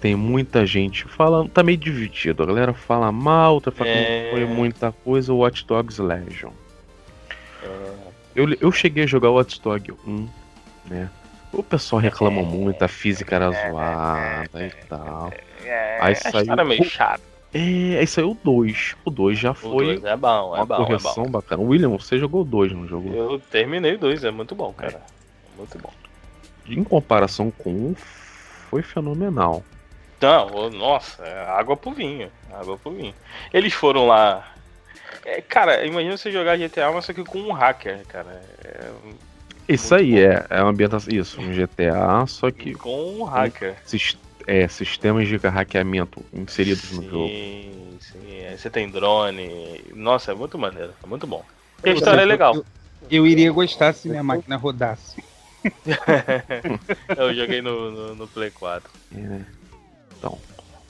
Tem 0.00 0.14
muita 0.14 0.66
gente 0.66 1.04
falando, 1.04 1.48
tá 1.48 1.62
meio 1.62 1.78
dividido. 1.78 2.42
A 2.42 2.46
galera 2.46 2.74
fala 2.74 3.10
mal, 3.10 3.54
outra 3.54 3.72
fala 3.72 3.88
é... 3.88 4.04
que 4.04 4.24
não 4.24 4.30
foi 4.30 4.44
muita 4.54 4.92
coisa. 4.92 5.32
O 5.32 5.38
Watch 5.38 5.64
Dogs 5.66 6.00
Legion. 6.00 6.50
É... 7.62 8.05
Eu, 8.36 8.52
eu 8.60 8.70
cheguei 8.70 9.04
a 9.04 9.06
jogar 9.06 9.30
o 9.30 9.34
Watch 9.34 9.60
Dogs 9.60 9.92
1 10.06 10.28
né? 10.86 11.10
O 11.52 11.62
pessoal 11.62 12.00
reclama 12.00 12.42
muito, 12.42 12.82
a 12.82 12.88
física 12.88 13.34
era 13.34 13.50
zoada 13.50 14.66
e 14.66 14.70
tal. 14.86 15.32
É, 15.64 15.98
aí 16.00 16.14
saiu. 16.14 16.52
Era 16.52 16.64
meio 16.64 16.84
chato. 16.84 17.22
É, 17.54 17.98
aí 17.98 18.06
saiu 18.06 18.32
o 18.32 18.38
2. 18.44 18.96
O 19.04 19.10
2 19.10 19.38
já 19.38 19.54
foi. 19.54 19.86
Dois 19.86 20.04
é 20.04 20.16
bom, 20.16 20.54
é 20.54 20.58
uma 20.58 20.66
bom. 20.66 20.76
correção 20.76 21.22
é 21.22 21.26
bom. 21.26 21.30
bacana. 21.32 21.62
William, 21.62 21.88
você 21.88 22.18
jogou 22.18 22.42
o 22.42 22.44
2, 22.44 22.72
não 22.72 22.86
jogou? 22.86 23.12
Eu 23.14 23.38
terminei 23.38 23.94
o 23.94 23.98
2, 23.98 24.24
é 24.24 24.30
muito 24.30 24.54
bom, 24.54 24.72
cara. 24.72 25.00
É. 25.02 25.56
Muito 25.56 25.78
bom. 25.78 25.90
Em 26.68 26.84
comparação 26.84 27.50
com 27.50 27.70
o 27.70 27.90
1, 27.90 27.94
foi 27.94 28.82
fenomenal. 28.82 29.64
Não, 30.20 30.70
nossa, 30.70 31.22
é 31.24 31.48
água 31.48 31.76
pro 31.76 31.92
vinho. 31.92 32.30
Água 32.52 32.76
pro 32.76 32.92
vinho. 32.92 33.14
Eles 33.52 33.72
foram 33.72 34.06
lá. 34.06 34.46
É, 35.24 35.40
cara, 35.40 35.84
imagina 35.84 36.16
você 36.16 36.30
jogar 36.30 36.56
GTA, 36.56 36.92
mas 36.92 37.04
só 37.04 37.12
que 37.12 37.24
com 37.24 37.38
um 37.38 37.52
hacker, 37.52 38.06
cara. 38.06 38.42
É, 38.64 38.90
isso 39.68 39.94
aí, 39.94 40.18
é, 40.18 40.46
é 40.48 40.62
uma 40.62 40.70
ambientação. 40.70 41.12
Isso, 41.12 41.40
um 41.40 41.52
GTA, 41.52 42.26
só 42.26 42.50
que. 42.50 42.74
Com 42.74 43.20
um 43.20 43.24
hacker. 43.24 43.76
é, 44.46 44.68
sistemas 44.68 45.26
de 45.26 45.36
hackeamento 45.36 46.24
inseridos 46.32 46.84
sim, 46.84 46.96
no 46.96 47.02
jogo. 47.02 47.28
Sim, 47.28 47.98
sim. 48.00 48.56
Você 48.56 48.70
tem 48.70 48.88
drone. 48.88 49.84
Nossa, 49.94 50.32
é 50.32 50.34
muito 50.34 50.56
maneiro, 50.56 50.92
é 51.02 51.06
muito 51.06 51.26
bom. 51.26 51.44
E 51.84 51.90
a 51.90 51.92
história 51.92 52.22
é 52.22 52.24
legal. 52.24 52.54
Eu, 52.54 52.64
eu, 53.10 53.26
iria 53.26 53.50
gostar 53.50 53.92
se 53.92 54.08
minha 54.08 54.22
máquina 54.22 54.56
rodasse. 54.56 55.22
eu 57.16 57.34
joguei 57.34 57.60
no, 57.60 57.90
no, 57.90 58.14
no 58.14 58.28
Play 58.28 58.50
4. 58.52 58.88
É. 59.16 59.40
Então, 60.16 60.38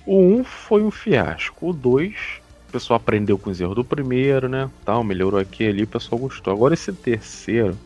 o 0.05 0.19
1 0.19 0.45
foi 0.45 0.83
um 0.83 0.91
fiasco. 0.91 1.71
O 1.71 1.73
2, 1.73 2.15
o 2.15 2.46
pessoal 2.79 2.97
aprendeu 2.99 3.39
com 3.39 3.51
os 3.51 3.61
erros 3.61 3.75
do 3.75 3.85
primeiro, 3.85 4.49
né? 4.49 4.71
Tal, 4.85 5.03
melhorou 5.03 5.41
aqui 5.41 5.65
e 5.65 5.69
ali, 5.69 5.83
o 5.85 5.89
pessoal 5.89 6.21
gostou. 6.21 6.53
Agora 6.53 6.75
esse 6.75 6.93
terceiro 6.93 7.77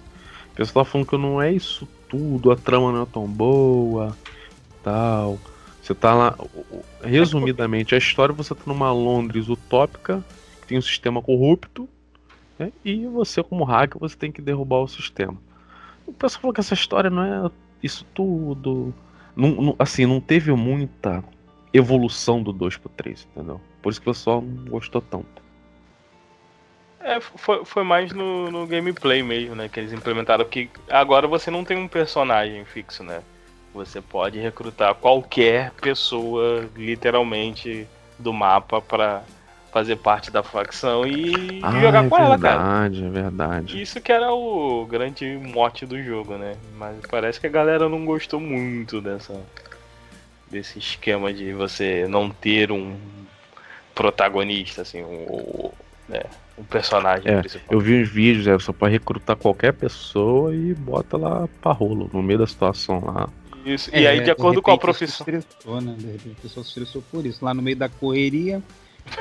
o 0.52 0.54
pessoal 0.54 0.84
tá 0.84 0.90
falando 0.90 1.06
que 1.06 1.16
não 1.16 1.40
é 1.40 1.52
isso 1.52 1.88
tudo, 2.08 2.50
a 2.50 2.56
trama 2.56 2.92
não 2.92 3.02
é 3.02 3.06
tão 3.06 3.26
boa, 3.26 4.16
tal. 4.82 5.38
Você 5.80 5.94
tá 5.94 6.14
lá. 6.14 6.36
Resumidamente, 7.02 7.94
a 7.94 7.98
história 7.98 8.34
você 8.34 8.54
tá 8.54 8.62
numa 8.66 8.92
Londres 8.92 9.48
utópica, 9.48 10.24
que 10.60 10.66
tem 10.66 10.78
um 10.78 10.82
sistema 10.82 11.22
corrupto, 11.22 11.88
né, 12.58 12.72
e 12.84 13.06
você, 13.06 13.42
como 13.42 13.64
hacker, 13.64 13.98
você 13.98 14.16
tem 14.16 14.30
que 14.30 14.42
derrubar 14.42 14.80
o 14.80 14.88
sistema. 14.88 15.36
O 16.06 16.12
pessoal 16.12 16.42
falou 16.42 16.54
que 16.54 16.60
essa 16.60 16.74
história 16.74 17.08
não 17.08 17.22
é 17.22 17.50
isso 17.82 18.04
tudo. 18.12 18.92
Não, 19.34 19.50
não, 19.50 19.76
assim, 19.78 20.04
não 20.04 20.20
teve 20.20 20.52
muita 20.52 21.24
evolução 21.72 22.42
do 22.42 22.52
2 22.52 22.76
pro 22.76 22.88
3, 22.90 23.26
entendeu? 23.34 23.60
Por 23.82 23.90
isso 23.90 24.00
que 24.00 24.08
o 24.08 24.12
pessoal 24.12 24.40
não 24.40 24.64
gostou 24.64 25.00
tanto. 25.00 25.40
É, 27.02 27.18
foi, 27.20 27.64
foi 27.64 27.82
mais 27.82 28.12
no, 28.12 28.50
no 28.50 28.66
gameplay 28.66 29.22
mesmo, 29.22 29.54
né? 29.54 29.68
Que 29.68 29.80
eles 29.80 29.92
implementaram 29.92 30.44
que 30.44 30.68
agora 30.88 31.26
você 31.26 31.50
não 31.50 31.64
tem 31.64 31.76
um 31.76 31.88
personagem 31.88 32.64
fixo, 32.64 33.02
né? 33.02 33.22
Você 33.72 34.00
pode 34.00 34.38
recrutar 34.38 34.94
qualquer 34.94 35.70
pessoa, 35.80 36.68
literalmente, 36.76 37.86
do 38.18 38.32
mapa 38.32 38.80
para 38.80 39.22
fazer 39.72 39.96
parte 39.96 40.30
da 40.30 40.42
facção 40.42 41.06
e, 41.06 41.60
ah, 41.62 41.80
jogar 41.80 42.04
é 42.04 42.08
com 42.08 42.18
ela, 42.18 42.38
cara. 42.38 42.54
É 42.54 42.88
verdade, 42.88 43.04
é 43.04 43.08
verdade. 43.08 43.82
Isso 43.82 44.00
que 44.00 44.12
era 44.12 44.32
o 44.32 44.84
grande 44.86 45.24
mote 45.38 45.86
do 45.86 46.02
jogo, 46.02 46.36
né? 46.36 46.56
Mas 46.76 46.96
parece 47.08 47.40
que 47.40 47.46
a 47.46 47.50
galera 47.50 47.88
não 47.88 48.04
gostou 48.04 48.40
muito 48.40 49.00
dessa 49.00 49.40
desse 50.50 50.78
esquema 50.78 51.32
de 51.32 51.52
você 51.52 52.06
não 52.08 52.28
ter 52.30 52.72
um 52.72 52.96
protagonista, 53.94 54.82
assim, 54.82 55.02
um, 55.02 55.70
né, 56.08 56.22
um 56.58 56.64
personagem 56.64 57.30
é, 57.30 57.40
principal. 57.40 57.66
Eu 57.70 57.80
vi 57.80 58.02
uns 58.02 58.08
vídeos, 58.08 58.46
é, 58.46 58.52
você 58.54 58.72
pode 58.72 58.92
recrutar 58.92 59.36
qualquer 59.36 59.72
pessoa 59.72 60.54
e 60.54 60.74
bota 60.74 61.16
lá 61.16 61.48
pra 61.60 61.72
rolo, 61.72 62.10
no 62.12 62.22
meio 62.22 62.38
da 62.38 62.46
situação 62.46 63.02
lá. 63.04 63.28
Isso, 63.64 63.90
é, 63.92 64.00
e 64.00 64.06
aí 64.06 64.20
de 64.20 64.30
acordo 64.30 64.56
de 64.56 64.62
com 64.62 64.72
a 64.72 64.78
profissão. 64.78 65.26
Estressou, 65.26 65.80
né? 65.80 65.94
De 65.98 66.06
repente 66.06 66.36
a 66.38 66.42
pessoa 66.42 66.64
se 66.64 66.70
estressou 66.70 67.02
por 67.10 67.26
isso. 67.26 67.44
Lá 67.44 67.52
no 67.52 67.60
meio 67.60 67.76
da 67.76 67.88
correria, 67.88 68.62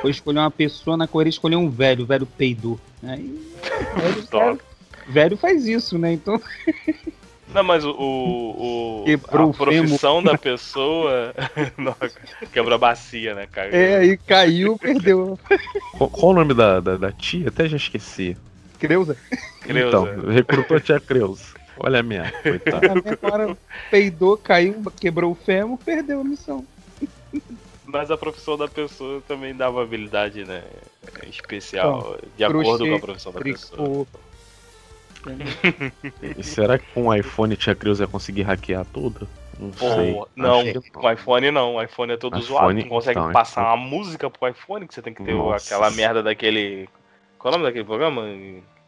foi 0.02 0.12
escolher 0.12 0.40
uma 0.40 0.52
pessoa, 0.52 0.96
na 0.96 1.08
correria 1.08 1.30
escolheu 1.30 1.60
um 1.60 1.70
velho, 1.70 2.04
o 2.04 2.08
velho 2.08 2.26
peidou. 2.26 2.80
Aí, 3.04 3.40
velho, 3.98 4.28
velho, 4.28 4.60
velho 5.08 5.38
faz 5.38 5.68
isso, 5.68 5.98
né? 5.98 6.14
Então. 6.14 6.42
Não, 7.54 7.64
mas 7.64 7.84
o, 7.84 7.91
o, 7.91 9.06
a 9.08 9.54
profissão 9.54 10.22
da 10.22 10.38
pessoa 10.38 11.34
não, 11.78 11.95
quebrou 12.52 12.76
a 12.76 12.78
bacia, 12.78 13.34
né? 13.34 13.47
Caiu. 13.52 13.74
É, 13.74 13.95
aí 13.97 14.18
caiu, 14.18 14.78
perdeu. 14.78 15.39
Qual, 15.97 16.10
qual, 16.10 16.32
o 16.32 16.36
nome 16.36 16.54
da, 16.54 16.80
da, 16.80 16.97
da, 16.97 17.12
tia? 17.12 17.47
Até 17.47 17.68
já 17.68 17.78
esqueci. 17.78 18.38
Creuza. 18.80 19.18
Creuza. 19.62 19.88
Então, 19.88 20.32
recrutou 20.32 20.78
a 20.78 20.80
tia 20.80 21.00
Creuza. 21.00 21.60
Olha 21.80 22.02
a 22.02 22.04
minha, 22.04 22.32
coitada. 22.43 22.93
Agora 23.22 23.58
peidou, 23.89 24.38
caiu, 24.38 24.84
quebrou 25.00 25.32
o 25.32 25.36
fêmur, 25.36 25.78
perdeu 25.78 26.22
a 26.22 26.24
missão. 26.24 26.66
Mas 27.86 28.12
a 28.12 28.18
profissão 28.18 28.58
da 28.58 28.68
pessoa 28.68 29.24
também 29.28 29.56
dava 29.56 29.82
habilidade, 29.82 30.43
né? 30.43 30.64
Especial, 31.28 32.18
então, 32.18 32.30
de 32.38 32.43
acordo 32.43 32.86
com 32.86 32.95
a 32.95 33.00
profissão 33.00 33.32
da 33.32 33.39
pessoa. 33.39 34.06
E 36.38 36.44
será 36.44 36.78
que 36.78 36.86
com 36.94 37.08
o 37.08 37.14
iPhone 37.14 37.56
Tia 37.56 37.76
Cruz 37.76 38.00
ia 38.00 38.08
conseguir 38.08 38.44
hackear 38.44 38.86
tudo? 38.86 39.28
Não 39.60 39.74
sei. 39.74 40.22
Não, 40.36 40.64
com 40.94 41.06
o 41.06 41.12
iPhone 41.12 41.52
não. 41.52 41.76
O 41.76 41.84
iPhone 41.84 42.14
é 42.14 42.18
todo 42.18 42.40
iPhone, 42.40 42.48
zoado. 42.48 42.74
Tu 42.74 42.82
não 42.82 42.90
consegue 42.90 43.20
então, 43.20 43.32
passar 43.32 43.62
iPhone. 43.62 43.76
uma 43.76 43.90
música 43.90 44.30
pro 44.30 44.48
iPhone 44.48 44.88
que 44.88 44.94
você 44.94 45.02
tem 45.02 45.14
que 45.14 45.24
ter 45.24 45.34
Nossa. 45.34 45.76
aquela 45.76 45.92
merda 45.92 46.24
daquele. 46.24 46.88
Qual 47.38 47.54
é 47.54 47.56
o 47.56 47.60
nome 47.60 47.70
daquele 47.70 47.86
programa? 47.86 48.24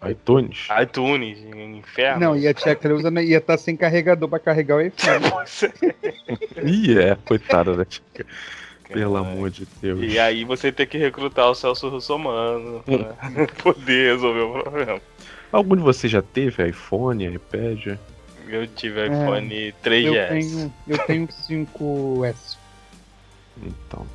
iTunes. 0.10 0.68
iTunes, 0.82 1.38
inferno. 1.40 2.20
Não, 2.20 2.36
e 2.36 2.48
a 2.48 2.54
tia 2.54 2.76
Creuza 2.76 3.10
ia 3.22 3.38
estar 3.38 3.54
tá 3.54 3.58
sem 3.58 3.76
carregador 3.76 4.28
pra 4.28 4.40
carregar 4.40 4.78
o 4.78 4.82
iPhone. 4.82 5.26
Ih, 6.64 6.98
é, 6.98 7.16
coitada 7.24 7.76
da 7.76 7.86
tia 7.86 8.02
Pelo 8.88 9.18
amor 9.18 9.52
de 9.52 9.68
Deus. 9.80 10.02
E 10.02 10.18
aí 10.18 10.44
você 10.44 10.72
tem 10.72 10.88
que 10.88 10.98
recrutar 10.98 11.50
o 11.50 11.56
Celso 11.56 11.88
Russomano 11.90 12.84
pra 12.84 13.48
poder 13.62 14.14
resolver 14.14 14.42
o 14.42 14.64
problema. 14.64 15.02
Algum 15.52 15.76
de 15.76 15.82
vocês 15.82 16.12
já 16.12 16.22
teve 16.22 16.68
iPhone, 16.68 17.26
iPad? 17.26 17.98
Eu 18.48 18.68
tive 18.68 19.02
é, 19.02 19.06
iPhone 19.06 19.74
3GS. 19.84 20.06
Eu 20.06 20.28
tenho, 20.30 20.74
eu 20.88 20.98
tenho 21.00 21.28
5S. 21.28 22.58
Então. 23.62 24.06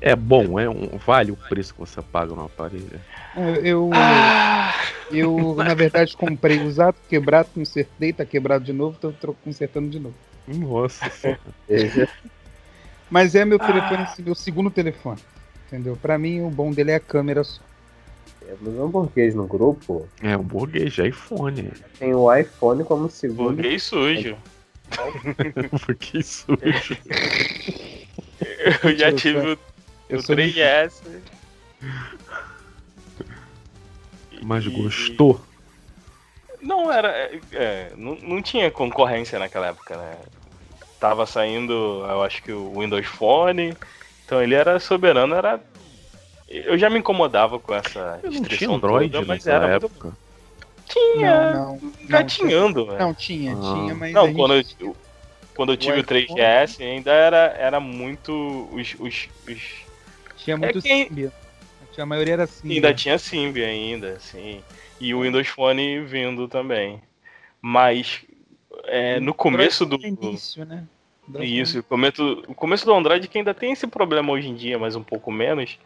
É 0.00 0.16
bom, 0.16 0.58
é 0.58 0.68
um, 0.68 0.98
vale 0.98 1.30
o 1.30 1.36
preço 1.36 1.74
que 1.74 1.80
você 1.80 2.02
paga 2.02 2.34
no 2.34 2.44
aparelho. 2.44 3.00
É, 3.36 3.60
eu, 3.62 3.88
ah! 3.94 4.74
eu 5.12 5.54
na 5.54 5.74
verdade, 5.74 6.16
comprei 6.16 6.58
usado, 6.58 6.96
quebrado, 7.08 7.50
consertei, 7.54 8.12
tá 8.12 8.24
quebrado 8.24 8.64
de 8.64 8.72
novo, 8.72 8.98
tô 8.98 9.32
consertando 9.34 9.88
de 9.88 10.00
novo. 10.00 10.16
Nossa 10.48 11.08
senhora. 11.08 11.40
Veja. 11.68 12.08
Mas 13.08 13.36
é 13.36 13.44
meu 13.44 13.60
telefone, 13.60 14.02
esse 14.02 14.22
meu 14.22 14.34
segundo 14.34 14.70
telefone. 14.70 15.20
Entendeu? 15.68 15.96
Pra 15.96 16.18
mim, 16.18 16.40
o 16.40 16.50
bom 16.50 16.72
dele 16.72 16.90
é 16.90 16.96
a 16.96 17.00
câmera 17.00 17.44
só. 17.44 17.62
Temos 18.46 18.78
um 18.80 18.88
burguês 18.88 19.34
no 19.34 19.46
grupo. 19.46 20.08
É 20.22 20.36
um 20.36 20.42
burguês 20.42 20.92
de 20.92 21.08
iPhone. 21.08 21.70
Tem 21.98 22.14
o 22.14 22.32
iPhone 22.34 22.84
como 22.84 23.08
segundo. 23.10 23.54
Burguês 23.56 23.82
sujo. 23.84 24.36
Burguês 25.86 26.26
sujo. 26.26 26.98
Eu 28.84 28.96
já 28.96 29.08
Eu 29.10 29.16
tive 29.16 29.40
sou- 29.40 29.52
o, 29.54 29.58
Eu 30.08 30.18
o 30.18 30.22
sou 30.22 30.36
3GS. 30.36 30.92
Mas 34.42 34.66
gostou? 34.66 35.40
Não, 36.60 36.92
era. 36.92 37.08
é, 37.08 37.40
é, 37.52 37.92
não, 37.96 38.14
não 38.16 38.42
tinha 38.42 38.70
concorrência 38.70 39.38
naquela 39.38 39.68
época, 39.68 39.96
né? 39.96 40.16
Tava 41.00 41.26
saindo, 41.26 41.72
eu 41.72 42.22
acho 42.22 42.42
que 42.42 42.52
o 42.52 42.78
Windows 42.80 43.06
Phone. 43.06 43.76
Então 44.24 44.42
ele 44.42 44.54
era 44.54 44.78
soberano, 44.78 45.34
era. 45.34 45.60
Eu 46.52 46.76
já 46.76 46.90
me 46.90 46.98
incomodava 46.98 47.58
com 47.58 47.74
essa 47.74 48.20
Eu 48.22 48.30
não 48.30 48.42
tinha 48.42 48.70
Android 48.70 49.10
toda, 49.12 49.26
mas 49.26 49.46
era 49.46 49.66
muito 49.68 49.86
época. 49.86 50.12
Tinha, 50.88 51.52
Não, 51.54 51.76
não. 51.76 51.92
gatinhando, 52.06 52.86
velho. 52.86 52.98
Não, 52.98 53.14
tinha, 53.14 53.52
Ah. 53.56 53.60
tinha, 53.74 53.94
mas. 53.94 54.12
Não, 54.12 54.26
gente- 54.26 54.36
quando 54.36 54.54
eu, 54.54 54.96
quando 55.54 55.72
eu 55.72 55.76
tive 55.76 55.92
o 55.98 56.00
iPhone- 56.00 56.26
3GS 56.26 56.80
ainda 56.82 57.10
era, 57.12 57.54
era 57.58 57.80
muito. 57.80 58.68
Os, 58.72 58.94
os, 59.00 59.28
os- 59.48 59.72
Tinha 60.36 60.56
muito 60.56 60.82
quem- 60.82 61.06
Symbian. 61.06 61.32
Tinha, 61.92 62.04
a 62.04 62.06
maioria 62.06 62.34
era 62.34 62.46
Symbian. 62.46 62.74
ainda 62.76 62.94
tinha 62.94 63.18
Symbian 63.18 63.66
ainda, 63.68 64.18
sim. 64.20 64.60
E 65.00 65.14
o 65.14 65.22
Windows 65.22 65.48
Phone 65.48 66.00
vindo 66.00 66.46
também. 66.48 67.00
Mas 67.60 68.20
é, 68.84 69.18
no 69.20 69.32
começo 69.32 69.86
do. 69.86 69.96
No 69.96 70.06
início, 70.06 70.64
né? 70.66 70.84
Isso, 71.40 71.78
o 71.78 71.82
começo, 71.84 72.42
o 72.48 72.54
começo 72.54 72.84
do 72.84 72.92
Android 72.92 73.26
que 73.28 73.38
ainda 73.38 73.54
tem 73.54 73.72
esse 73.72 73.86
problema 73.86 74.32
hoje 74.32 74.48
em 74.48 74.54
dia, 74.54 74.78
mas 74.78 74.96
um 74.96 75.02
pouco 75.02 75.30
menos. 75.32 75.78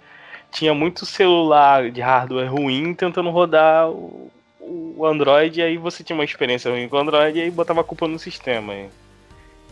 Tinha 0.51 0.72
muito 0.72 1.05
celular 1.05 1.90
de 1.90 2.01
hardware 2.01 2.51
ruim 2.51 2.94
tentando 2.94 3.30
rodar 3.30 3.90
o, 3.90 4.30
o 4.61 5.05
Android, 5.05 5.61
e 5.61 5.62
aí 5.62 5.76
você 5.76 6.03
tinha 6.03 6.16
uma 6.16 6.24
experiência 6.24 6.70
ruim 6.70 6.88
com 6.88 6.97
o 6.97 7.01
Android 7.01 7.38
e 7.38 7.42
aí 7.42 7.51
botava 7.51 7.80
a 7.80 7.84
culpa 7.84 8.09
no 8.09 8.18
sistema. 8.18 8.72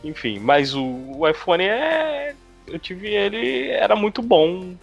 Enfim, 0.03 0.39
mas 0.39 0.75
o, 0.75 0.85
o 0.85 1.29
iPhone 1.29 1.64
é. 1.64 2.35
Eu 2.66 2.79
tive 2.79 3.09
ele, 3.09 3.70
era 3.70 3.97
muito 3.97 4.22
bom. 4.22 4.75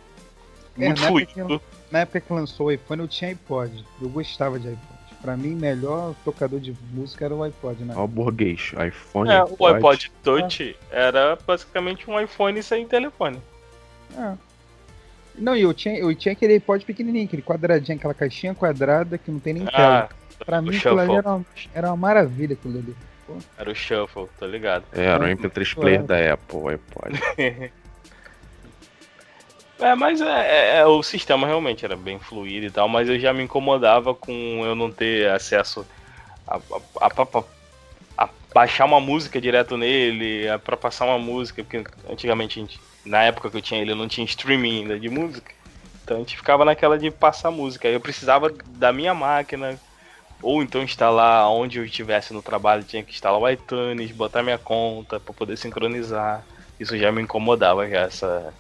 É, 0.78 0.86
Muito 0.86 1.02
na 1.02 1.08
época 1.08 1.26
que 1.26 1.34
fluido. 1.34 1.62
Na 1.92 2.00
época 2.00 2.22
que 2.22 2.34
lançou 2.34 2.68
o 2.68 2.72
iPhone, 2.72 3.02
eu 3.02 3.08
tinha 3.08 3.32
iPod. 3.32 3.86
Eu 4.02 4.10
gostava 4.10 4.60
de 4.60 4.70
iPod. 4.70 4.92
Pra 5.22 5.38
mim, 5.38 5.50
melhor 5.50 6.16
tocador 6.26 6.60
de 6.60 6.76
música 6.92 7.26
era 7.26 7.36
o 7.36 7.44
iPod, 7.44 7.84
né? 7.84 7.94
Ó, 7.96 8.06
o 8.06 8.08
burguês. 8.08 8.72
iPhone. 8.88 9.30
É, 9.30 9.44
o 9.44 9.68
iPod 9.68 10.12
Touch 10.24 10.76
era 10.90 11.38
basicamente 11.46 12.10
um 12.10 12.20
iPhone 12.20 12.62
sem 12.64 12.88
telefone. 12.88 13.40
É. 14.18 14.34
Não, 15.42 15.56
e 15.56 15.62
eu 15.62 15.74
tinha, 15.74 15.98
eu 15.98 16.14
tinha 16.16 16.34
aquele 16.34 16.54
iPod 16.54 16.86
pequenininho, 16.86 17.26
aquele 17.26 17.42
quadradinho, 17.42 17.98
aquela 17.98 18.14
caixinha 18.14 18.54
quadrada 18.54 19.18
que 19.18 19.32
não 19.32 19.40
tem 19.40 19.54
nem 19.56 19.66
tela. 19.66 20.10
Ah, 20.40 20.44
pra 20.46 20.62
mim, 20.62 20.70
aquilo 20.78 21.00
ali 21.00 21.10
era, 21.18 21.30
uma- 21.36 21.46
era 21.74 21.88
uma 21.88 21.98
maravilha 21.98 22.54
aquilo 22.54 22.78
ali. 22.78 22.96
Era 23.58 23.72
o 23.72 23.76
Shuffle, 23.76 24.28
tô 24.38 24.46
ligado. 24.46 24.84
É, 24.92 25.06
era 25.06 25.24
o 25.24 25.28
MP3 25.28 25.74
player 25.74 26.04
da 26.04 26.34
Apple, 26.34 26.58
o 26.58 26.68
iPod. 26.68 27.20
É, 29.80 29.96
mas 29.96 30.22
é, 30.22 30.26
é- 30.26 30.78
é, 30.82 30.86
o 30.86 31.02
sistema 31.02 31.48
realmente 31.48 31.84
era 31.84 31.96
bem 31.96 32.20
fluido 32.20 32.68
e 32.68 32.70
tal, 32.70 32.88
mas 32.88 33.10
eu 33.10 33.20
já 33.20 33.34
me 33.34 33.42
incomodava 33.42 34.14
com 34.14 34.62
eu 34.64 34.76
não 34.76 34.92
ter 34.92 35.28
acesso 35.32 35.88
a, 36.48 36.58
a, 36.58 36.60
a- 37.08 37.08
a- 37.08 37.44
a 38.26 38.30
baixar 38.54 38.86
uma 38.86 39.00
música 39.00 39.42
direto 39.42 39.76
nele, 39.78 40.48
a, 40.48 40.60
pra 40.60 40.78
passar 40.78 41.06
uma 41.06 41.18
música, 41.18 41.64
porque 41.64 41.84
antigamente, 42.08 42.60
a 42.60 42.62
gente- 42.62 42.80
na 43.06 43.24
época 43.24 43.50
que 43.50 43.58
eu 43.58 43.62
tinha 43.62 43.82
ele, 43.82 43.92
eu 43.92 43.96
não 43.96 44.08
tinha 44.08 44.26
streaming 44.26 44.82
ainda 44.82 45.00
de 45.00 45.10
música, 45.10 45.54
então 46.04 46.18
a 46.18 46.20
gente 46.20 46.36
ficava 46.36 46.66
naquela 46.66 46.98
de 46.98 47.10
passar 47.12 47.52
música. 47.52 47.88
Eu 47.88 48.02
precisava 48.02 48.50
da 48.66 48.92
minha 48.92 49.14
máquina, 49.14 49.80
ou 50.42 50.62
então 50.64 50.84
instalar 50.84 51.50
onde 51.50 51.80
eu 51.80 51.86
estivesse 51.86 52.34
no 52.34 52.42
trabalho, 52.42 52.84
tinha 52.84 53.04
que 53.04 53.12
instalar 53.14 53.40
o 53.40 53.50
iTunes, 53.50 54.12
botar 54.12 54.44
minha 54.44 54.58
conta 54.58 55.20
pra 55.20 55.34
poder 55.34 55.58
sincronizar. 55.58 56.46
Isso 56.80 56.98
já 56.98 57.12
me 57.12 57.22
incomodava, 57.22 57.88
já, 57.88 58.02
essa, 58.02 58.54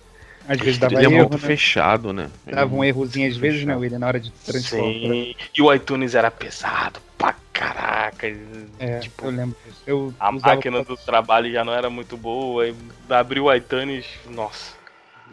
Às 0.47 0.59
vezes 0.59 0.77
dava 0.77 0.93
Ele 0.93 1.03
é 1.03 1.05
erro, 1.05 1.17
muito 1.17 1.33
né? 1.33 1.37
fechado, 1.39 2.13
né? 2.13 2.29
Ele 2.45 2.55
é 2.55 2.59
Dava 2.59 2.75
um 2.75 2.83
errozinho 2.83 3.27
às 3.29 3.37
vezes, 3.37 3.59
né, 3.59 3.73
fechado. 3.73 3.79
William, 3.81 3.99
na 3.99 4.07
hora 4.07 4.19
de 4.19 4.31
transformar. 4.31 4.93
Sim. 4.93 5.35
E 5.57 5.61
o 5.61 5.73
iTunes 5.73 6.15
era 6.15 6.31
pesado 6.31 6.99
pra 7.17 7.35
caraca. 7.53 8.27
É, 8.79 8.99
tipo, 8.99 9.25
eu 9.25 9.31
lembro 9.31 9.55
disso. 9.65 9.81
Eu 9.85 10.13
a 10.19 10.31
máquina 10.31 10.83
do 10.83 10.97
trabalho 10.97 11.51
já 11.51 11.63
não 11.63 11.73
era 11.73 11.89
muito 11.89 12.17
boa. 12.17 12.67
E 12.67 12.75
abriu 13.09 13.45
o 13.45 13.53
iTunes, 13.53 14.05
nossa, 14.29 14.75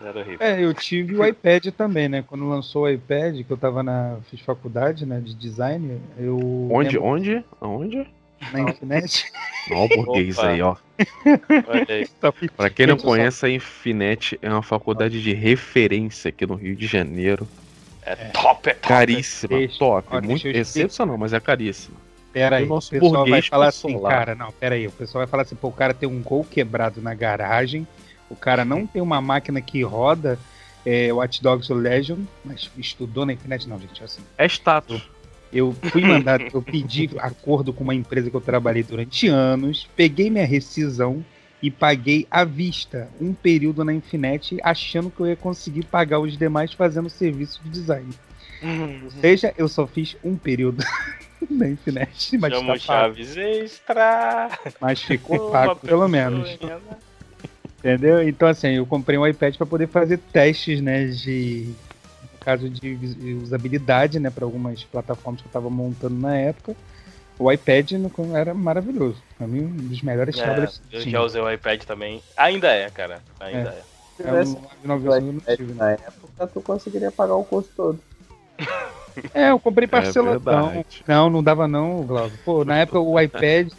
era 0.04 0.20
horrível. 0.20 0.46
É, 0.46 0.62
eu 0.62 0.74
tive 0.74 1.16
o 1.16 1.24
iPad 1.24 1.66
também, 1.68 2.08
né? 2.08 2.22
Quando 2.26 2.48
lançou 2.48 2.82
o 2.82 2.88
iPad, 2.88 3.42
que 3.44 3.50
eu 3.50 3.56
tava 3.56 3.82
na. 3.82 4.18
fiz 4.30 4.40
faculdade, 4.40 5.06
né? 5.06 5.20
De 5.20 5.34
design, 5.34 6.00
eu. 6.18 6.68
Onde? 6.70 6.96
lembro 6.96 7.04
Onde? 7.04 7.44
Aonde? 7.60 8.06
Na 8.52 8.60
internet. 8.60 9.26
Ó, 9.70 9.84
o 9.84 9.88
burguês 9.88 10.38
aí, 10.38 10.62
ó. 10.62 10.76
Olha 11.66 11.86
aí. 11.88 12.08
Pra 12.56 12.70
quem 12.70 12.86
não 12.86 12.96
conhece, 12.96 13.44
a 13.46 13.50
Infinet 13.50 14.38
é 14.40 14.48
uma 14.48 14.62
faculdade 14.62 15.22
de 15.22 15.34
referência 15.34 16.28
aqui 16.28 16.46
no 16.46 16.54
Rio 16.54 16.74
de 16.76 16.86
Janeiro. 16.86 17.46
É 18.02 18.14
top, 18.14 18.70
é 18.70 18.74
top. 18.74 18.88
Caríssima, 18.88 19.58
top. 19.78 20.08
ó, 20.10 20.20
muito 20.22 20.48
excepcional, 20.48 21.18
mas 21.18 21.32
é 21.32 21.40
caríssima. 21.40 21.96
Pera 22.32 22.56
aí, 22.56 22.64
O 22.64 22.66
o 22.66 22.68
nosso 22.68 22.90
pessoal 22.90 23.26
vai 23.26 23.42
falar 23.42 23.68
assim, 23.68 24.00
cara, 24.00 24.34
não, 24.34 24.52
pera 24.52 24.74
aí, 24.74 24.86
o 24.86 24.92
pessoal 24.92 25.24
vai 25.24 25.30
falar 25.30 25.42
assim, 25.42 25.56
pô, 25.56 25.68
o 25.68 25.72
cara 25.72 25.92
tem 25.92 26.08
um 26.08 26.22
gol 26.22 26.44
quebrado 26.44 27.00
na 27.02 27.14
garagem, 27.14 27.86
o 28.30 28.36
cara 28.36 28.64
não 28.64 28.86
tem 28.86 29.02
uma 29.02 29.20
máquina 29.20 29.60
que 29.60 29.82
roda 29.82 30.38
é, 30.86 31.12
Watch 31.12 31.42
Dogs 31.42 31.72
Legion, 31.72 32.18
mas 32.44 32.70
estudou 32.78 33.26
na 33.26 33.32
internet, 33.32 33.68
não, 33.68 33.78
gente, 33.78 34.02
assim, 34.02 34.22
É 34.36 34.46
status. 34.46 35.02
Eu 35.52 35.74
fui 35.90 36.02
mandado, 36.06 36.44
eu 36.52 36.62
pedi 36.62 37.10
acordo 37.18 37.72
com 37.72 37.84
uma 37.84 37.94
empresa 37.94 38.30
que 38.30 38.36
eu 38.36 38.40
trabalhei 38.40 38.82
durante 38.82 39.28
anos, 39.28 39.88
peguei 39.96 40.30
minha 40.30 40.46
rescisão 40.46 41.24
e 41.62 41.70
paguei 41.70 42.26
à 42.30 42.44
vista 42.44 43.08
um 43.20 43.34
período 43.34 43.84
na 43.84 43.92
Infinet, 43.92 44.58
achando 44.62 45.10
que 45.10 45.20
eu 45.20 45.26
ia 45.26 45.36
conseguir 45.36 45.84
pagar 45.84 46.20
os 46.20 46.36
demais 46.36 46.72
fazendo 46.72 47.10
serviço 47.10 47.60
de 47.64 47.70
design. 47.70 48.08
Ou 49.04 49.10
seja, 49.10 49.54
eu 49.56 49.68
só 49.68 49.86
fiz 49.86 50.16
um 50.22 50.36
período 50.36 50.84
na 51.50 51.68
Infinet, 51.68 52.36
mas, 52.38 52.52
Chama 52.52 52.72
tá 52.74 52.78
Chaves 52.78 53.36
Extra. 53.36 54.50
mas 54.80 55.02
ficou 55.02 55.50
pago 55.50 55.76
pelo 55.76 56.08
menos. 56.08 56.58
né? 56.60 56.78
Entendeu? 57.78 58.28
Então, 58.28 58.48
assim, 58.48 58.70
eu 58.70 58.86
comprei 58.86 59.16
um 59.16 59.26
iPad 59.26 59.56
para 59.56 59.66
poder 59.66 59.86
fazer 59.88 60.18
testes, 60.18 60.80
né, 60.80 61.06
de 61.06 61.72
caso 62.40 62.68
de 62.68 63.38
usabilidade, 63.42 64.18
né, 64.18 64.30
para 64.30 64.44
algumas 64.44 64.82
plataformas 64.84 65.40
que 65.40 65.46
eu 65.46 65.50
estava 65.50 65.68
montando 65.70 66.14
na 66.18 66.36
época. 66.36 66.74
O 67.38 67.52
iPad 67.52 67.92
era 68.34 68.52
maravilhoso. 68.52 69.22
Pra 69.36 69.46
mim, 69.46 69.60
um 69.60 69.88
dos 69.88 70.02
melhores 70.02 70.36
É, 70.38 70.44
tablets 70.44 70.80
eu 70.90 71.00
tinha. 71.02 71.12
já 71.12 71.22
usei 71.22 71.40
o 71.40 71.50
iPad 71.50 71.82
também. 71.84 72.20
Ainda 72.36 72.68
é, 72.68 72.90
cara. 72.90 73.20
Ainda 73.38 73.68
é. 73.70 73.82
Se 74.16 74.22
É 74.24 74.32
um 74.32 74.42
tivesse 74.44 74.58
991 74.84 75.14
eu 75.26 75.32
não 75.32 75.38
iPad 75.38 75.56
tive, 75.56 75.72
né? 75.74 75.78
na 75.78 75.90
época, 75.92 76.46
tu 76.48 76.60
conseguiria 76.60 77.12
pagar 77.12 77.36
o 77.36 77.44
custo 77.44 77.70
todo. 77.76 78.00
É, 79.34 79.50
eu 79.50 79.58
comprei 79.58 79.86
parceladão. 79.86 80.68
verdade. 80.70 81.02
não, 81.06 81.30
não 81.30 81.42
dava 81.42 81.66
não, 81.68 82.02
Glauco. 82.04 82.36
Pô, 82.44 82.64
na 82.64 82.76
época 82.78 83.00
o 83.00 83.18
iPad, 83.20 83.72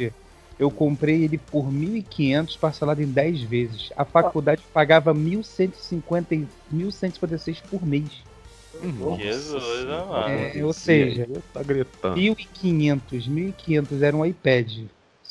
eu 0.57 0.69
comprei 0.71 1.23
ele 1.23 1.37
por 1.37 1.65
1.500 1.69 2.57
parcelado 2.57 3.01
em 3.01 3.05
10 3.07 3.41
vezes. 3.41 3.89
A 3.95 4.03
faculdade 4.05 4.63
pagava 4.73 5.13
1.150 5.13 6.31
e 6.31 6.47
1.156 6.75 7.61
por 7.69 7.85
mês. 7.85 8.23
Nossa 8.81 9.21
Jesus, 9.23 9.85
mano. 9.85 10.29
É, 10.29 10.63
ou 10.65 10.73
seja, 10.73 11.27
Tá 11.53 11.63
gritando. 11.63 12.15
1.500, 12.15 13.27
1.500 13.27 14.01
era 14.01 14.15
um 14.15 14.25
iPad. 14.25 14.85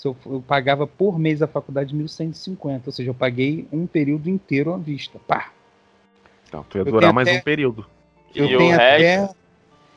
Eu, 0.05 0.17
eu 0.27 0.41
pagava 0.47 0.87
por 0.87 1.19
mês 1.19 1.43
a 1.43 1.47
faculdade 1.49 1.95
1.150, 1.95 2.83
ou 2.87 2.93
seja, 2.93 3.11
eu 3.11 3.15
paguei 3.15 3.67
um 3.73 3.87
período 3.87 4.29
inteiro 4.31 4.73
à 4.73 4.77
vista. 4.79 5.19
Pá. 5.27 5.51
Então, 6.47 6.65
tu 6.69 6.79
ia 6.79 6.83
Eu 6.83 6.85
durar 6.87 7.01
tenho 7.01 7.15
mais 7.15 7.29
até- 7.29 7.39
um 7.39 7.43
período. 7.43 7.87
Eu 8.35 8.47
e, 8.47 8.55
o 8.55 8.59
tenho 8.59 8.77
resto, 8.77 8.93
até, 9.25 9.35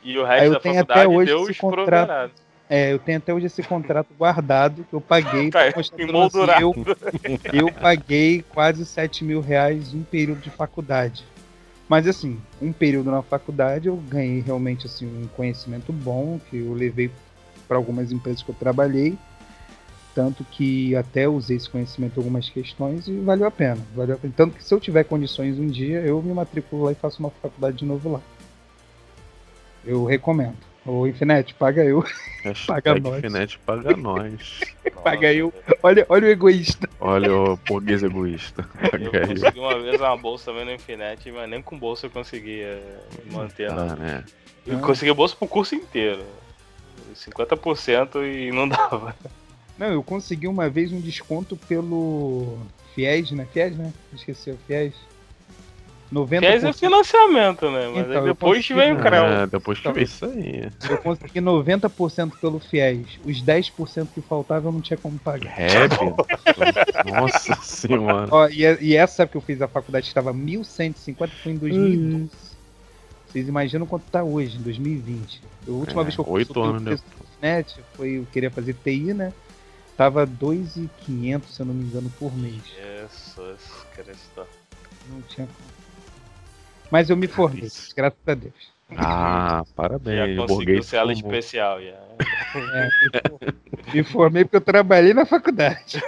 e 0.02 0.18
o 0.18 0.24
resto 0.24 0.44
eu 0.44 0.52
da 0.54 0.60
tenho 0.60 0.80
até 0.80 0.84
faculdade 0.94 1.16
hoje 1.16 1.26
Deus 1.26 1.48
esse 1.50 1.60
contrato. 1.60 2.32
é, 2.68 2.92
eu 2.92 2.98
tenho 2.98 3.18
até 3.18 3.34
hoje 3.34 3.46
esse 3.46 3.62
contrato 3.62 4.08
guardado 4.18 4.84
que 4.84 4.92
eu 4.94 5.00
paguei 5.00 5.50
Tá 5.52 5.66
eu, 6.60 6.74
eu 7.52 7.72
paguei 7.72 8.42
quase 8.42 8.84
7 8.84 9.24
mil 9.24 9.40
reais 9.40 9.94
em 9.94 9.98
um 9.98 10.04
período 10.04 10.40
de 10.40 10.50
faculdade. 10.50 11.24
Mas 11.92 12.08
assim, 12.08 12.40
um 12.58 12.72
período 12.72 13.10
na 13.10 13.20
faculdade 13.20 13.86
eu 13.86 13.96
ganhei 13.96 14.40
realmente 14.40 14.86
assim 14.86 15.04
um 15.04 15.26
conhecimento 15.26 15.92
bom 15.92 16.40
que 16.48 16.56
eu 16.56 16.72
levei 16.72 17.10
para 17.68 17.76
algumas 17.76 18.10
empresas 18.10 18.42
que 18.42 18.50
eu 18.50 18.54
trabalhei, 18.54 19.18
tanto 20.14 20.42
que 20.42 20.96
até 20.96 21.28
usei 21.28 21.58
esse 21.58 21.68
conhecimento 21.68 22.16
em 22.16 22.20
algumas 22.20 22.48
questões 22.48 23.06
e 23.06 23.12
valeu 23.18 23.46
a 23.46 23.50
pena. 23.50 23.76
Valeu 23.94 24.14
a 24.14 24.18
pena. 24.18 24.32
Tanto 24.34 24.56
que 24.56 24.64
se 24.64 24.72
eu 24.72 24.80
tiver 24.80 25.04
condições 25.04 25.58
um 25.58 25.66
dia, 25.66 26.00
eu 26.00 26.22
me 26.22 26.32
matriculo 26.32 26.84
lá 26.84 26.92
e 26.92 26.94
faço 26.94 27.20
uma 27.20 27.28
faculdade 27.28 27.76
de 27.76 27.84
novo 27.84 28.12
lá. 28.12 28.22
Eu 29.84 30.06
recomendo. 30.06 30.71
Ô, 30.84 31.06
Infinite, 31.06 31.54
paga 31.54 31.84
eu. 31.84 32.04
Paga 32.66 32.98
nós. 32.98 33.18
Infinite 33.24 33.58
paga 33.60 33.96
nós. 33.96 34.60
Paga 35.02 35.32
eu. 35.32 35.52
Olha, 35.82 36.06
olha 36.08 36.28
o 36.28 36.30
egoísta. 36.30 36.88
Olha 37.00 37.34
o 37.34 37.56
burguês 37.56 38.04
egoísta. 38.04 38.64
Eu 38.92 39.10
Paga 39.10 39.18
aí. 39.20 39.26
consegui 39.34 39.58
uma 39.58 39.78
vez 39.80 40.00
uma 40.00 40.16
bolsa 40.16 40.44
também 40.52 40.64
no 40.64 40.72
Infinite, 40.72 41.32
mas 41.32 41.50
nem 41.50 41.60
com 41.60 41.76
bolsa 41.76 42.06
eu 42.06 42.10
conseguia 42.10 42.80
manter. 43.32 43.68
não. 43.72 43.78
Ah, 43.90 43.96
né? 43.96 44.24
Eu 44.64 44.78
consegui 44.78 45.12
bolsa 45.12 45.34
pro 45.34 45.48
curso 45.48 45.74
inteiro. 45.74 46.24
50% 47.16 48.22
e 48.24 48.52
não 48.52 48.68
dava. 48.68 49.14
Não, 49.76 49.88
eu 49.88 50.02
consegui 50.04 50.46
uma 50.46 50.68
vez 50.68 50.92
um 50.92 51.00
desconto 51.00 51.56
pelo 51.56 52.58
Fies, 52.94 53.32
né? 53.32 53.46
Fies, 53.52 53.76
né? 53.76 53.92
Esqueci 54.12 54.50
o 54.52 54.58
Fies. 54.66 54.94
90%. 56.12 56.40
Fez 56.40 56.64
é 56.64 56.72
financiamento, 56.74 57.70
né? 57.70 57.88
Mas 57.88 58.06
Então, 58.08 58.24
depois 58.24 58.58
consegui- 58.58 58.74
vem 58.80 58.92
o 58.92 58.98
Creu. 59.00 59.24
É, 59.24 59.46
depois 59.46 59.80
que 59.80 59.90
vê 59.92 60.02
isso 60.02 60.24
aí. 60.26 60.70
Eu 60.90 60.98
consegui 60.98 61.40
90% 61.40 62.36
pelo 62.38 62.60
Fies. 62.60 63.18
Os 63.24 63.40
10% 63.42 64.08
que 64.12 64.20
faltava 64.20 64.68
eu 64.68 64.72
não 64.72 64.80
tinha 64.80 64.96
como 64.98 65.18
pagar. 65.18 65.50
Rap? 65.50 65.92
Nossa 67.10 67.54
senhora. 67.62 68.28
Ó, 68.30 68.46
e, 68.48 68.60
e 68.80 68.94
essa 68.96 69.22
época 69.22 69.32
que 69.32 69.36
eu 69.38 69.46
fiz 69.46 69.62
a 69.62 69.68
faculdade 69.68 70.06
estava 70.06 70.32
1150, 70.32 71.32
foi 71.42 71.52
em 71.52 71.56
2012. 71.56 72.30
Vocês 73.28 73.48
imaginam 73.48 73.86
quanto 73.86 74.04
tá 74.10 74.22
hoje, 74.22 74.58
em 74.58 74.62
2020. 74.62 75.40
A 75.66 75.70
última 75.70 76.02
É, 76.02 76.04
vez 76.04 76.14
que 76.14 76.20
eu 76.20 76.28
oito 76.28 76.48
consultei 76.48 76.62
o 76.70 76.76
anos 76.76 76.82
preço 76.84 77.04
do 77.04 77.26
net 77.40 77.80
foi 77.96 78.10
eu 78.18 78.26
queria 78.30 78.50
fazer 78.50 78.74
TI, 78.74 79.14
né? 79.14 79.32
Tava 79.96 80.26
2,500, 80.26 81.54
se 81.54 81.62
eu 81.62 81.66
não 81.66 81.72
me 81.74 81.84
engano, 81.84 82.10
por 82.18 82.36
mês. 82.36 82.60
Jesus 82.66 83.60
Cristo. 83.94 84.46
Não 85.08 85.20
tinha 85.22 85.46
como. 85.46 85.71
Mas 86.92 87.08
eu 87.08 87.16
me 87.16 87.26
formei, 87.26 87.64
Isso. 87.64 87.90
graças 87.96 88.20
a 88.26 88.34
Deus. 88.34 88.70
Ah, 88.94 89.64
Já 89.66 89.74
parabéns. 89.74 90.38
O 90.38 90.46
conseguiu 90.46 90.82
ser 90.82 90.96
ela 90.96 91.10
especial. 91.14 91.80
Já. 91.80 91.96
É, 92.54 92.84
me 92.84 93.20
formei. 93.30 93.54
me 93.94 94.02
formei 94.04 94.44
porque 94.44 94.56
eu 94.56 94.60
trabalhei 94.60 95.14
na 95.14 95.24
faculdade. 95.24 96.02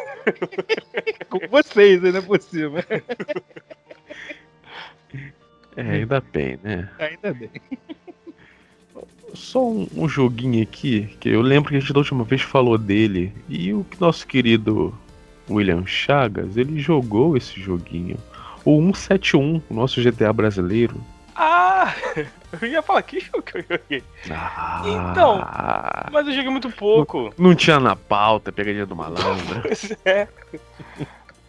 Com 1.31 1.39
vocês 1.49 2.05
ainda 2.05 2.21
por 2.21 2.39
cima. 2.39 2.85
É, 5.75 5.81
ainda 5.81 6.21
bem, 6.21 6.59
né? 6.63 6.91
Ainda 6.99 7.33
bem. 7.33 7.51
Só 9.33 9.67
um, 9.67 9.89
um 9.97 10.07
joguinho 10.07 10.63
aqui, 10.63 11.17
que 11.19 11.31
eu 11.31 11.41
lembro 11.41 11.71
que 11.71 11.77
a 11.77 11.81
gente 11.81 11.95
da 11.95 12.01
última 12.01 12.25
vez 12.25 12.43
falou 12.43 12.77
dele. 12.77 13.33
E 13.49 13.73
o 13.73 13.87
nosso 13.99 14.27
querido 14.27 14.95
William 15.49 15.87
Chagas, 15.87 16.59
ele 16.59 16.79
jogou 16.79 17.39
esse 17.39 17.59
joguinho. 17.59 18.19
O 18.65 18.81
171, 18.81 19.63
o 19.69 19.75
nosso 19.75 20.03
GTA 20.03 20.33
brasileiro. 20.33 21.01
Ah! 21.37 21.93
Eu 22.61 22.69
ia 22.69 22.83
falar 22.83 23.03
que 23.03 23.19
jogo 23.19 23.43
que 23.43 23.59
eu 23.59 23.65
joguei. 23.69 24.03
Ah, 24.31 24.83
Então. 24.87 25.45
Mas 26.13 26.25
eu 26.29 26.33
joguei 26.35 26.51
muito 26.51 26.71
pouco. 26.71 27.35
Não 27.37 27.53
tinha 27.53 27.81
na 27.81 27.97
pauta, 27.97 28.53
pegadinha 28.53 28.87
do 28.87 28.95
malandro. 28.95 29.61
Pois 29.63 29.97
é. 30.05 30.29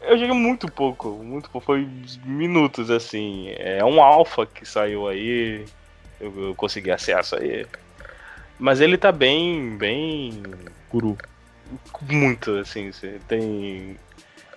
Eu 0.01 0.17
joguei 0.17 0.33
muito 0.33 0.67
pouco, 0.67 1.09
muito 1.23 1.47
pouco. 1.49 1.65
Foi 1.65 1.87
minutos 2.25 2.89
assim. 2.89 3.49
É 3.57 3.85
um 3.85 4.01
alpha 4.01 4.47
que 4.47 4.65
saiu 4.67 5.07
aí. 5.07 5.65
Eu, 6.19 6.47
eu 6.47 6.55
consegui 6.55 6.89
acesso 6.89 7.35
aí. 7.35 7.67
Mas 8.57 8.81
ele 8.81 8.97
tá 8.97 9.11
bem. 9.11 9.77
bem. 9.77 10.41
Curu. 10.89 11.15
muito 12.09 12.51
assim. 12.57 12.91
Você 12.91 13.19
tem 13.27 13.97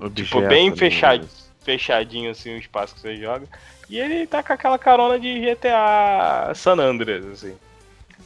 Objeto, 0.00 0.48
bem 0.48 0.70
né? 0.70 1.28
fechadinho 1.60 2.30
assim 2.30 2.54
o 2.54 2.58
espaço 2.58 2.94
que 2.94 3.00
você 3.00 3.16
joga. 3.16 3.46
E 3.90 3.98
ele 3.98 4.26
tá 4.26 4.42
com 4.42 4.52
aquela 4.52 4.78
carona 4.78 5.18
de 5.18 5.40
GTA 5.40 6.52
San 6.54 6.78
Andreas, 6.78 7.24
assim. 7.26 7.56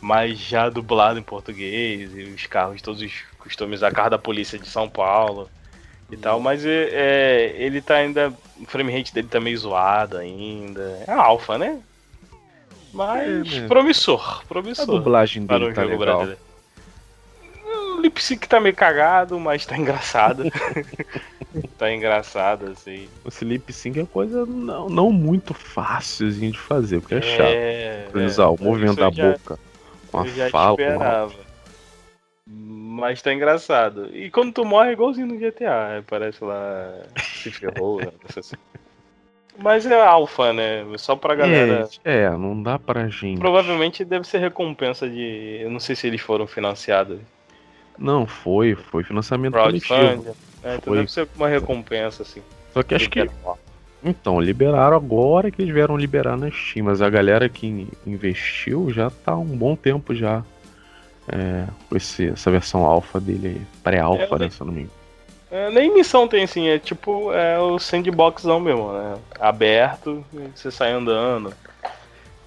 Mas 0.01 0.38
já 0.38 0.68
dublado 0.68 1.18
em 1.18 1.22
português, 1.22 2.12
e 2.14 2.22
os 2.34 2.47
carros 2.47 2.82
todos 2.82 3.24
customizados, 3.38 3.95
carro 3.97 4.11
da 4.11 4.18
polícia 4.18 4.59
de 4.59 4.68
São 4.68 4.88
Paulo 4.88 5.49
e 6.11 6.16
tal, 6.16 6.40
mas 6.40 6.66
é, 6.66 6.88
é, 6.93 7.55
ele 7.57 7.80
tá 7.80 7.97
ainda. 7.97 8.32
O 8.61 8.66
frame 8.66 8.93
rate 8.93 9.14
dele 9.14 9.28
tá 9.28 9.40
meio 9.40 9.57
zoado 9.57 10.18
ainda. 10.18 11.03
É 11.07 11.12
alfa, 11.12 11.57
né? 11.57 11.80
Mas 12.93 13.53
É, 13.53 13.61
né? 13.61 13.68
promissor, 13.68 14.40
A 14.43 14.45
promissor. 14.45 14.86
dublagem 14.86 15.47
Para 15.47 15.59
dele 15.59 15.70
um 15.70 15.74
tá 15.74 15.82
jogo 15.82 15.97
legal. 15.99 16.16
brasileiro. 16.18 16.51
O 18.03 18.05
lip 18.05 18.20
sync 18.20 18.48
tá 18.48 18.59
meio 18.59 18.74
cagado, 18.74 19.38
mas 19.38 19.64
tá 19.64 19.78
engraçado. 19.78 20.42
tá 21.78 21.92
engraçado, 21.92 22.72
assim. 22.72 23.09
O 23.24 23.44
lip 23.44 23.72
sync 23.72 24.00
é 24.00 24.05
coisa 24.05 24.44
não, 24.44 24.88
não 24.88 25.12
muito 25.12 25.55
fácilzinho 25.55 26.50
de 26.50 26.59
fazer, 26.59 26.98
porque 26.98 27.14
é, 27.14 27.22
chato. 27.22 27.46
É, 27.46 28.07
o 28.12 28.18
é, 28.18 28.64
movimento 28.64 28.96
da 28.96 29.09
já- 29.09 29.30
boca 29.30 29.57
com 30.11 30.18
a 30.18 30.50
fala. 30.50 30.72
esperava. 30.72 31.32
Mas 32.44 33.22
tá 33.22 33.32
engraçado. 33.32 34.11
E 34.12 34.28
quando 34.32 34.53
tu 34.53 34.64
morre 34.64 34.90
é 34.90 34.92
igualzinho 34.94 35.28
no 35.28 35.38
GTA, 35.38 35.86
aí 35.86 36.03
parece 36.03 36.42
lá. 36.42 36.92
Se 37.20 37.53
ferrou, 37.53 38.00
né, 38.00 38.09
assim. 38.36 38.57
Mas 39.57 39.86
é 39.86 40.00
alfa, 40.00 40.53
né? 40.53 40.84
Só 40.98 41.14
pra 41.14 41.36
galera. 41.36 41.88
É, 42.05 42.22
é, 42.22 42.30
não 42.30 42.61
dá 42.61 42.80
pra 42.80 43.07
gente. 43.07 43.38
Provavelmente 43.38 44.05
deve 44.05 44.26
ser 44.26 44.38
recompensa 44.38 45.09
de. 45.09 45.61
Eu 45.61 45.70
não 45.70 45.78
sei 45.78 45.94
se 45.94 46.09
eles 46.09 46.20
foram 46.20 46.48
financiados. 46.48 47.20
Não, 47.99 48.26
foi, 48.26 48.74
foi 48.74 49.05
financiamento 49.05 49.55
coletivo. 49.55 50.36
É, 50.62 50.74
então 50.74 50.84
Foi. 50.84 50.97
deve 50.99 51.11
ser 51.12 51.28
uma 51.36 51.49
recompensa, 51.49 52.22
assim. 52.22 52.43
Só 52.72 52.82
que 52.82 52.95
acho 52.95 53.11
que. 53.11 53.28
Então, 54.05 54.40
liberaram 54.40 54.97
agora 54.97 55.51
que 55.51 55.62
eles 55.62 55.72
vieram 55.72 55.97
liberar 55.97 56.36
na 56.36 56.51
Steam, 56.51 56.86
mas 56.86 57.01
a 57.01 57.09
galera 57.09 57.49
que 57.49 57.66
in- 57.66 57.88
investiu 58.07 58.90
já 58.90 59.11
tá 59.11 59.36
um 59.36 59.45
bom 59.57 59.76
tempo 59.76 60.14
já. 60.14 60.43
É, 61.28 61.66
com 61.88 61.97
esse, 61.97 62.30
essa 62.30 62.51
versão 62.51 62.84
alfa 62.84 63.20
dele. 63.20 63.62
Pré-alfa, 63.82 64.34
É, 64.34 64.38
né? 64.40 64.51
Se 64.51 64.61
eu 64.61 64.66
não 64.66 64.74
me 64.74 64.80
engano. 64.82 65.03
É, 65.53 65.70
nem 65.70 65.93
missão 65.93 66.26
tem 66.26 66.45
assim, 66.45 66.66
é 66.66 66.78
tipo 66.78 67.30
é 67.32 67.59
o 67.61 67.78
sandboxão 67.78 68.59
mesmo, 68.59 68.90
né? 68.93 69.16
Aberto, 69.38 70.24
você 70.55 70.70
sai 70.70 70.93
andando 70.93 71.53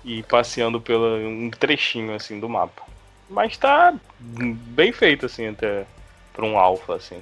e 0.03 0.23
passeando 0.23 0.81
pelo 0.81 1.15
um 1.17 1.51
trechinho 1.51 2.15
assim 2.15 2.39
do 2.39 2.49
mapa. 2.49 2.81
Mas 3.29 3.57
tá 3.57 3.93
bem 4.19 4.91
feito 4.91 5.25
assim 5.25 5.47
até 5.47 5.85
pra 6.33 6.45
um 6.45 6.57
alfa 6.57 6.95
assim. 6.95 7.21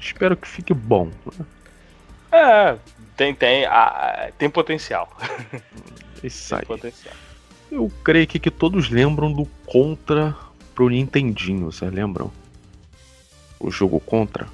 Espero 0.00 0.36
que 0.36 0.48
fique 0.48 0.74
bom. 0.74 1.10
né? 1.38 1.46
É, 2.32 2.78
tem 3.16 3.34
tem 3.34 3.64
a- 3.66 4.30
tem 4.38 4.48
potencial. 4.50 5.14
Isso 6.24 6.54
aí. 6.54 6.60
Tem 6.60 6.66
potencial. 6.76 7.14
Eu 7.70 7.90
creio 8.04 8.26
que, 8.26 8.38
que 8.38 8.50
todos 8.50 8.90
lembram 8.90 9.32
do 9.32 9.46
Contra 9.66 10.36
pro 10.74 10.88
Nintendinho, 10.88 11.70
vocês 11.70 11.92
lembram? 11.92 12.30
O 13.60 13.70
jogo 13.70 14.00
Contra? 14.00 14.46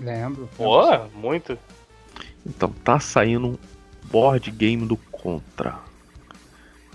Lembro. 0.00 0.48
Pô, 0.56 0.82
muito. 1.14 1.58
Então, 2.44 2.70
tá 2.84 2.98
saindo 3.00 3.46
um 3.48 3.58
board 4.08 4.50
game 4.50 4.86
do 4.86 4.96
Contra. 4.96 5.78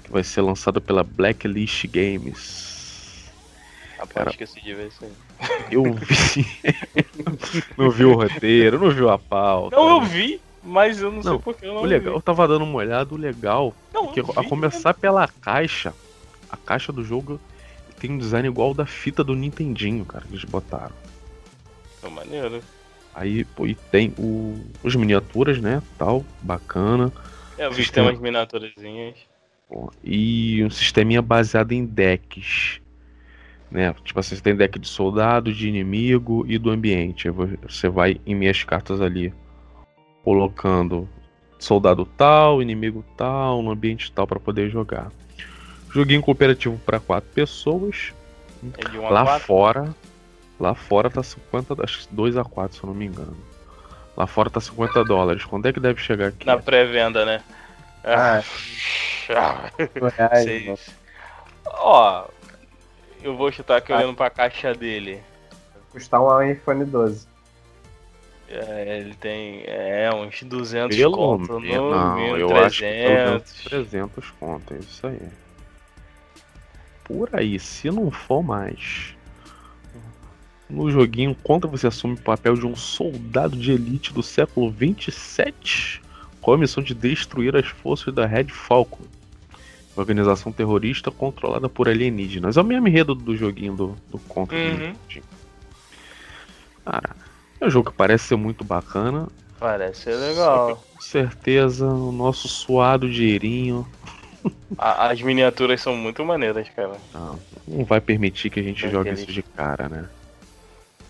Que 0.08 0.14
vai 0.14 0.24
ser 0.24 0.42
lançado 0.42 0.80
pela 0.80 1.04
Blacklist 1.04 1.86
Games. 1.88 3.30
Rapaz, 3.98 4.14
Cara. 4.14 4.30
esqueci 4.30 4.62
de 4.62 4.74
ver 4.74 4.88
isso 4.88 5.04
aí. 5.04 5.12
Eu 5.70 5.84
vi. 5.94 6.46
não 7.78 7.92
vi 7.92 8.06
o 8.06 8.14
roteiro, 8.14 8.80
não 8.80 8.90
viu 8.90 9.10
a 9.10 9.20
pauta. 9.20 9.76
Não, 9.76 9.98
eu 9.98 10.02
vi, 10.04 10.40
mas 10.64 11.02
eu 11.02 11.12
não, 11.12 11.22
sei 11.22 11.32
Não, 11.32 11.40
porque 11.42 11.66
eu 11.66 11.74
não 11.74 11.82
O 11.82 11.86
legal, 11.86 12.14
eu 12.14 12.20
vi. 12.20 12.24
tava 12.24 12.48
dando 12.48 12.64
uma 12.64 12.78
olhada, 12.78 13.14
o 13.14 13.18
legal 13.18 13.74
Não, 13.94 14.08
que 14.08 14.22
eu 14.22 14.34
a 14.38 14.44
vi, 14.44 14.48
começar 14.48 14.94
pela 14.94 15.28
caixa, 15.28 15.94
a 16.50 16.56
caixa 16.56 16.94
do 16.94 17.04
jogo 17.04 17.38
tem 18.00 18.12
um 18.12 18.18
design 18.18 18.48
igual 18.48 18.74
da 18.74 18.86
fita 18.86 19.26
do 19.26 19.36
Nintendinho, 19.36 20.06
cara, 20.06 20.24
que 20.24 20.32
eles 20.32 20.46
botaram. 20.46 20.96
Pô, 22.00 22.10
maneiro. 22.10 22.62
Aí, 23.14 23.44
pô, 23.44 23.68
e 23.68 23.76
tem 23.76 24.14
o, 24.18 24.64
os 24.84 24.96
miniaturas, 24.96 25.60
né, 25.60 25.82
tal, 25.98 26.24
bacana. 26.42 27.12
É, 27.58 27.66
eu 27.66 27.72
vi 27.72 27.84
que 27.84 27.92
tem 27.92 28.04
umas 28.04 28.20
miniaturazinhas. 28.20 29.18
Pô, 29.68 29.92
e 30.04 30.64
um 30.64 30.70
sisteminha 30.70 31.22
baseado 31.22 31.72
em 31.72 31.86
decks. 31.86 32.82
Né? 33.70 33.94
Tipo 34.04 34.20
assim, 34.20 34.36
você 34.36 34.42
tem 34.42 34.56
deck 34.56 34.80
de 34.80 34.88
soldado, 34.88 35.52
de 35.52 35.68
inimigo 35.68 36.46
e 36.48 36.58
do 36.58 36.70
ambiente. 36.70 37.30
Você 37.30 37.90
vai 37.90 38.20
em 38.26 38.34
minhas 38.34 38.64
cartas 38.64 39.02
ali, 39.02 39.34
colocando 40.24 41.08
soldado 41.60 42.06
tal, 42.06 42.62
inimigo 42.62 43.04
tal, 43.16 43.62
no 43.62 43.72
ambiente 43.72 44.12
tal 44.12 44.26
para 44.26 44.40
poder 44.40 44.70
jogar. 44.70 45.12
Joguinho 45.92 46.22
cooperativo 46.22 46.78
para 46.86 47.00
quatro 47.00 47.30
pessoas. 47.34 48.14
É 48.78 48.90
de 48.90 48.98
1 48.98 49.08
a 49.08 49.10
Lá 49.10 49.24
4. 49.26 49.46
fora, 49.46 49.96
lá 50.60 50.76
fora 50.76 51.10
tá 51.10 51.22
50, 51.22 51.84
acho 51.84 52.08
que 52.08 52.16
2 52.16 52.38
a 52.38 52.44
4, 52.44 52.78
se 52.78 52.84
eu 52.84 52.88
não 52.88 52.96
me 52.96 53.06
engano. 53.06 53.36
Lá 54.16 54.26
fora 54.26 54.50
tá 54.50 54.60
50 54.60 55.04
dólares. 55.04 55.46
Quando 55.46 55.68
é 55.68 55.74
que 55.74 55.80
deve 55.80 56.02
chegar 56.02 56.28
aqui? 56.30 56.46
Na 56.46 56.58
pré-venda, 56.58 57.26
né? 57.26 57.42
Ah, 58.10 58.42
Ah, 59.30 59.70
mano. 60.66 60.80
Ó, 61.66 62.28
eu 63.22 63.36
vou 63.36 63.52
chutar 63.52 63.78
aqui 63.78 63.92
olhando 63.92 64.16
pra 64.16 64.30
caixa 64.30 64.74
dele. 64.74 65.22
Custar 65.92 66.22
um 66.22 66.42
iPhone 66.42 66.86
12. 66.86 67.28
É, 68.50 69.00
ele 69.00 69.14
tem 69.16 69.64
é, 69.66 70.10
uns 70.14 70.42
200 70.42 70.96
Pelo 70.96 71.18
conto 71.18 71.54
no 71.54 71.60
menos. 71.60 71.92
Não, 71.92 72.16
mínimo, 72.16 72.38
eu 72.38 72.56
acho 72.56 72.80
que 72.80 72.86
pelo 72.86 73.26
menos 73.26 73.44
300. 73.44 73.64
300 73.64 74.32
conto, 74.40 74.74
é 74.74 74.78
isso 74.78 75.08
aí. 75.08 75.22
Por 77.04 77.30
aí, 77.34 77.60
se 77.60 77.92
não 77.92 78.10
for 78.10 78.42
mais. 78.42 79.16
No 80.70 80.90
joguinho, 80.92 81.36
quando 81.44 81.68
você 81.68 81.88
assume 81.88 82.16
o 82.16 82.22
papel 82.22 82.56
de 82.56 82.66
um 82.66 82.76
soldado 82.76 83.58
de 83.58 83.72
elite 83.72 84.14
do 84.14 84.24
século 84.24 84.70
27, 84.72 86.02
com 86.48 86.54
a 86.54 86.58
missão 86.58 86.82
de 86.82 86.94
destruir 86.94 87.58
as 87.58 87.68
forças 87.68 88.14
da 88.14 88.26
Red 88.26 88.46
Falcon, 88.46 89.04
organização 89.98 90.50
terrorista 90.50 91.12
controlada 91.12 91.68
por 91.68 91.90
alienígenas. 91.90 92.56
É 92.56 92.62
o 92.62 92.64
mesmo 92.64 92.88
enredo 92.88 93.14
do 93.14 93.36
joguinho 93.36 93.74
do, 93.76 93.98
do 94.10 94.18
Contra. 94.18 94.56
Uhum. 94.58 94.96
Cara, 96.86 97.10
é 97.60 97.66
um 97.66 97.70
jogo 97.70 97.92
que 97.92 97.98
parece 97.98 98.28
ser 98.30 98.38
muito 98.38 98.64
bacana. 98.64 99.28
Parece 99.60 100.04
ser 100.04 100.16
legal. 100.16 100.82
Com 100.94 101.02
certeza, 101.02 101.86
o 101.86 102.14
nosso 102.14 102.48
suado 102.48 103.10
dinheirinho 103.12 103.86
A- 104.78 105.10
as 105.10 105.22
miniaturas 105.22 105.82
são 105.82 105.98
muito 105.98 106.24
maneiras, 106.24 106.70
cara. 106.70 106.96
não, 107.14 107.38
não 107.68 107.84
vai 107.84 108.00
permitir 108.00 108.50
que 108.50 108.62
a 108.62 108.64
gente 108.64 108.84
jogue 108.90 109.10
Daquele- 109.10 109.16
isso 109.22 109.34
de 109.34 109.44
cara, 109.44 109.90
né? 109.90 110.06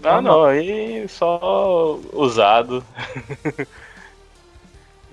Ah, 0.03 0.19
não, 0.19 0.45
aí 0.45 1.07
só 1.07 1.99
usado. 2.11 2.83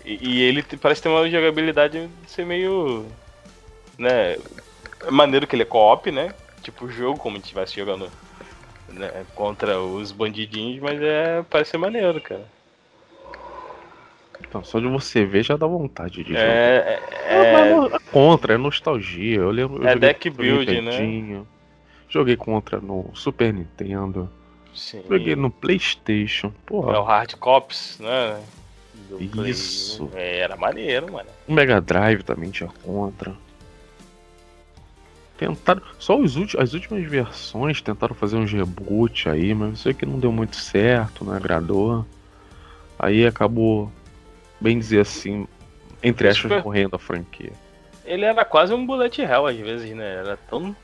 e, 0.04 0.18
e 0.28 0.42
ele 0.42 0.62
parece 0.80 1.02
ter 1.02 1.08
uma 1.08 1.28
jogabilidade 1.28 2.06
de 2.06 2.30
ser 2.30 2.44
meio. 2.44 3.06
né? 3.98 4.36
é 5.06 5.10
Maneiro 5.10 5.46
que 5.46 5.56
ele 5.56 5.62
é 5.62 5.66
co-op, 5.66 6.10
né? 6.10 6.34
Tipo 6.62 6.88
jogo, 6.88 7.18
como 7.18 7.36
se 7.36 7.42
estivesse 7.42 7.76
jogando 7.76 8.10
né, 8.88 9.24
contra 9.34 9.80
os 9.80 10.12
bandidinhos, 10.12 10.80
mas 10.80 11.00
é. 11.00 11.44
parece 11.48 11.72
ser 11.72 11.78
maneiro, 11.78 12.20
cara. 12.20 12.44
Então, 14.40 14.62
só 14.62 14.78
de 14.78 14.86
você 14.86 15.24
ver 15.24 15.42
já 15.42 15.56
dá 15.56 15.66
vontade 15.66 16.22
de 16.22 16.30
jogar. 16.30 16.42
É. 16.42 17.00
É, 17.26 17.34
é, 17.34 17.52
mas 17.52 18.02
contra, 18.10 18.54
é 18.54 18.58
nostalgia. 18.58 19.38
Eu 19.38 19.50
lembro. 19.50 19.82
eu 19.82 19.88
É 19.88 19.96
deck 19.96 20.28
build, 20.30 20.80
né? 20.80 21.44
Joguei 22.08 22.36
contra 22.36 22.80
no 22.80 23.10
Super 23.14 23.52
Nintendo. 23.52 24.30
sim. 24.74 25.02
Joguei 25.08 25.34
no 25.34 25.50
PlayStation. 25.50 26.52
Pô, 26.64 26.92
É 26.92 26.98
o 26.98 27.02
Hard 27.02 27.34
Cops, 27.34 27.98
né? 27.98 28.40
Do 29.08 29.18
Play. 29.28 29.50
Isso. 29.50 30.10
É, 30.14 30.38
era 30.38 30.56
maneiro, 30.56 31.12
mano. 31.12 31.28
o 31.46 31.52
Mega 31.52 31.80
Drive 31.80 32.22
também 32.22 32.50
tinha 32.50 32.70
contra. 32.82 33.34
Tentaram. 35.36 35.82
Só 35.98 36.16
os 36.16 36.36
ulti- 36.36 36.56
as 36.58 36.74
últimas 36.74 37.04
versões 37.04 37.80
tentaram 37.82 38.14
fazer 38.14 38.36
uns 38.36 38.52
reboot 38.52 39.28
aí, 39.28 39.52
mas 39.52 39.70
eu 39.70 39.76
sei 39.76 39.94
que 39.94 40.06
não 40.06 40.18
deu 40.18 40.30
muito 40.30 40.56
certo, 40.56 41.24
não 41.24 41.34
agradou. 41.34 42.06
Aí 42.98 43.26
acabou, 43.26 43.90
bem 44.60 44.78
dizer 44.78 45.00
assim, 45.00 45.46
entre 46.02 46.28
aspas, 46.28 46.42
Super- 46.42 46.62
morrendo 46.64 46.94
a 46.94 46.98
franquia. 46.98 47.52
Ele 48.04 48.24
era 48.24 48.44
quase 48.44 48.72
um 48.72 48.86
bullet 48.86 49.20
hell 49.22 49.46
às 49.46 49.56
vezes, 49.56 49.90
né? 49.96 50.16
Era 50.18 50.36
tão. 50.48 50.74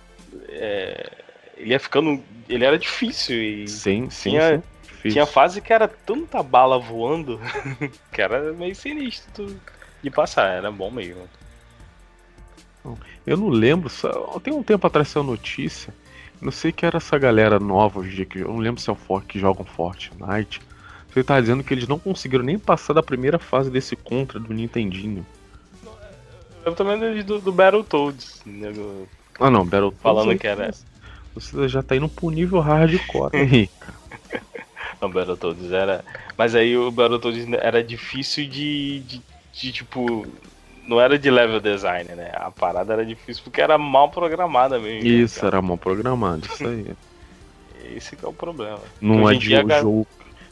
é, 0.49 1.11
Ele 1.57 1.71
ia 1.71 1.79
ficando. 1.79 2.21
Ele 2.49 2.65
era 2.65 2.77
difícil 2.79 3.37
e. 3.41 3.69
Sim, 3.69 4.11
sim, 4.11 4.31
Tinha- 4.31 4.57
sim. 4.57 4.63
Difícil. 5.01 5.13
Tinha 5.13 5.27
fase 5.27 5.63
que 5.63 5.73
era 5.73 5.89
tanta 5.89 6.43
bala 6.43 6.79
voando 6.79 7.41
que 8.13 8.21
era 8.21 8.53
meio 8.53 8.75
sinistro 8.75 9.59
de 10.03 10.11
passar, 10.11 10.51
era 10.51 10.71
bom 10.71 10.91
mesmo. 10.91 11.27
Eu 13.27 13.37
não 13.39 13.49
lembro, 13.49 13.89
só, 13.89 14.39
tem 14.41 14.53
um 14.53 14.63
tempo 14.63 14.87
atrás 14.87 15.09
saiu 15.09 15.25
notícia. 15.25 15.95
Não 16.41 16.53
sei 16.53 16.71
que 16.71 16.85
era 16.85 16.99
essa 16.99 17.19
galera 17.19 17.59
nova 17.59 18.01
hoje 18.01 18.11
em 18.11 18.15
dia, 18.17 18.25
que 18.27 18.39
eu 18.41 18.49
não 18.49 18.59
lembro 18.59 18.81
se 18.81 18.91
é 18.91 18.93
o 18.93 18.97
For 18.97 19.25
que 19.25 19.39
jogam 19.39 19.65
Fortnite. 19.65 20.61
Você 21.09 21.25
tá 21.25 21.41
dizendo 21.41 21.65
que 21.65 21.73
eles 21.73 21.89
não 21.89 21.99
conseguiram 21.99 22.45
nem 22.45 22.59
passar 22.59 22.93
da 22.93 23.03
primeira 23.03 23.39
fase 23.39 23.71
desse 23.71 23.97
contra 23.97 24.39
do 24.39 24.53
Nintendinho. 24.53 25.27
Eu 26.65 26.75
também 26.75 27.23
do, 27.23 27.41
do, 27.41 27.53
Battletoads, 27.53 28.43
né? 28.45 28.69
Ah 29.39 29.51
não, 29.51 29.65
Battletoads. 29.65 30.03
Falando 30.03 30.39
que 30.39 30.47
era- 30.47 30.71
Você 31.35 31.69
já 31.69 31.83
tá 31.83 31.97
indo 31.97 32.09
pro 32.09 32.31
nível 32.31 32.61
hardcore, 32.61 33.69
cara? 33.81 34.00
Não, 35.01 35.11
Battletoads 35.11 35.73
era. 35.73 36.05
Mas 36.37 36.55
aí 36.55 36.77
o 36.77 36.91
Battletoads 36.91 37.47
era 37.55 37.83
difícil 37.83 38.47
de, 38.49 39.01
de, 39.01 39.23
de, 39.53 39.73
tipo. 39.73 40.27
Não 40.87 41.01
era 41.01 41.19
de 41.19 41.31
level 41.31 41.61
design, 41.61 42.15
né? 42.15 42.31
A 42.35 42.51
parada 42.51 42.93
era 42.93 43.07
difícil 43.07 43.43
porque 43.45 43.61
era 43.61 43.79
mal 43.79 44.11
programada 44.11 44.79
mesmo. 44.79 45.09
né, 45.09 45.17
Isso, 45.17 45.37
cara? 45.37 45.49
era 45.49 45.63
mal 45.63 45.79
programado, 45.79 46.47
isso 46.47 46.67
aí. 46.67 46.87
Esse 47.97 48.15
que 48.17 48.25
é 48.25 48.29
o 48.29 48.33
problema. 48.33 48.79
Não 49.01 49.27
adiou 49.27 49.65
o 49.65 49.71
jogo. 49.71 50.07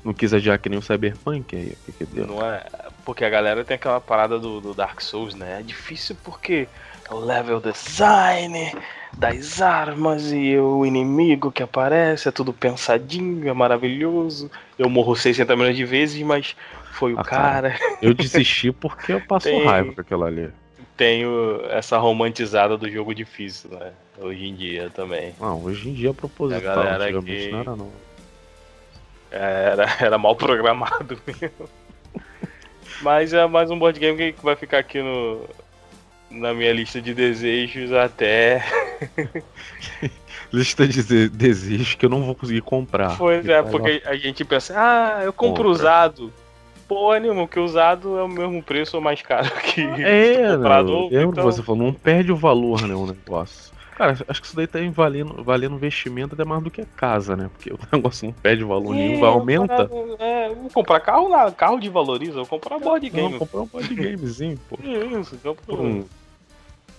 Não 0.05 0.15
quis 0.15 0.33
adiar 0.33 0.59
que 0.59 0.69
nem 0.69 0.79
o 0.79 0.83
Cyberpunk 0.83 1.55
aí, 1.55 1.67
o 1.73 1.77
que 1.85 1.93
que 1.93 2.05
deu? 2.07 2.27
Não 2.27 2.45
é. 2.45 2.65
Porque 3.05 3.25
a 3.25 3.31
galera 3.31 3.65
tem 3.65 3.75
aquela 3.75 4.01
parada 4.01 4.39
do, 4.39 4.61
do 4.61 4.75
Dark 4.75 5.01
Souls, 5.01 5.35
né? 5.35 5.59
É 5.61 5.63
difícil 5.63 6.17
porque 6.25 6.69
é 7.09 7.15
o 7.15 7.19
level 7.19 7.61
design 7.61 8.73
das 9.17 9.61
armas 9.63 10.33
e 10.33 10.57
o 10.59 10.85
inimigo 10.87 11.51
que 11.51 11.63
aparece, 11.63 12.29
é 12.29 12.33
tudo 12.33 12.53
pensadinho, 12.53 13.49
é 13.49 13.53
maravilhoso. 13.53 14.51
Eu 14.79 14.89
morro 14.89 15.17
600 15.17 15.57
milhões 15.57 15.77
de 15.77 15.85
vezes, 15.85 16.23
mas 16.23 16.55
foi 16.93 17.15
o 17.15 17.19
Ah, 17.21 17.25
cara. 17.25 17.71
cara. 17.71 17.97
Eu 18.03 18.15
desisti 18.15 18.71
porque 18.73 19.13
eu 19.13 19.21
passo 19.21 19.49
Tem- 19.49 19.65
raiva 19.67 19.93
com 19.93 20.01
aquilo 20.01 20.25
ali. 20.25 20.51
Tenho 20.97 21.61
essa 21.71 21.97
romantizada 21.97 22.77
do 22.77 22.91
jogo 22.91 23.15
difícil, 23.15 23.71
né? 23.71 23.93
Hoje 24.21 24.47
em 24.47 24.55
dia 24.55 24.91
também. 24.91 25.33
Não, 25.39 25.63
hoje 25.63 25.89
em 25.89 25.95
dia 25.95 26.11
é 26.11 26.13
proposital, 26.13 26.73
A 26.73 26.75
galera 26.75 27.05
antigamente 27.05 27.47
que- 27.47 27.53
não 27.53 27.61
era 27.61 27.77
não. 27.77 27.93
Era, 29.31 29.87
era 30.01 30.19
mal 30.19 30.35
programado 30.35 31.19
mesmo. 31.27 31.69
Mas 33.01 33.33
é 33.33 33.47
mais 33.47 33.71
um 33.71 33.79
board 33.79 34.01
game 34.01 34.33
que 34.33 34.43
vai 34.45 34.57
ficar 34.57 34.79
aqui 34.79 35.01
no, 35.01 35.45
na 36.31 36.53
minha 36.53 36.73
lista 36.73 37.01
de 37.01 37.15
desejos 37.15 37.93
até. 37.93 38.65
Lista 40.53 40.87
de 40.87 41.03
de- 41.03 41.29
desejos 41.29 41.95
que 41.95 42.07
eu 42.07 42.11
não 42.11 42.23
vou 42.23 42.35
conseguir 42.35 42.63
comprar. 42.63 43.17
Pois 43.19 43.47
é, 43.47 43.63
porque 43.63 44.03
a 44.07 44.17
gente 44.17 44.45
pensa, 44.45 44.75
ah, 44.77 45.23
eu 45.25 45.33
compro 45.33 45.65
Compra. 45.65 45.69
usado. 45.69 46.33
Pô, 46.87 47.15
nenhuma, 47.17 47.43
porque 47.47 47.61
usado 47.61 48.19
é 48.19 48.23
o 48.23 48.29
mesmo 48.29 48.63
preço 48.63 48.97
ou 48.97 49.03
mais 49.03 49.21
caro 49.21 49.51
que 49.75 49.83
É, 49.83 50.55
comprar 50.57 50.83
não, 50.85 50.91
novo, 50.91 51.15
lembro 51.15 51.31
então- 51.33 51.45
você 51.45 51.63
falou, 51.63 51.83
não 51.87 51.93
perde 51.93 52.33
o 52.33 52.37
valor, 52.37 52.81
né, 52.89 52.95
o 52.95 53.07
negócio. 53.07 53.77
Cara, 53.95 54.17
acho 54.29 54.41
que 54.41 54.47
isso 54.47 54.55
daí 54.55 54.67
tá 54.69 54.79
valendo, 54.93 55.43
valendo 55.43 55.75
investimento 55.75 56.35
até 56.37 56.45
mais 56.45 56.63
do 56.63 56.71
que 56.71 56.85
casa, 56.85 57.35
né? 57.37 57.51
Porque 57.53 57.73
o 57.73 57.79
negócio 57.93 58.27
não 58.29 58.33
perde 58.33 58.63
valor 58.63 58.95
nenhum, 58.95 59.19
vai 59.19 59.29
aumenta. 59.29 59.91
É, 60.21 60.49
vou 60.55 60.71
comprar 60.73 61.01
carro, 61.01 61.29
na, 61.29 61.51
carro 61.51 61.81
de 61.81 61.89
valoriza, 61.89 62.35
vou 62.35 62.47
comprar 62.47 62.79
board 62.79 63.11
game. 63.11 63.33
Não, 63.33 63.39
comprar 63.41 63.63
um 63.63 63.67
board 63.67 63.93
gamezinho, 63.93 64.57
pô. 64.69 64.79
Isso, 64.81 65.37
compro 65.43 65.65
Por 65.67 65.81
um, 65.81 66.05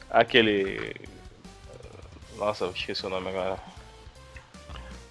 aquele. 0.10 0.94
Nossa, 2.40 2.64
eu 2.66 2.72
esqueci 2.72 3.06
o 3.06 3.10
nome 3.10 3.28
agora. 3.30 3.60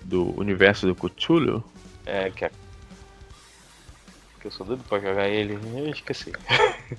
do 0.03 0.35
universo 0.41 0.87
do 0.87 0.95
Cthulhu. 0.95 1.63
É, 2.07 2.31
que 2.31 2.47
é. 2.47 2.51
Que 4.41 4.47
eu 4.47 4.51
sou 4.51 4.65
doido 4.65 4.83
pra 4.85 4.99
jogar 4.99 5.29
ele. 5.29 5.59
Eu 5.79 5.91
esqueci. 5.91 6.33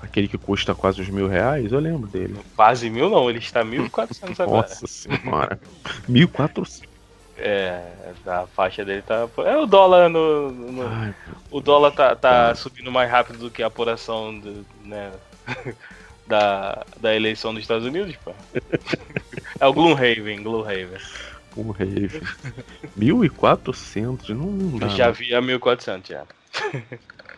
Aquele 0.00 0.26
que 0.28 0.38
custa 0.38 0.74
quase 0.74 1.02
uns 1.02 1.10
mil 1.10 1.28
reais, 1.28 1.70
eu 1.70 1.78
lembro 1.78 2.06
dele. 2.08 2.40
Quase 2.56 2.88
mil 2.88 3.10
não, 3.10 3.28
ele 3.28 3.38
está 3.38 3.62
1.400 3.62 4.40
agora. 4.40 4.62
Nossa 4.68 4.86
senhora. 4.86 5.60
1400. 6.08 6.88
É, 7.36 8.12
a 8.26 8.46
faixa 8.46 8.82
dele 8.84 9.02
tá. 9.02 9.28
É 9.44 9.56
o 9.58 9.66
dólar 9.66 10.08
no. 10.08 10.50
no- 10.50 10.86
Ai, 10.86 11.14
o 11.50 11.60
dólar 11.60 11.90
tá, 11.92 12.14
tá 12.16 12.54
subindo 12.54 12.90
mais 12.90 13.10
rápido 13.10 13.38
do 13.38 13.50
que 13.50 13.62
a 13.62 13.66
apuração 13.66 14.38
do, 14.38 14.66
né, 14.84 15.12
da, 16.30 16.86
da 17.00 17.14
eleição 17.14 17.52
dos 17.52 17.62
Estados 17.62 17.84
Unidos, 17.84 18.16
pô. 18.24 18.32
É 19.58 19.66
o 19.66 19.72
Gloomhaven, 19.72 20.42
Gloomhaven. 20.42 20.98
rave. 21.76 22.22
1400, 22.96 24.30
não, 24.30 24.46
não 24.46 24.78
dá. 24.78 24.86
Eu 24.86 24.90
já 24.90 25.06
não. 25.08 25.12
vi 25.12 25.34
a 25.34 25.42
1.400 25.42 26.08
já. 26.08 26.24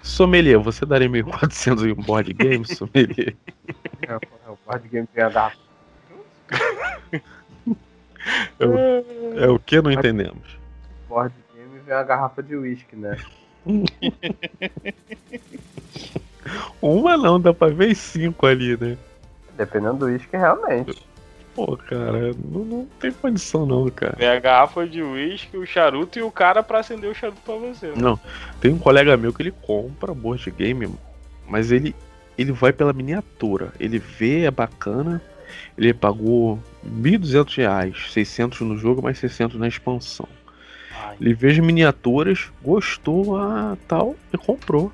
Sommelier, 0.02 0.58
você 0.58 0.84
daria 0.84 1.08
1400 1.08 1.84
em 1.84 1.92
um 1.92 1.96
board 1.96 2.32
game, 2.34 2.66
Sommelier? 2.66 3.34
É, 4.02 4.16
o 4.46 4.58
board 4.66 4.86
game 4.88 5.06
tem 5.06 5.24
a 5.24 5.30
garrafa. 5.30 5.56
É 9.36 9.48
o 9.48 9.58
que? 9.58 9.80
Não 9.80 9.90
entendemos. 9.90 10.58
board 11.08 11.34
game 11.54 11.80
vem 11.80 11.94
a 11.94 12.02
garrafa 12.02 12.42
de 12.42 12.54
uísque, 12.54 12.94
né? 12.94 13.16
Uma 16.80 17.16
não, 17.16 17.40
dá 17.40 17.52
pra 17.52 17.68
ver 17.68 17.94
cinco 17.94 18.46
ali, 18.46 18.76
né? 18.76 18.96
Dependendo 19.56 19.98
do 19.98 20.06
uísque, 20.06 20.36
realmente. 20.36 21.00
Pô, 21.54 21.76
cara, 21.76 22.32
não, 22.50 22.64
não 22.64 22.88
tem 22.98 23.12
condição 23.12 23.66
não, 23.66 23.88
cara. 23.90 24.14
Tem 24.14 24.28
a 24.28 24.40
garrafa 24.40 24.86
de 24.86 25.02
uísque, 25.02 25.56
o 25.56 25.66
charuto 25.66 26.18
e 26.18 26.22
o 26.22 26.30
cara 26.30 26.62
pra 26.62 26.78
acender 26.78 27.10
o 27.10 27.14
charuto 27.14 27.40
pra 27.44 27.56
você. 27.56 27.92
Não, 27.94 28.18
tem 28.60 28.72
um 28.72 28.78
colega 28.78 29.16
meu 29.16 29.32
que 29.32 29.42
ele 29.42 29.50
compra 29.50 30.14
board 30.14 30.50
game, 30.50 30.88
mas 31.46 31.70
ele 31.70 31.94
ele 32.36 32.52
vai 32.52 32.72
pela 32.72 32.92
miniatura. 32.92 33.72
Ele 33.78 33.98
vê, 33.98 34.44
é 34.44 34.50
bacana. 34.50 35.22
Ele 35.76 35.92
pagou 35.92 36.58
1.200 36.84 37.56
reais, 37.56 38.06
600 38.10 38.60
no 38.60 38.76
jogo, 38.76 39.02
mais 39.02 39.18
600 39.18 39.58
na 39.58 39.68
expansão. 39.68 40.28
Ai, 40.94 41.16
Ele 41.20 41.34
vê 41.34 41.50
as 41.50 41.58
miniaturas, 41.58 42.50
gostou, 42.62 43.36
ah, 43.36 43.76
tal, 43.86 44.16
e 44.32 44.38
comprou. 44.38 44.90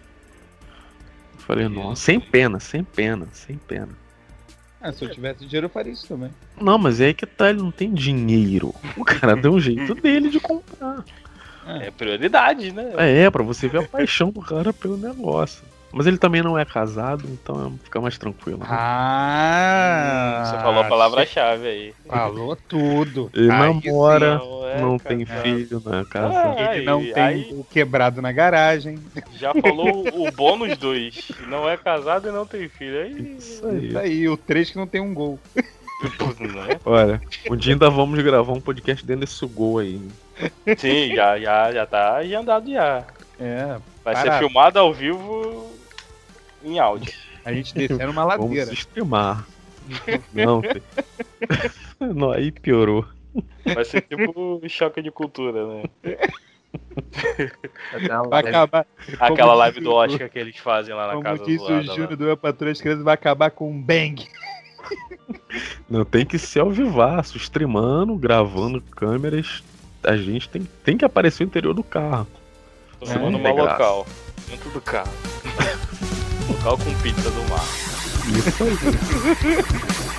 Eu 1.48 1.54
falei, 1.54 1.68
nossa, 1.68 2.02
sem 2.02 2.20
pena, 2.20 2.60
sem 2.60 2.84
pena, 2.84 3.26
sem 3.32 3.56
pena. 3.56 3.88
Ah, 4.80 4.92
se 4.92 5.02
eu 5.02 5.10
tivesse 5.10 5.46
dinheiro, 5.46 5.64
eu 5.64 5.70
faria 5.70 5.92
isso 5.92 6.06
também. 6.06 6.30
Não, 6.60 6.76
mas 6.76 7.00
é 7.00 7.06
aí 7.06 7.14
que 7.14 7.24
tá, 7.24 7.48
ele 7.48 7.62
não 7.62 7.70
tem 7.70 7.92
dinheiro. 7.92 8.74
O 8.96 9.04
cara 9.04 9.34
deu 9.34 9.54
um 9.54 9.60
jeito 9.60 9.94
dele 10.00 10.28
de 10.28 10.38
comprar. 10.38 11.02
é 11.66 11.90
prioridade, 11.90 12.70
né? 12.70 12.92
É, 12.98 13.30
pra 13.30 13.42
você 13.42 13.66
ver 13.66 13.78
a 13.78 13.88
paixão 13.88 14.30
do 14.30 14.42
cara 14.42 14.74
pelo 14.74 14.98
negócio. 14.98 15.64
Mas 15.90 16.06
ele 16.06 16.18
também 16.18 16.42
não 16.42 16.58
é 16.58 16.64
casado, 16.66 17.24
então 17.26 17.78
fica 17.82 17.98
mais 18.00 18.18
tranquilo. 18.18 18.58
né? 18.58 18.66
Ah! 18.68 20.42
Você 20.44 20.56
falou 20.62 20.80
a 20.82 20.84
palavra-chave 20.84 21.66
aí. 21.66 21.94
Falou 22.06 22.54
tudo. 22.56 23.30
Ele 23.34 23.50
Aí 23.50 23.58
namora, 23.58 24.36
Não, 24.38 24.68
é, 24.68 24.80
não 24.80 24.98
cara. 24.98 25.16
tem 25.16 25.24
filho, 25.24 25.82
não 25.84 25.94
é 25.98 26.04
Ah, 26.14 26.74
Ele 26.74 26.84
não 26.84 26.98
Aí- 27.00 27.12
tem 27.14 27.22
aí- 27.22 27.48
o 27.52 27.64
quebrado 27.64 28.20
na 28.20 28.30
garagem. 28.32 28.98
Já 29.34 29.52
falou 29.54 30.06
o 30.08 30.30
bônus 30.32 30.76
2. 30.76 31.32
Não 31.48 31.68
é 31.68 31.76
casado 31.76 32.28
e 32.28 32.32
não 32.32 32.44
tem 32.46 32.68
filho. 32.68 33.00
Aí. 33.02 33.36
Isso 33.38 33.66
aí. 33.66 33.88
Isso 33.88 33.98
aí, 33.98 34.28
o 34.28 34.36
3 34.36 34.70
que 34.70 34.76
não 34.76 34.86
tem 34.86 35.00
um 35.00 35.14
gol. 35.14 35.38
Né? 36.38 36.78
Olha, 36.84 37.20
um 37.50 37.56
dia 37.56 37.72
ainda 37.74 37.90
vamos 37.90 38.22
gravar 38.22 38.52
um 38.52 38.60
podcast 38.60 39.04
dentro 39.04 39.22
desse 39.26 39.44
gol 39.46 39.78
aí. 39.78 40.00
Sim, 40.76 41.14
já, 41.16 41.36
já, 41.40 41.72
já 41.72 41.86
tá 41.86 42.16
agendado 42.18 42.70
já. 42.70 43.02
É, 43.40 43.76
Vai 44.04 44.14
ser 44.16 44.32
filmado 44.38 44.78
ao 44.78 44.92
vivo 44.94 45.66
em 46.64 46.78
áudio. 46.78 47.12
a 47.44 47.52
gente 47.52 47.74
descendo 47.74 48.10
uma 48.12 48.24
Vamos 48.36 48.46
ladeira. 48.50 48.72
streamar. 48.72 49.46
Não, 50.34 50.60
não, 52.14 52.30
aí 52.32 52.52
piorou. 52.52 53.04
Vai 53.74 53.84
ser 53.84 54.02
tipo 54.02 54.60
choque 54.68 55.00
de 55.02 55.10
cultura, 55.10 55.66
né? 55.66 55.82
Vai 58.28 58.40
acabar. 58.40 58.86
Aquela 59.18 59.36
Como 59.36 59.54
live 59.54 59.74
disse 59.76 59.84
do 59.84 59.90
o- 59.90 59.94
Oscar 59.94 60.28
que 60.28 60.38
eles 60.38 60.56
fazem 60.58 60.94
lá 60.94 61.06
na 61.06 61.12
Como 61.14 61.24
casa 61.24 61.44
disse 61.44 61.58
do 61.58 61.64
o 61.72 61.74
lado. 61.76 61.84
Júnior 61.86 62.16
do 62.16 62.28
Eu 62.28 62.36
Patrulha 62.36 62.72
as 62.72 62.80
Crianças, 62.80 63.04
vai 63.04 63.14
acabar 63.14 63.50
com 63.50 63.70
um 63.70 63.80
bang. 63.80 64.26
Não, 65.88 66.04
tem 66.04 66.24
que 66.26 66.38
ser 66.38 66.60
ao 66.60 66.70
vivaço, 66.70 67.36
streamando, 67.38 68.14
gravando 68.16 68.80
câmeras. 68.82 69.62
A 70.02 70.16
gente 70.16 70.48
tem, 70.48 70.66
tem 70.84 70.96
que 70.98 71.04
aparecer 71.04 71.44
o 71.44 71.46
interior 71.46 71.72
do 71.74 71.82
carro. 71.82 72.26
É, 73.00 73.14
uma 73.16 73.38
tem 73.38 73.54
graça. 73.54 73.72
local. 73.72 74.06
Dentro 74.48 74.70
do 74.70 74.80
carro. 74.80 75.12
Local 76.48 76.78
com 76.78 76.94
pizza 77.02 77.30
do 77.30 77.42
mar. 77.48 77.64
Isso 78.26 78.64
aí. 78.64 80.08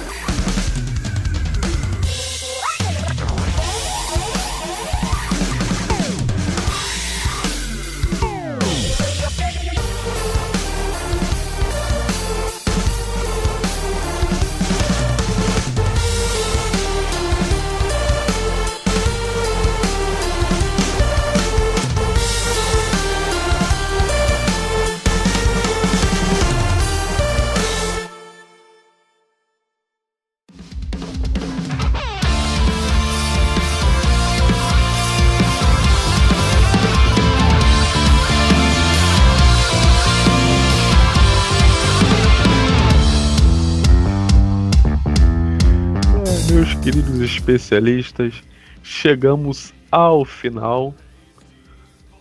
especialistas, 47.20 48.42
chegamos 48.84 49.74
ao 49.92 50.24
final 50.26 50.94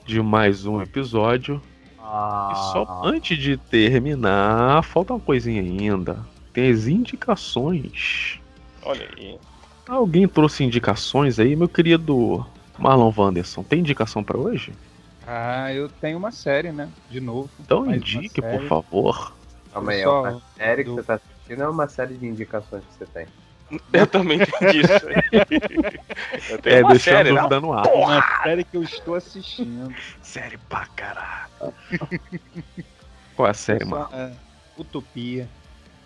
de 0.07 0.20
mais 0.22 0.64
um 0.66 0.80
episódio. 0.80 1.61
Ah, 2.01 2.51
E 2.53 2.57
só 2.72 3.01
antes 3.05 3.38
de 3.38 3.57
terminar, 3.57 4.82
falta 4.82 5.12
uma 5.14 5.20
coisinha 5.20 5.61
ainda. 5.61 6.18
Tem 6.53 6.70
as 6.70 6.86
indicações. 6.86 8.40
Olha 8.82 9.09
aí. 9.16 9.38
Alguém 9.86 10.26
trouxe 10.28 10.64
indicações 10.64 11.38
aí, 11.38 11.55
meu 11.57 11.68
querido 11.68 12.44
Marlon 12.78 13.12
Wanderson? 13.16 13.62
Tem 13.62 13.80
indicação 13.80 14.22
pra 14.22 14.36
hoje? 14.38 14.72
Ah, 15.26 15.72
eu 15.72 15.88
tenho 15.88 16.16
uma 16.18 16.30
série, 16.30 16.72
né? 16.72 16.88
De 17.11 17.20
novo. 17.20 17.51
Então 17.61 17.84
Mais 17.84 17.99
indique, 17.99 18.40
por 18.40 18.62
favor. 18.64 19.32
Calma 19.72 19.92
aí, 19.92 20.01
é 20.01 20.09
uma 20.09 20.42
série 20.57 20.84
que 20.84 20.90
do- 20.90 20.94
você 20.96 21.03
tá 21.03 21.14
assistindo 21.14 21.61
ou 21.61 21.66
é 21.66 21.70
uma 21.70 21.88
série 21.88 22.14
de 22.16 22.26
indicações 22.26 22.82
que 22.84 22.94
você 22.99 23.07
tem? 23.12 23.26
Eu 23.93 24.07
também 24.07 24.39
entendi 24.41 24.81
isso 24.81 25.07
aí. 25.09 25.23
Eu 26.51 26.59
tenho 26.59 26.77
É, 26.77 26.83
uma 26.83 26.91
deixando 26.93 27.14
série, 27.16 27.29
a 27.31 27.33
não? 27.33 27.43
dúvida 27.43 27.61
no 27.61 27.73
ar. 27.73 27.87
Uma 27.87 28.43
série 28.43 28.64
que 28.64 28.77
eu 28.77 28.83
estou 28.83 29.14
assistindo. 29.14 29.95
Série 30.23 30.57
pra 30.57 30.87
caralho. 30.87 31.51
Qual 33.37 33.47
é 33.47 33.51
a 33.51 33.55
série, 33.55 33.85
Só, 33.85 33.91
mano? 33.91 34.09
é, 34.12 34.33
Utopia, 34.79 35.49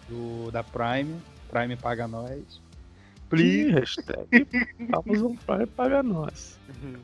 do, 0.08 0.50
da 0.50 0.62
Prime. 0.64 1.16
Prime 1.50 1.76
paga 1.76 2.08
nós. 2.08 2.60
Please. 3.28 3.70
hashtag 3.70 4.46
Amazon 4.92 5.34
Prime 5.46 5.66
paga 5.66 6.02
nós. 6.02 6.58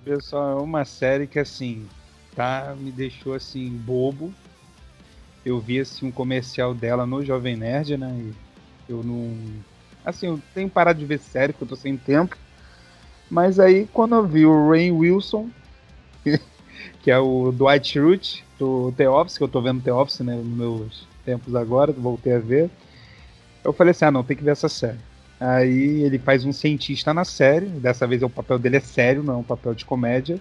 Pessoal, 0.04 0.58
é 0.58 0.62
uma 0.62 0.84
série 0.84 1.26
que 1.26 1.38
assim, 1.38 1.86
tá, 2.34 2.74
me 2.78 2.90
deixou 2.90 3.32
assim 3.34 3.68
bobo. 3.70 4.32
Eu 5.44 5.58
vi 5.60 5.80
assim 5.80 6.06
um 6.06 6.12
comercial 6.12 6.74
dela 6.74 7.06
no 7.06 7.24
Jovem 7.24 7.56
Nerd, 7.56 7.96
né? 7.96 8.10
E 8.20 8.34
eu 8.92 9.02
não, 9.02 9.34
assim, 10.08 10.26
eu 10.26 10.40
tenho 10.54 10.68
parado 10.68 10.98
de 10.98 11.06
ver 11.06 11.18
série 11.18 11.52
porque 11.52 11.64
eu 11.64 11.68
tô 11.68 11.76
sem 11.76 11.96
tempo. 11.96 12.36
Mas 13.30 13.60
aí 13.60 13.86
quando 13.92 14.14
eu 14.14 14.26
vi 14.26 14.46
o 14.46 14.70
Rain 14.70 14.92
Wilson, 14.92 15.48
que 17.02 17.10
é 17.10 17.18
o 17.18 17.52
Dwight 17.52 17.88
Schrute 17.88 18.44
do 18.58 18.92
The 18.96 19.08
Office, 19.08 19.38
que 19.38 19.44
eu 19.44 19.48
tô 19.48 19.60
vendo 19.60 19.82
The 19.82 19.92
Office, 19.92 20.20
né, 20.20 20.34
nos 20.34 20.46
meus 20.46 21.08
tempos 21.24 21.54
agora, 21.54 21.92
voltei 21.92 22.34
a 22.34 22.38
ver. 22.38 22.70
Eu 23.64 23.72
falei 23.72 23.90
assim: 23.90 24.06
"Ah, 24.06 24.10
não, 24.10 24.24
tem 24.24 24.36
que 24.36 24.44
ver 24.44 24.52
essa 24.52 24.68
série". 24.68 24.98
Aí 25.40 26.02
ele 26.02 26.18
faz 26.18 26.44
um 26.44 26.52
cientista 26.52 27.14
na 27.14 27.24
série. 27.24 27.66
Dessa 27.66 28.06
vez 28.06 28.22
o 28.22 28.30
papel 28.30 28.58
dele 28.58 28.78
é 28.78 28.80
sério, 28.80 29.22
não 29.22 29.34
é 29.34 29.36
um 29.36 29.42
papel 29.42 29.74
de 29.74 29.84
comédia. 29.84 30.40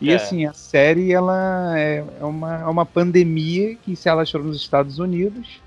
E 0.00 0.10
É. 0.10 0.14
assim, 0.14 0.46
a 0.46 0.52
série 0.52 1.12
ela 1.12 1.78
é, 1.78 2.04
é 2.20 2.24
uma, 2.24 2.60
é 2.60 2.66
uma 2.66 2.86
pandemia 2.86 3.76
que 3.76 3.94
se 3.94 4.08
alastrou 4.08 4.42
nos 4.44 4.56
Estados 4.56 4.98
Unidos. 4.98 5.60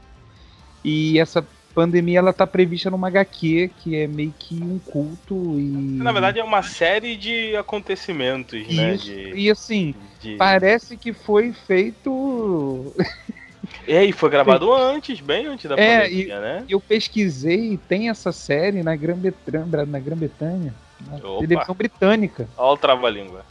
E 0.83 1.19
essa 1.19 1.45
pandemia 1.73 2.19
ela 2.19 2.33
tá 2.33 2.45
prevista 2.45 2.89
numa 2.89 3.07
HQ, 3.07 3.71
que 3.79 3.95
é 3.95 4.07
meio 4.07 4.33
que 4.37 4.55
um 4.55 4.79
culto 4.79 5.59
e. 5.59 5.63
Na 6.01 6.11
verdade 6.11 6.39
é 6.39 6.43
uma 6.43 6.61
série 6.63 7.15
de 7.15 7.55
acontecimentos, 7.55 8.67
né? 8.67 8.95
Isso. 8.95 9.05
De, 9.05 9.33
E 9.35 9.49
assim, 9.49 9.95
de... 10.19 10.35
parece 10.35 10.97
que 10.97 11.13
foi 11.13 11.53
feito. 11.53 12.93
E 13.87 13.95
aí, 13.95 14.11
foi 14.11 14.29
gravado 14.29 14.73
antes, 14.73 15.19
bem 15.21 15.45
antes 15.45 15.69
da 15.69 15.75
É, 15.75 16.01
pandemia, 16.01 16.39
né? 16.39 16.65
Eu 16.67 16.79
pesquisei 16.79 17.73
e 17.73 17.77
tem 17.77 18.09
essa 18.09 18.31
série 18.31 18.83
na 18.83 18.95
Grã-Bretanha, 18.95 19.65
na 19.85 19.99
Grã-Bretanha, 19.99 20.73
na 21.07 21.17
Opa. 21.17 21.47
televisão 21.47 21.75
britânica. 21.75 22.49
Olha 22.57 22.73
o 22.73 22.77
trava-língua. 22.77 23.45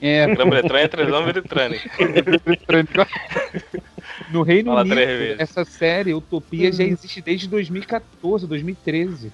É, 0.00 0.26
Grã-Bretanha 0.34 0.84
é 0.84 0.88
televisão 0.88 1.24
britânica. 1.24 1.90
No 4.28 4.42
Reino 4.42 4.70
Fala 4.70 4.80
Unido, 4.82 4.96
essa 5.38 5.64
série, 5.64 6.14
Utopia, 6.14 6.72
já 6.72 6.84
existe 6.84 7.20
desde 7.20 7.46
2014, 7.48 8.46
2013. 8.46 9.30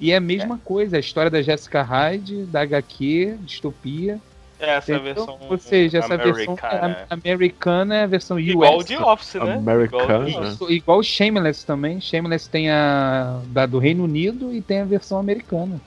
E 0.00 0.10
é 0.10 0.16
a 0.16 0.20
mesma 0.20 0.58
coisa, 0.58 0.96
a 0.96 1.00
história 1.00 1.30
da 1.30 1.40
Jessica 1.42 1.82
Hyde, 1.82 2.44
da 2.44 2.62
HQ, 2.62 3.36
Distopia. 3.40 4.18
Essa 4.58 4.92
é 4.92 4.94
a 4.94 4.98
Entendeu? 4.98 5.14
versão 5.14 5.38
Ou 5.48 5.58
seja, 5.58 5.98
essa 5.98 6.16
versão 6.16 6.54
americana. 6.54 7.06
a- 7.10 7.14
americana 7.14 7.94
é 7.96 8.02
a 8.04 8.06
versão 8.06 8.36
US. 8.38 8.42
Igual 8.48 8.78
o 8.78 8.84
The 8.84 8.98
Office, 8.98 9.34
né? 9.34 9.40
Americana. 9.56 9.84
Igual 9.84 10.20
o 10.22 10.24
The 10.24 10.38
Office. 10.38 10.54
Isso, 10.54 10.72
igual 10.72 10.98
o 10.98 11.02
Shameless 11.02 11.66
também. 11.66 12.00
Shameless 12.00 12.48
tem 12.48 12.70
a 12.70 13.40
da, 13.48 13.66
do 13.66 13.78
Reino 13.78 14.04
Unido 14.04 14.52
e 14.52 14.62
tem 14.62 14.80
a 14.80 14.84
versão 14.84 15.18
americana. 15.18 15.80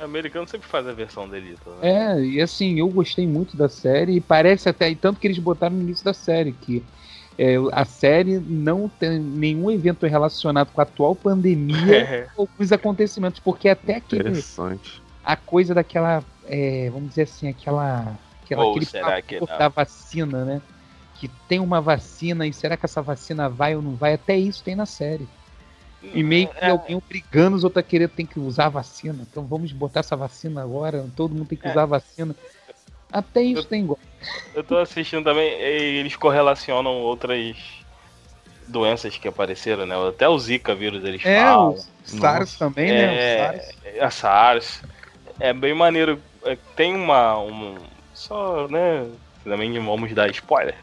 O 0.00 0.04
americano 0.04 0.46
sempre 0.48 0.66
faz 0.66 0.86
a 0.86 0.92
versão 0.92 1.28
delito, 1.28 1.70
né? 1.80 2.16
É, 2.16 2.20
e 2.24 2.40
assim, 2.40 2.78
eu 2.80 2.88
gostei 2.88 3.26
muito 3.26 3.56
da 3.56 3.68
série 3.68 4.16
e 4.16 4.20
parece 4.20 4.68
até, 4.68 4.90
e 4.90 4.96
tanto 4.96 5.20
que 5.20 5.26
eles 5.26 5.38
botaram 5.38 5.76
no 5.76 5.82
início 5.82 6.04
da 6.04 6.12
série, 6.12 6.52
que 6.52 6.82
é, 7.38 7.56
a 7.72 7.84
série 7.84 8.38
não 8.38 8.88
tem 8.88 9.18
nenhum 9.18 9.70
evento 9.70 10.06
relacionado 10.06 10.70
com 10.72 10.80
a 10.80 10.84
atual 10.84 11.14
pandemia 11.14 11.74
É. 12.04 12.26
ou 12.36 12.46
com 12.46 12.62
os 12.62 12.72
acontecimentos, 12.72 13.40
porque 13.40 13.68
até 13.68 13.96
aquele, 13.96 14.28
Interessante. 14.28 15.02
a 15.24 15.36
coisa 15.36 15.74
daquela, 15.74 16.22
é, 16.46 16.88
vamos 16.90 17.10
dizer 17.10 17.22
assim, 17.22 17.48
aquela, 17.48 18.16
aquela 18.44 18.64
Ou 18.64 18.70
aquele 18.70 18.86
será 18.86 19.20
que 19.22 19.40
da 19.46 19.68
vacina, 19.68 20.44
né? 20.44 20.62
Que 21.16 21.28
tem 21.48 21.58
uma 21.60 21.80
vacina 21.80 22.46
e 22.46 22.52
será 22.52 22.76
que 22.76 22.84
essa 22.86 23.00
vacina 23.02 23.48
vai 23.48 23.74
ou 23.74 23.82
não 23.82 23.94
vai? 23.94 24.14
Até 24.14 24.36
isso 24.36 24.62
tem 24.62 24.74
na 24.76 24.86
série. 24.86 25.26
E 26.02 26.22
meio 26.22 26.48
que 26.48 26.58
É, 26.64 26.70
alguém 26.70 26.96
obrigando 26.96 27.56
os 27.56 27.64
outros 27.64 27.82
a 27.84 27.88
querer 27.88 28.08
tem 28.10 28.26
que 28.26 28.38
usar 28.38 28.66
a 28.66 28.68
vacina. 28.68 29.18
Então 29.28 29.44
vamos 29.44 29.72
botar 29.72 30.00
essa 30.00 30.14
vacina 30.16 30.62
agora, 30.62 31.06
todo 31.16 31.34
mundo 31.34 31.46
tem 31.48 31.56
que 31.56 31.66
É. 31.66 31.70
usar 31.70 31.82
a 31.82 31.86
vacina. 31.86 32.34
Até 33.14 33.42
isso 33.42 33.62
Eu- 33.62 33.64
tem 33.66 33.82
igual. 33.84 33.98
Eu 34.52 34.64
tô 34.64 34.76
assistindo 34.78 35.22
também, 35.22 35.48
e 35.48 35.98
eles 35.98 36.16
correlacionam 36.16 36.92
outras 37.00 37.56
doenças 38.66 39.16
que 39.16 39.28
apareceram, 39.28 39.86
né? 39.86 39.94
Até 40.08 40.28
o 40.28 40.36
Zika 40.38 40.74
vírus 40.74 41.04
eles 41.04 41.24
É, 41.24 41.40
falam. 41.40 41.70
o 41.70 41.84
SARS 42.04 42.58
também, 42.58 42.90
né? 42.90 43.06
O 43.06 43.14
É, 43.14 43.36
SARS. 43.36 44.02
a 44.02 44.10
SARS. 44.10 44.82
É 45.38 45.52
bem 45.52 45.74
maneiro. 45.74 46.20
É, 46.44 46.56
Tem 46.74 46.94
uma. 46.94 47.38
Um, 47.38 47.76
só, 48.12 48.66
né? 48.68 49.08
Também 49.44 49.78
vamos 49.78 50.12
dar 50.12 50.30
spoiler. 50.30 50.76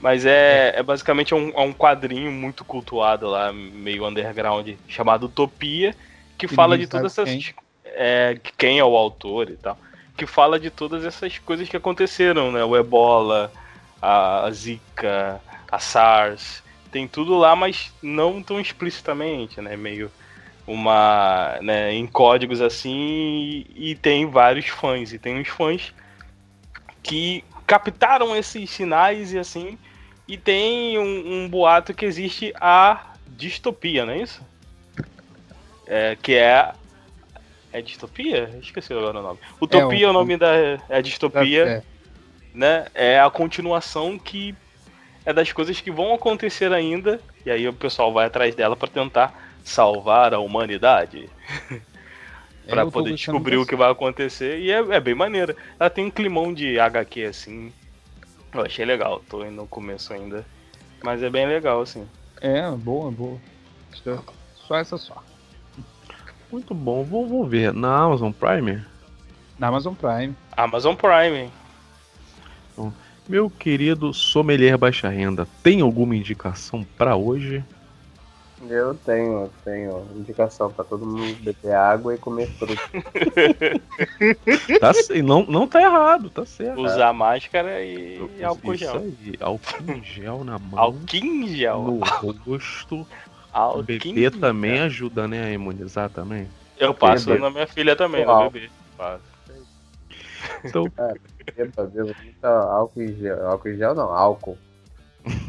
Mas 0.00 0.26
é, 0.26 0.72
é 0.76 0.82
basicamente 0.82 1.34
um, 1.34 1.50
é 1.54 1.60
um 1.60 1.72
quadrinho 1.72 2.30
muito 2.32 2.64
cultuado 2.64 3.28
lá, 3.28 3.52
meio 3.52 4.06
underground, 4.06 4.68
chamado 4.88 5.26
Utopia, 5.26 5.94
que 6.36 6.48
Que 6.48 6.54
fala 6.54 6.76
de 6.76 6.86
todas 6.88 7.16
essas. 7.16 7.54
É, 7.84 8.36
quem 8.58 8.78
é 8.78 8.84
o 8.84 8.96
autor 8.96 9.48
e 9.50 9.56
tal. 9.56 9.78
Que 10.16 10.26
fala 10.26 10.58
de 10.58 10.70
todas 10.70 11.04
essas 11.04 11.38
coisas 11.38 11.68
que 11.68 11.76
aconteceram, 11.76 12.52
né? 12.52 12.64
O 12.64 12.76
ebola, 12.76 13.52
a, 14.00 14.50
Zika, 14.50 15.40
a 15.70 15.78
SARS. 15.78 16.62
Tem 16.90 17.08
tudo 17.08 17.38
lá, 17.38 17.56
mas 17.56 17.92
não 18.02 18.42
tão 18.42 18.60
explicitamente, 18.60 19.60
né? 19.60 19.76
Meio 19.76 20.10
uma 20.66 21.58
né, 21.60 21.92
em 21.92 22.06
códigos 22.06 22.60
assim 22.60 23.66
e, 23.74 23.90
e 23.90 23.94
tem 23.96 24.26
vários 24.26 24.66
fãs 24.68 25.12
e 25.12 25.18
tem 25.18 25.40
uns 25.40 25.48
fãs 25.48 25.92
que 27.02 27.44
captaram 27.66 28.36
esses 28.36 28.70
sinais 28.70 29.32
e 29.32 29.38
assim 29.40 29.76
e 30.28 30.36
tem 30.36 30.98
um, 30.98 31.44
um 31.44 31.48
boato 31.48 31.92
que 31.92 32.04
existe 32.04 32.54
a 32.60 33.14
distopia, 33.26 34.06
não 34.06 34.12
é 34.12 34.18
isso? 34.18 34.40
É, 35.86 36.16
que 36.20 36.34
é 36.34 36.72
é 37.72 37.80
distopia? 37.80 38.58
Esqueci 38.60 38.92
agora 38.92 39.18
o 39.18 39.22
nome. 39.22 39.38
Utopia 39.60 40.04
é, 40.04 40.06
o- 40.06 40.10
o 40.10 40.12
nome 40.12 40.36
da 40.36 40.52
é 40.88 41.02
distopia 41.02 41.66
É, 41.68 41.82
né? 42.54 42.86
É 42.94 43.20
a 43.20 43.30
continuação 43.30 44.18
que 44.18 44.54
é 45.24 45.32
das 45.32 45.52
coisas 45.52 45.80
que 45.80 45.90
vão 45.90 46.12
acontecer 46.14 46.72
ainda, 46.72 47.20
e 47.46 47.50
aí 47.50 47.66
o 47.68 47.72
pessoal 47.72 48.12
vai 48.12 48.26
atrás 48.26 48.54
dela 48.54 48.76
pra 48.76 48.88
tentar 48.88 49.32
salvar 49.64 50.34
a 50.34 50.38
humanidade, 50.40 51.28
Pra 52.68 52.82
eu 52.82 52.86
tô 52.86 52.92
poder 52.92 53.14
descobrir 53.14 53.56
o 53.56 53.66
que 53.66 53.74
vai 53.74 53.90
acontecer, 53.90 54.60
e 54.60 54.70
é, 54.70 54.78
é 54.78 55.00
bem 55.00 55.14
maneira. 55.14 55.56
Ela 55.80 55.90
tem 55.90 56.04
um 56.04 56.10
climão 56.10 56.54
de 56.54 56.78
HQ 56.78 57.24
assim. 57.24 57.72
Eu 58.54 58.62
achei 58.62 58.84
legal, 58.84 59.20
tô 59.28 59.44
no 59.44 59.66
começo 59.66 60.12
ainda. 60.12 60.46
Mas 61.02 61.22
é 61.22 61.28
bem 61.30 61.46
legal, 61.46 61.80
assim. 61.80 62.06
É, 62.40 62.70
boa, 62.70 63.10
boa. 63.10 63.38
Só 64.54 64.76
essa 64.76 64.96
só. 64.96 65.22
Muito 66.52 66.74
bom, 66.74 67.02
vou, 67.02 67.26
vou 67.26 67.46
ver. 67.46 67.72
Na 67.72 68.04
Amazon 68.04 68.30
Prime? 68.30 68.84
Na 69.58 69.68
Amazon 69.68 69.94
Prime. 69.94 70.36
Amazon 70.54 70.94
Prime. 70.94 71.50
Meu 73.28 73.48
querido 73.48 74.12
sommelier 74.12 74.76
baixa 74.76 75.08
renda, 75.08 75.46
tem 75.62 75.80
alguma 75.80 76.14
indicação 76.14 76.84
pra 76.98 77.16
hoje? 77.16 77.64
Eu 78.68 78.94
tenho, 78.94 79.50
tenho 79.64 80.06
indicação 80.14 80.70
pra 80.70 80.84
todo 80.84 81.04
mundo 81.06 81.36
beber 81.42 81.74
água 81.74 82.14
e 82.14 82.18
comer 82.18 82.48
fruta. 82.48 82.80
Tá, 84.80 84.92
não, 85.22 85.44
não 85.46 85.66
tá 85.68 85.80
errado, 85.80 86.30
tá 86.30 86.44
certo. 86.44 86.80
Usar 86.80 87.12
máscara 87.12 87.82
e, 87.82 88.18
álcool 88.42 88.74
Isso 88.74 88.84
gel. 88.84 88.96
aí, 88.96 89.34
álcool 89.40 90.02
gel 90.02 90.44
na 90.44 90.58
mão, 90.58 90.78
Álcool 90.78 91.46
gel. 91.48 91.82
no 91.82 91.98
rosto. 92.00 93.06
Beber 93.84 94.06
em 94.06 94.30
também 94.40 94.76
gel. 94.76 94.84
ajuda, 94.84 95.28
né, 95.28 95.44
a 95.44 95.50
imunizar 95.52 96.08
também. 96.10 96.48
Eu 96.78 96.94
passo 96.94 97.34
na 97.38 97.50
minha 97.50 97.66
filha 97.66 97.94
também, 97.94 98.24
no 98.24 98.50
bebê. 98.50 98.70
Passo. 98.96 99.22
Então, 100.64 100.84
Beba, 101.56 101.86
beba 101.86 102.14
muita 102.22 102.48
álcool 102.48 103.02
em 103.02 103.14
gel. 103.16 103.46
Álcool 103.48 103.68
em 103.68 103.76
gel 103.76 103.94
não, 103.94 104.12
álcool. 104.12 104.58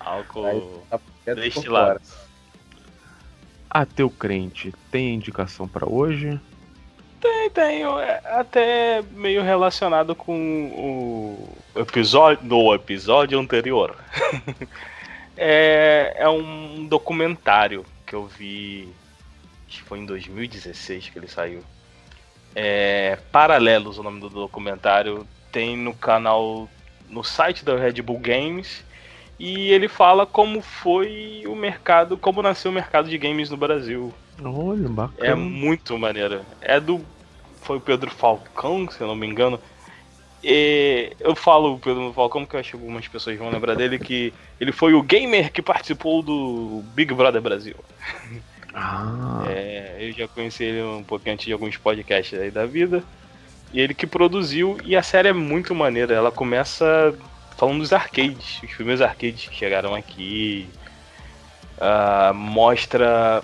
Álcool. 0.00 0.82
Tá 0.90 1.00
Destilado. 1.34 2.00
fora. 2.00 2.20
ateu 3.70 4.10
crente, 4.10 4.72
tem 4.90 5.14
indicação 5.14 5.66
pra 5.66 5.88
hoje? 5.88 6.38
Tem, 7.20 7.50
tem. 7.50 7.82
é 7.82 8.20
Até 8.24 9.02
meio 9.12 9.42
relacionado 9.42 10.14
com 10.14 10.34
o 11.74 11.80
episódio 11.80 12.46
do 12.46 12.74
episódio 12.74 13.38
anterior. 13.40 13.96
é, 15.36 16.14
é 16.16 16.28
um 16.28 16.86
documentário 16.86 17.84
que 18.06 18.14
eu 18.14 18.26
vi. 18.26 18.88
Acho 19.68 19.78
que 19.78 19.84
foi 19.84 19.98
em 19.98 20.06
2016 20.06 21.10
que 21.10 21.18
ele 21.18 21.28
saiu. 21.28 21.62
É, 22.54 23.18
Paralelos, 23.32 23.98
o 23.98 24.02
nome 24.02 24.20
do 24.20 24.28
documentário. 24.28 25.26
Tem 25.50 25.76
no 25.76 25.94
canal. 25.94 26.68
No 27.08 27.22
site 27.22 27.64
da 27.64 27.76
Red 27.76 28.00
Bull 28.02 28.18
Games. 28.18 28.84
E 29.38 29.72
ele 29.72 29.88
fala 29.88 30.24
como 30.26 30.60
foi 30.60 31.42
o 31.46 31.56
mercado, 31.56 32.16
como 32.16 32.40
nasceu 32.40 32.70
o 32.70 32.74
mercado 32.74 33.08
de 33.08 33.18
games 33.18 33.50
no 33.50 33.56
Brasil. 33.56 34.14
Olha, 34.42 34.88
bacana. 34.88 35.28
É 35.28 35.34
muito 35.34 35.98
maneiro. 35.98 36.42
É 36.60 36.78
do. 36.78 37.04
Foi 37.62 37.78
o 37.78 37.80
Pedro 37.80 38.10
Falcão, 38.10 38.88
se 38.90 39.00
eu 39.00 39.06
não 39.06 39.16
me 39.16 39.26
engano. 39.26 39.58
E 40.46 41.12
eu 41.20 41.34
falo 41.34 41.72
o 41.72 41.78
Pedro 41.78 42.12
Falcão 42.12 42.42
porque 42.42 42.54
eu 42.54 42.60
acho 42.60 42.70
que 42.72 42.76
algumas 42.76 43.08
pessoas 43.08 43.38
vão 43.38 43.48
lembrar 43.48 43.74
dele 43.74 43.98
que 43.98 44.30
ele 44.60 44.72
foi 44.72 44.92
o 44.92 45.02
gamer 45.02 45.50
que 45.50 45.62
participou 45.62 46.22
do 46.22 46.84
Big 46.94 47.14
Brother 47.14 47.40
Brasil. 47.40 47.74
Ah, 48.74 49.44
É, 49.48 49.96
eu 50.00 50.12
já 50.12 50.28
conheci 50.28 50.64
ele 50.64 50.82
um 50.82 51.02
pouquinho 51.02 51.34
antes 51.34 51.46
de 51.46 51.52
alguns 51.52 51.78
podcasts 51.78 52.38
aí 52.38 52.50
da 52.50 52.66
vida. 52.66 53.02
E 53.72 53.80
ele 53.80 53.94
que 53.94 54.06
produziu, 54.06 54.76
e 54.84 54.94
a 54.94 55.02
série 55.02 55.28
é 55.28 55.32
muito 55.32 55.74
maneira. 55.74 56.14
Ela 56.14 56.30
começa 56.30 57.14
falando 57.56 57.78
dos 57.78 57.92
arcades, 57.92 58.60
os 58.62 58.72
primeiros 58.74 59.00
arcades 59.00 59.48
que 59.48 59.56
chegaram 59.56 59.94
aqui. 59.94 60.68
Ah, 61.80 62.32
mostra 62.34 63.42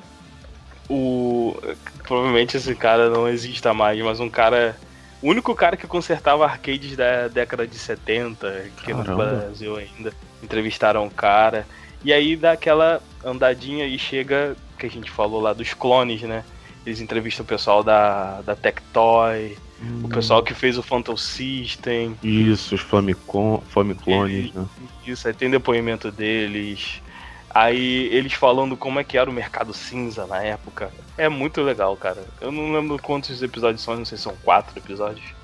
o. 0.88 1.56
Provavelmente 2.02 2.56
esse 2.58 2.74
cara 2.74 3.08
não 3.08 3.26
exista 3.26 3.72
mais, 3.72 3.98
mas 4.02 4.20
um 4.20 4.28
cara. 4.28 4.76
O 5.22 5.28
único 5.28 5.54
cara 5.54 5.76
que 5.76 5.86
consertava 5.86 6.44
arcades 6.44 6.96
da 6.96 7.28
década 7.28 7.66
de 7.66 7.76
70, 7.76 8.48
aqui 8.48 8.92
no. 8.92 9.04
Brasil 9.04 9.76
ainda. 9.76 10.12
Entrevistaram 10.42 11.06
o 11.06 11.10
cara. 11.10 11.66
E 12.02 12.12
aí 12.12 12.34
dá 12.34 12.52
aquela 12.52 13.02
andadinha 13.22 13.86
e 13.86 13.98
chega, 13.98 14.56
que 14.78 14.86
a 14.86 14.90
gente 14.90 15.10
falou 15.10 15.40
lá 15.40 15.52
dos 15.52 15.74
clones, 15.74 16.22
né? 16.22 16.42
Eles 16.86 17.00
entrevistam 17.00 17.44
o 17.44 17.46
pessoal 17.46 17.84
da, 17.84 18.40
da 18.40 18.56
Tectoy, 18.56 19.58
hum, 19.82 20.02
o 20.04 20.08
pessoal 20.08 20.42
que 20.42 20.54
fez 20.54 20.78
o 20.78 20.82
Phantom 20.82 21.16
System. 21.16 22.16
Isso, 22.22 22.74
os 22.74 22.80
Famicom, 22.80 23.62
Famiclones, 23.68 24.54
né? 24.54 24.64
Isso, 25.06 25.28
aí 25.28 25.34
tem 25.34 25.50
depoimento 25.50 26.10
deles. 26.10 27.02
Aí 27.52 28.06
eles 28.12 28.32
falando 28.32 28.76
como 28.76 29.00
é 29.00 29.04
que 29.04 29.18
era 29.18 29.28
o 29.28 29.32
mercado 29.32 29.74
cinza 29.74 30.24
na 30.24 30.40
época. 30.40 30.92
É 31.18 31.28
muito 31.28 31.60
legal, 31.62 31.96
cara. 31.96 32.24
Eu 32.40 32.52
não 32.52 32.72
lembro 32.72 32.96
quantos 33.02 33.42
episódios 33.42 33.82
são, 33.82 33.96
não 33.96 34.04
sei 34.04 34.16
se 34.16 34.24
são 34.24 34.36
quatro 34.44 34.78
episódios. 34.78 35.34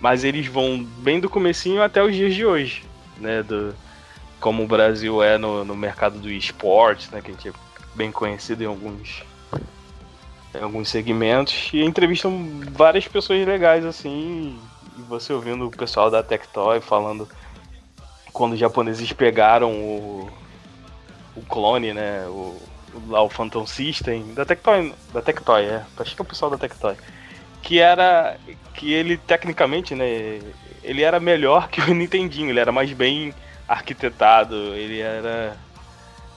Mas 0.00 0.22
eles 0.22 0.46
vão 0.46 0.84
bem 0.98 1.18
do 1.18 1.28
comecinho 1.28 1.82
até 1.82 2.02
os 2.02 2.14
dias 2.14 2.32
de 2.32 2.46
hoje, 2.46 2.84
né? 3.18 3.42
Do, 3.42 3.74
como 4.38 4.62
o 4.62 4.68
Brasil 4.68 5.20
é 5.20 5.36
no, 5.36 5.64
no 5.64 5.74
mercado 5.74 6.18
do 6.18 6.30
esporte, 6.30 7.08
né? 7.10 7.20
Que 7.20 7.32
a 7.32 7.34
gente 7.34 7.48
é 7.48 7.52
bem 7.96 8.12
conhecido 8.12 8.62
em 8.62 8.66
alguns, 8.66 9.24
em 10.54 10.62
alguns 10.62 10.88
segmentos. 10.88 11.70
E 11.72 11.82
entrevistam 11.82 12.62
várias 12.70 13.08
pessoas 13.08 13.44
legais, 13.44 13.84
assim. 13.84 14.56
E 14.96 15.02
você 15.02 15.32
ouvindo 15.32 15.66
o 15.66 15.70
pessoal 15.70 16.08
da 16.08 16.22
Tectoy 16.22 16.80
falando 16.80 17.28
quando 18.32 18.52
os 18.52 18.58
japoneses 18.58 19.12
pegaram 19.12 19.72
o, 19.72 20.30
o 21.36 21.42
clone, 21.42 21.92
né? 21.92 22.24
O, 22.28 22.56
o- 22.94 23.02
lá 23.08 23.22
o 23.22 23.28
Phantom 23.28 23.66
System, 23.66 24.32
da 24.34 24.44
Tectoy, 24.44 24.92
da 25.12 25.20
Tectoy, 25.22 25.64
é. 25.64 25.82
Acho 25.98 26.14
que 26.16 26.22
é 26.22 26.24
o 26.24 26.26
pessoal 26.28 26.50
da 26.50 26.58
Tectoy. 26.58 26.94
Que 27.62 27.78
era. 27.78 28.36
Que 28.74 28.92
ele 28.92 29.16
tecnicamente, 29.16 29.94
né? 29.94 30.40
Ele 30.82 31.02
era 31.02 31.18
melhor 31.20 31.68
que 31.68 31.80
o 31.80 31.92
Nintendinho, 31.94 32.50
ele 32.50 32.60
era 32.60 32.70
mais 32.72 32.92
bem 32.92 33.34
arquitetado, 33.68 34.54
ele 34.74 35.00
era. 35.00 35.56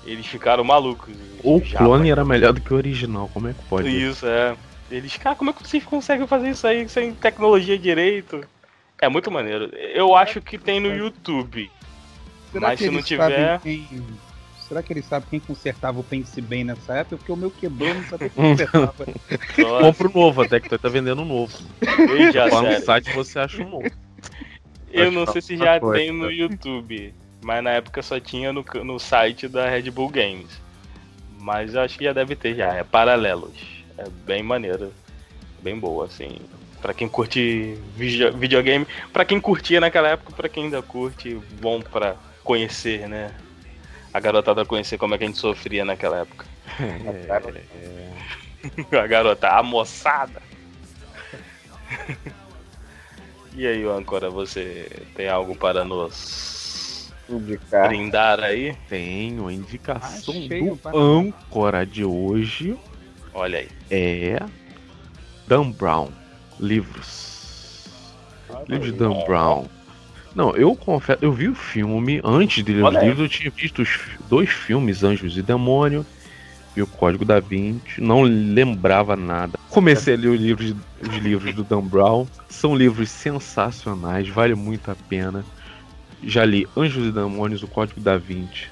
Eles 0.06 0.26
ficaram 0.26 0.64
malucos. 0.64 1.14
O 1.44 1.60
clone 1.62 2.10
era 2.10 2.24
melhor 2.26 2.54
do 2.54 2.62
que 2.62 2.74
o 2.74 2.78
original, 2.78 3.30
como 3.34 3.48
é 3.50 3.54
que 3.54 3.62
pode? 3.70 3.90
Isso, 3.90 4.26
é. 4.26 4.56
Eles, 4.90 5.16
cara, 5.18 5.36
como 5.36 5.52
é 5.52 5.54
que 5.54 5.62
vocês 5.68 5.84
conseguem 5.84 6.26
fazer 6.26 6.50
isso 6.50 6.66
aí 6.66 6.88
sem 6.90 7.14
tecnologia 7.14 7.78
direito? 7.78 8.42
É 9.00 9.08
muito 9.08 9.30
maneiro. 9.30 9.66
Eu 9.94 10.16
acho 10.16 10.42
que 10.42 10.58
tem 10.58 10.80
no 10.80 10.94
YouTube. 10.94 11.70
Será 12.52 12.70
Mas 12.70 12.80
que 12.80 12.86
se 12.86 12.92
não 12.92 13.02
tiver- 13.04 13.60
sabem 13.60 13.60
Quem... 13.60 13.88
Será 14.70 14.84
que 14.84 14.94
eles 14.94 15.06
sabem 15.06 15.28
quem 15.32 15.40
consertava 15.40 16.00
o 16.00 16.04
Pense 16.04 16.40
Bem 16.40 16.64
nessa 16.64 16.94
época? 16.94 17.18
Porque 17.18 17.32
o 17.32 17.36
meu 17.36 17.50
quebrou, 17.50 17.92
não 17.92 18.04
sabia 18.04 18.30
quem 18.30 18.44
consertava. 18.52 18.94
Compra 19.82 20.08
o 20.08 20.12
novo, 20.14 20.42
até 20.44 20.60
que 20.60 20.70
tu 20.70 20.78
tá 20.78 20.88
vendendo 20.88 21.24
um 21.24 21.26
novo. 21.26 21.58
veja, 21.82 22.46
Lá 22.46 22.62
no 22.62 22.80
site 22.86 23.12
você 23.12 23.40
acha 23.40 23.64
um 23.64 23.70
novo. 23.70 23.92
Eu 24.92 25.12
não 25.12 25.26
sei 25.26 25.42
se 25.42 25.58
já 25.58 25.80
coisa. 25.80 25.98
tem 26.00 26.12
no 26.12 26.32
YouTube, 26.32 27.14
mas 27.42 27.64
na 27.64 27.72
época 27.72 28.04
só 28.04 28.20
tinha 28.20 28.54
no, 28.54 28.64
no 28.84 29.00
site 29.00 29.48
da 29.48 29.68
Red 29.68 29.90
Bull 29.90 30.10
Games. 30.10 30.62
Mas 31.40 31.74
eu 31.74 31.82
acho 31.82 31.98
que 31.98 32.04
já 32.04 32.14
deve 32.14 32.36
ter 32.36 32.54
já, 32.56 32.74
é 32.76 32.84
Paralelos. 32.84 33.58
É 33.98 34.08
bem 34.26 34.44
maneiro, 34.44 34.94
bem 35.64 35.78
boa, 35.80 36.06
assim. 36.06 36.38
Pra 36.80 36.94
quem 36.94 37.10
curte 37.10 37.76
video, 37.96 38.32
videogame, 38.38 38.86
pra 39.12 39.26
quem 39.26 39.40
curtia 39.40 39.80
naquela 39.82 40.10
época, 40.10 40.32
pra 40.32 40.48
quem 40.48 40.66
ainda 40.66 40.82
curte, 40.82 41.40
bom 41.60 41.82
pra 41.82 42.16
conhecer, 42.44 43.08
né? 43.10 43.32
A 44.14 44.20
garotada 44.20 44.66
conhecer 44.66 44.98
como 44.98 45.14
é 45.16 45.18
que 45.18 45.24
a 45.24 45.28
gente 45.28 45.38
sofria 45.40 45.86
naquela 45.86 46.20
época. 46.20 46.46
É, 46.80 47.32
a 48.98 49.08
garota, 49.08 49.48
a 49.50 49.62
moçada. 49.64 50.42
e 53.54 53.66
aí, 53.68 53.84
Ancora, 53.88 54.30
você 54.30 54.90
tem 55.16 55.28
algo 55.30 55.56
para 55.56 55.84
nos 55.84 57.12
Indicar. 57.30 57.88
brindar 57.88 58.40
aí? 58.40 58.76
tenho 58.88 59.48
a 59.48 59.54
indicação 59.54 60.34
Achei 60.36 60.62
do 60.66 60.74
o 60.74 60.78
para- 60.78 60.98
âncora 60.98 61.86
de 61.86 62.04
hoje. 62.06 62.78
Olha 63.34 63.60
aí. 63.60 63.70
é 63.92 64.40
Dan 65.48 65.72
Brown, 65.72 66.10
livros. 66.60 67.88
Livros 68.68 68.92
de 68.92 68.98
Dan 68.98 69.24
Brown. 69.26 69.68
Não, 70.36 70.56
eu 70.56 70.76
confesso, 70.76 71.20
eu 71.22 71.32
vi 71.32 71.48
o 71.48 71.56
filme, 71.56 72.22
antes 72.24 72.64
de 72.64 72.74
ler 72.74 72.84
os 72.84 72.88
Olha 72.88 73.00
livros, 73.00 73.20
eu 73.20 73.30
tinha 73.30 73.52
visto 73.52 73.82
os 73.82 73.90
dois 74.30 74.50
filmes, 74.50 75.04
Anjos 75.04 75.38
e 75.38 75.42
Demônio, 75.42 76.06
e 76.76 76.82
o 76.82 76.88
Código 76.88 77.26
da 77.26 77.40
Vinci, 77.40 78.00
não 78.00 78.22
lembrava 78.22 79.16
nada. 79.16 79.58
Comecei 79.70 80.14
a 80.14 80.18
ler 80.18 80.30
os 80.30 80.40
livros, 80.40 80.76
os 81.02 81.18
livros 81.18 81.54
do 81.56 81.64
Dan 81.64 81.82
Brown, 81.82 82.28
são 82.48 82.76
livros 82.76 83.10
sensacionais, 83.10 84.30
vale 84.30 84.56
muito 84.56 84.92
a 84.92 84.96
pena. 84.96 85.44
Já 86.24 86.46
li 86.46 86.68
Anjos 86.78 87.08
e 87.08 87.12
Demônios, 87.12 87.64
o 87.64 87.68
Código 87.68 88.00
da 88.00 88.18
Vinci. 88.18 88.68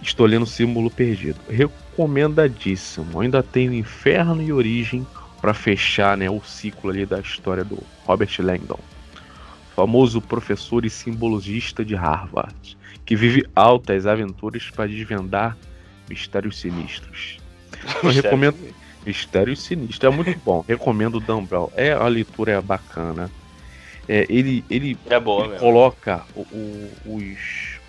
Estou 0.00 0.26
lendo 0.26 0.46
Símbolo 0.46 0.90
Perdido. 0.90 1.38
Recomendadíssimo. 1.48 3.20
Ainda 3.20 3.42
tenho 3.42 3.72
Inferno 3.72 4.42
e 4.42 4.52
Origem 4.52 5.06
para 5.40 5.54
fechar 5.54 6.16
né, 6.16 6.30
o 6.30 6.40
ciclo 6.42 6.90
ali 6.90 7.04
da 7.04 7.20
história 7.20 7.64
do 7.64 7.78
Robert 8.04 8.30
Langdon, 8.38 8.78
famoso 9.74 10.20
professor 10.20 10.84
e 10.84 10.90
simbologista 10.90 11.84
de 11.84 11.94
Harvard, 11.94 12.76
que 13.04 13.16
vive 13.16 13.46
altas 13.54 14.06
aventuras 14.06 14.70
para 14.70 14.86
desvendar 14.88 15.56
mistérios 16.08 16.58
sinistros. 16.60 17.38
Eu 18.02 18.10
recomendo 18.10 18.56
Mistérios 19.04 19.62
Sinistros, 19.62 20.12
é 20.12 20.14
muito 20.16 20.38
bom. 20.44 20.62
Recomendo 20.68 21.16
o 21.16 21.20
Dan 21.20 21.42
Brown. 21.44 21.68
É 21.74 21.90
a 21.92 22.06
leitura 22.06 22.52
é 22.52 22.60
bacana. 22.60 23.28
É, 24.08 24.24
ele, 24.28 24.64
ele 24.70 24.96
É 25.10 25.18
boa 25.18 25.46
ele 25.46 25.58
coloca 25.58 26.24
o- 26.36 26.42
o- 26.52 26.92
os, 27.16 27.80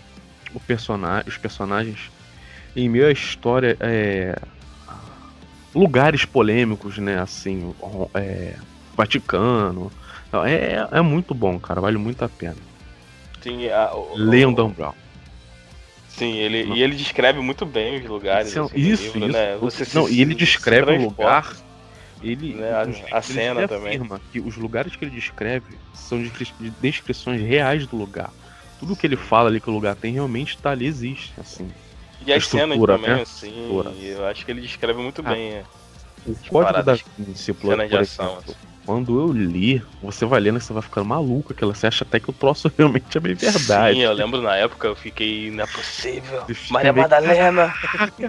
o 0.56 0.60
persona- 0.60 1.24
os 1.28 1.38
personagens 1.38 2.12
em 2.76 2.90
meio 2.90 3.08
à 3.08 3.12
história. 3.12 3.78
é, 3.80 4.36
lugares 5.76 6.26
polêmicos, 6.26 6.98
né? 6.98 7.20
Assim, 7.20 7.74
é, 8.16 8.56
Vaticano. 8.96 9.92
É, 10.46 10.88
é 10.92 11.02
muito 11.02 11.34
bom, 11.34 11.60
cara. 11.60 11.80
Vale 11.82 11.98
muito 11.98 12.24
a 12.24 12.30
pena. 12.30 12.58
Sim, 13.42 13.68
a, 13.70 13.94
o- 13.94 14.16
Leiam 14.16 14.52
o- 14.52 14.56
Dan 14.56 14.70
Brown. 14.70 14.94
Sim, 16.08 16.34
ele, 16.38 16.64
e 16.76 16.82
ele 16.84 16.96
descreve 16.96 17.40
muito 17.42 17.66
bem 17.66 18.00
os 18.00 18.06
lugares. 18.08 18.50
Isso, 18.50 18.62
assim, 18.62 18.78
no 18.78 18.88
isso. 18.94 19.04
livro, 19.04 19.20
isso. 19.28 19.34
né? 19.38 19.58
Você 19.58 19.86
se- 19.86 19.96
Não, 19.96 20.08
e 20.08 20.22
ele 20.22 20.32
se 20.34 20.38
descreve 20.38 20.92
o 20.92 20.96
lugar. 21.02 21.56
Ele, 22.22 22.54
Né, 22.54 22.72
a- 22.72 22.82
a 22.84 22.86
ele 22.86 23.22
cena 23.22 23.68
também. 23.68 23.88
afirma 23.96 24.22
que 24.32 24.40
os 24.40 24.56
lugares 24.56 24.96
que 24.96 25.04
ele 25.04 25.12
descreve 25.14 25.78
são 25.94 26.22
descri- 26.22 26.72
descrições 26.80 27.42
reais 27.42 27.86
do 27.86 27.98
lugar. 27.98 28.32
Tudo 28.80 28.96
que 28.96 29.06
ele 29.06 29.18
fala 29.18 29.50
ali 29.50 29.60
que 29.60 29.70
o 29.70 29.74
lugar 29.74 29.96
tem 29.96 30.14
realmente 30.14 30.58
tá 30.58 30.72
ali, 30.72 30.86
existe. 30.86 31.34
Assim. 31.38 31.70
E 32.26 32.32
a 32.32 32.38
as 32.38 32.48
cenas 32.48 32.78
estrutura, 32.78 32.96
também, 32.98 33.16
né? 33.16 33.22
assim, 33.22 34.04
eu 34.04 34.26
acho 34.26 34.46
que 34.46 34.52
ele 34.52 34.62
descreve 34.62 35.02
muito 35.02 35.22
Ah, 35.26 35.32
bem. 35.34 35.52
é. 35.56 35.64
O 36.26 36.36
Código 36.48 36.84
da 36.84 36.94
Vinci, 37.18 37.54
por, 37.54 37.76
por 37.76 37.82
ação, 37.82 38.00
exemplo, 38.00 38.40
assim. 38.48 38.73
Quando 38.86 39.20
eu 39.20 39.32
li, 39.32 39.82
você 40.02 40.26
vai 40.26 40.40
lendo 40.40 40.58
e 40.58 40.62
você 40.62 40.74
vai 40.74 40.82
ficando 40.82 41.06
maluco, 41.08 41.54
aquela, 41.54 41.74
você 41.74 41.88
acha 41.88 42.04
até 42.04 42.20
que 42.20 42.30
o 42.30 42.34
troço 42.34 42.72
realmente 42.78 43.18
é 43.18 43.22
bem 43.22 43.36
verdade. 43.36 43.96
Sim, 43.98 44.04
eu 44.04 44.14
lembro 44.14 44.42
na 44.42 44.56
época, 44.56 44.88
eu 44.88 44.96
fiquei, 44.96 45.50
não 45.52 45.64
é 45.64 45.68
possível. 45.68 46.44
Maria 46.70 46.92
meio- 46.94 47.04
Madalena. 47.04 47.74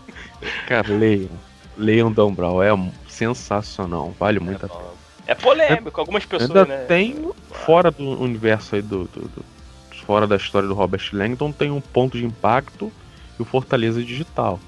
Cara, 0.67 0.93
leiam. 0.93 1.31
Leiam 1.77 2.13
Dan 2.13 2.33
Brown, 2.33 2.63
é 2.63 2.71
sensacional, 3.09 4.15
vale 4.19 4.39
muito 4.39 4.65
a 4.65 4.69
pena. 4.69 5.05
É 5.27 5.35
polêmico, 5.35 5.99
algumas 6.01 6.25
pessoas, 6.25 6.51
Ainda 6.51 6.65
né? 6.67 6.85
tem, 6.85 7.33
fora 7.51 7.91
do 7.91 8.05
universo 8.21 8.77
aí 8.77 8.83
do, 8.83 9.05
do- 9.05 9.29
do- 9.29 9.55
Fora 10.07 10.27
da 10.27 10.37
história 10.37 10.69
do 10.69 10.75
Robert 10.75 11.03
Langdon, 11.13 11.51
tem 11.51 11.71
um 11.71 11.81
ponto 11.81 12.19
de 12.19 12.27
impacto 12.27 12.93
e 13.39 13.43
o 13.43 13.45
Fortaleza 13.45 14.03
Digital. 14.05 14.61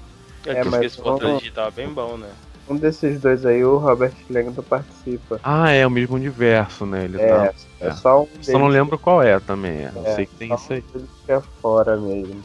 É, 0.45 0.53
É, 0.53 0.61
que 0.63 0.69
mas 0.69 0.81
esse 0.81 0.99
vamos- 1.01 1.37
digital 1.39 1.67
é 1.67 1.71
bem 1.71 1.93
bom, 1.93 2.17
né? 2.17 2.29
Um 2.69 2.75
desses 2.75 3.19
dois 3.21 3.45
aí, 3.45 3.63
o 3.63 3.77
Robert 3.77 4.13
Langdon 4.29 4.61
participa. 4.61 5.39
Ah, 5.43 5.71
é 5.71 5.87
o 5.87 5.89
mesmo 5.89 6.15
universo, 6.15 6.85
né? 6.85 7.05
Ele 7.05 7.21
É, 7.21 7.27
tá. 7.29 7.53
é 7.79 7.87
é. 7.87 7.91
só 7.93 8.23
um 8.23 8.27
Só 8.41 8.51
não 8.53 8.67
deles 8.67 8.73
lembro 8.73 8.99
qual 8.99 9.23
é 9.23 9.39
também. 9.39 9.71
É. 9.85 9.91
Eu 9.95 10.05
É, 10.05 10.15
sei 10.15 10.25
que 10.25 10.35
tem 10.35 10.53
isso 10.53 10.73
aí. 10.73 10.83
um 10.89 10.91
deles 10.97 11.09
que 11.25 11.31
é 11.31 11.41
fora 11.61 11.95
mesmo. 11.97 12.41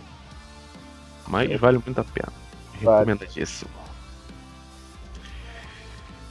Mas 1.27 1.59
vale 1.59 1.78
muito 1.85 1.99
a 2.01 2.05
pena. 2.05 2.32
Vale. 2.82 2.99
Recomendadíssimo. 2.99 3.70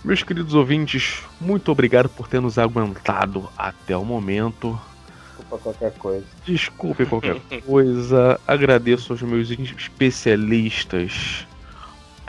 Meus 0.04 0.24
queridos 0.24 0.54
ouvintes, 0.56 1.22
muito 1.40 1.72
obrigado 1.72 2.10
por 2.10 2.28
ter 2.28 2.42
nos 2.42 2.58
aguentado 2.58 3.48
até 3.58 3.96
o 3.96 4.04
momento. 4.04 4.80
Desculpa 5.38 5.58
qualquer 5.64 5.92
coisa. 5.94 6.26
Desculpe 6.46 7.06
qualquer 7.06 7.40
coisa. 7.66 8.40
Agradeço 8.48 9.14
aos 9.14 9.22
meus 9.22 9.50
especialistas 9.52 11.46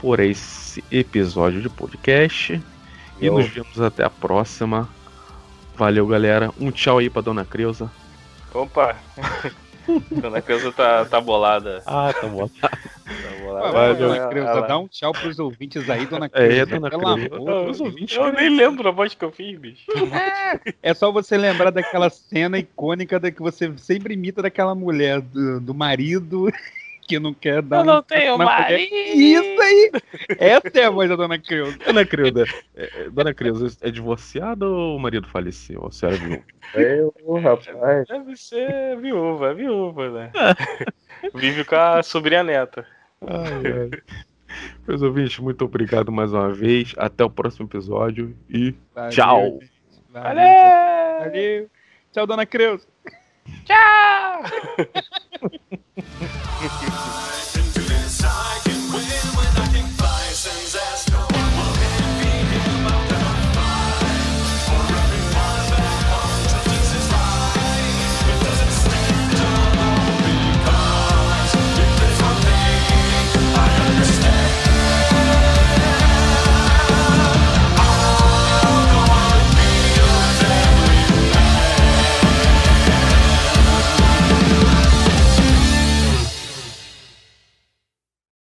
por 0.03 0.19
esse 0.19 0.83
episódio 0.91 1.61
de 1.61 1.69
podcast. 1.69 2.61
E 3.21 3.25
Eu- 3.25 3.35
nos 3.37 3.47
vemos 3.47 3.79
até 3.79 4.03
a 4.03 4.09
próxima. 4.09 4.89
Valeu, 5.77 6.05
galera. 6.05 6.51
Um 6.59 6.71
tchau 6.71 6.97
aí 6.97 7.09
pra 7.09 7.21
dona 7.21 7.45
Creuza. 7.45 7.89
Opa! 8.53 8.97
Dona 10.11 10.41
Creuza 10.41 10.71
tá, 10.71 11.03
tá 11.03 11.19
bolada. 11.19 11.81
Ah, 11.85 12.13
tá 12.13 12.25
bom. 12.27 12.47
Tá 12.47 12.69
Vai, 13.05 13.41
bolada. 13.41 13.71
vai, 13.73 13.95
dona 13.95 14.27
Creuza, 14.29 14.61
dá 14.61 14.77
um 14.77 14.87
tchau 14.87 15.11
pros 15.11 15.39
ouvintes 15.39 15.89
aí, 15.89 16.05
dona 16.05 16.27
É, 16.27 16.29
Creuza. 16.29 16.65
dona 16.67 16.89
Pelo 16.89 17.01
Creuza. 17.15 17.35
amor 17.35 17.69
os 17.69 17.77
Deus. 17.77 17.81
ouvintes 17.81 18.15
Eu 18.15 18.31
nem 18.33 18.49
lembro 18.49 18.87
a 18.87 18.91
voz 18.91 19.13
que 19.13 19.25
eu 19.25 19.31
fiz, 19.31 19.57
bicho. 19.59 19.83
É 20.81 20.93
só 20.93 21.11
você 21.11 21.37
lembrar 21.37 21.69
daquela 21.71 22.09
cena 22.09 22.57
icônica 22.59 23.19
da 23.19 23.29
que 23.31 23.41
você 23.41 23.73
sempre 23.77 24.13
imita 24.13 24.41
daquela 24.41 24.73
mulher 24.75 25.19
do, 25.21 25.59
do 25.59 25.73
marido 25.73 26.49
que 27.07 27.19
não 27.19 27.33
quer 27.33 27.61
dar 27.61 27.79
Eu 27.79 27.85
não 27.85 27.99
um 27.99 28.01
tenho 28.03 28.37
na 28.37 28.45
marido. 28.45 28.93
Isso 28.93 29.61
aí! 29.61 29.91
Essa 30.39 30.79
é 30.79 30.85
a 30.85 30.89
voz 30.89 31.09
da 31.09 31.15
dona 31.15 31.39
Creuza. 31.39 31.77
Dona 31.85 32.05
Creuza, 32.05 32.45
é, 32.75 33.01
é, 33.01 33.09
dona 33.09 33.33
Creuza 33.33 33.77
é 33.81 33.91
divorciada 33.91 34.67
ou 34.67 34.95
o 34.95 34.99
marido 34.99 35.27
faleceu? 35.27 35.85
A 35.85 35.91
senhora 35.91 36.17
viu? 36.17 36.43
Eu, 36.75 37.13
rapaz. 37.41 38.07
Deve 38.07 38.35
ser 38.35 38.97
viúva, 38.97 39.51
é 39.51 39.53
viúva, 39.53 40.09
né? 40.09 40.31
Vive 41.35 41.63
com 41.63 41.75
a 41.75 42.03
sobrinha 42.03 42.43
neta. 42.43 42.85
Ai, 43.21 43.89
ai. 43.91 44.19
Meus 44.87 45.01
ouvintes, 45.01 45.39
muito 45.39 45.65
obrigado 45.65 46.11
mais 46.11 46.33
uma 46.33 46.53
vez. 46.53 46.93
Até 46.97 47.23
o 47.23 47.29
próximo 47.29 47.67
episódio 47.67 48.35
e 48.49 48.75
Valeu, 48.93 49.09
Tchau. 49.11 49.59
Valeu. 50.09 50.35
Valeu! 50.35 51.19
Valeu. 51.19 51.69
Tchau, 52.11 52.27
dona 52.27 52.45
Creuza. 52.45 52.87
Tchau! 53.65 54.43
Música 55.95 57.23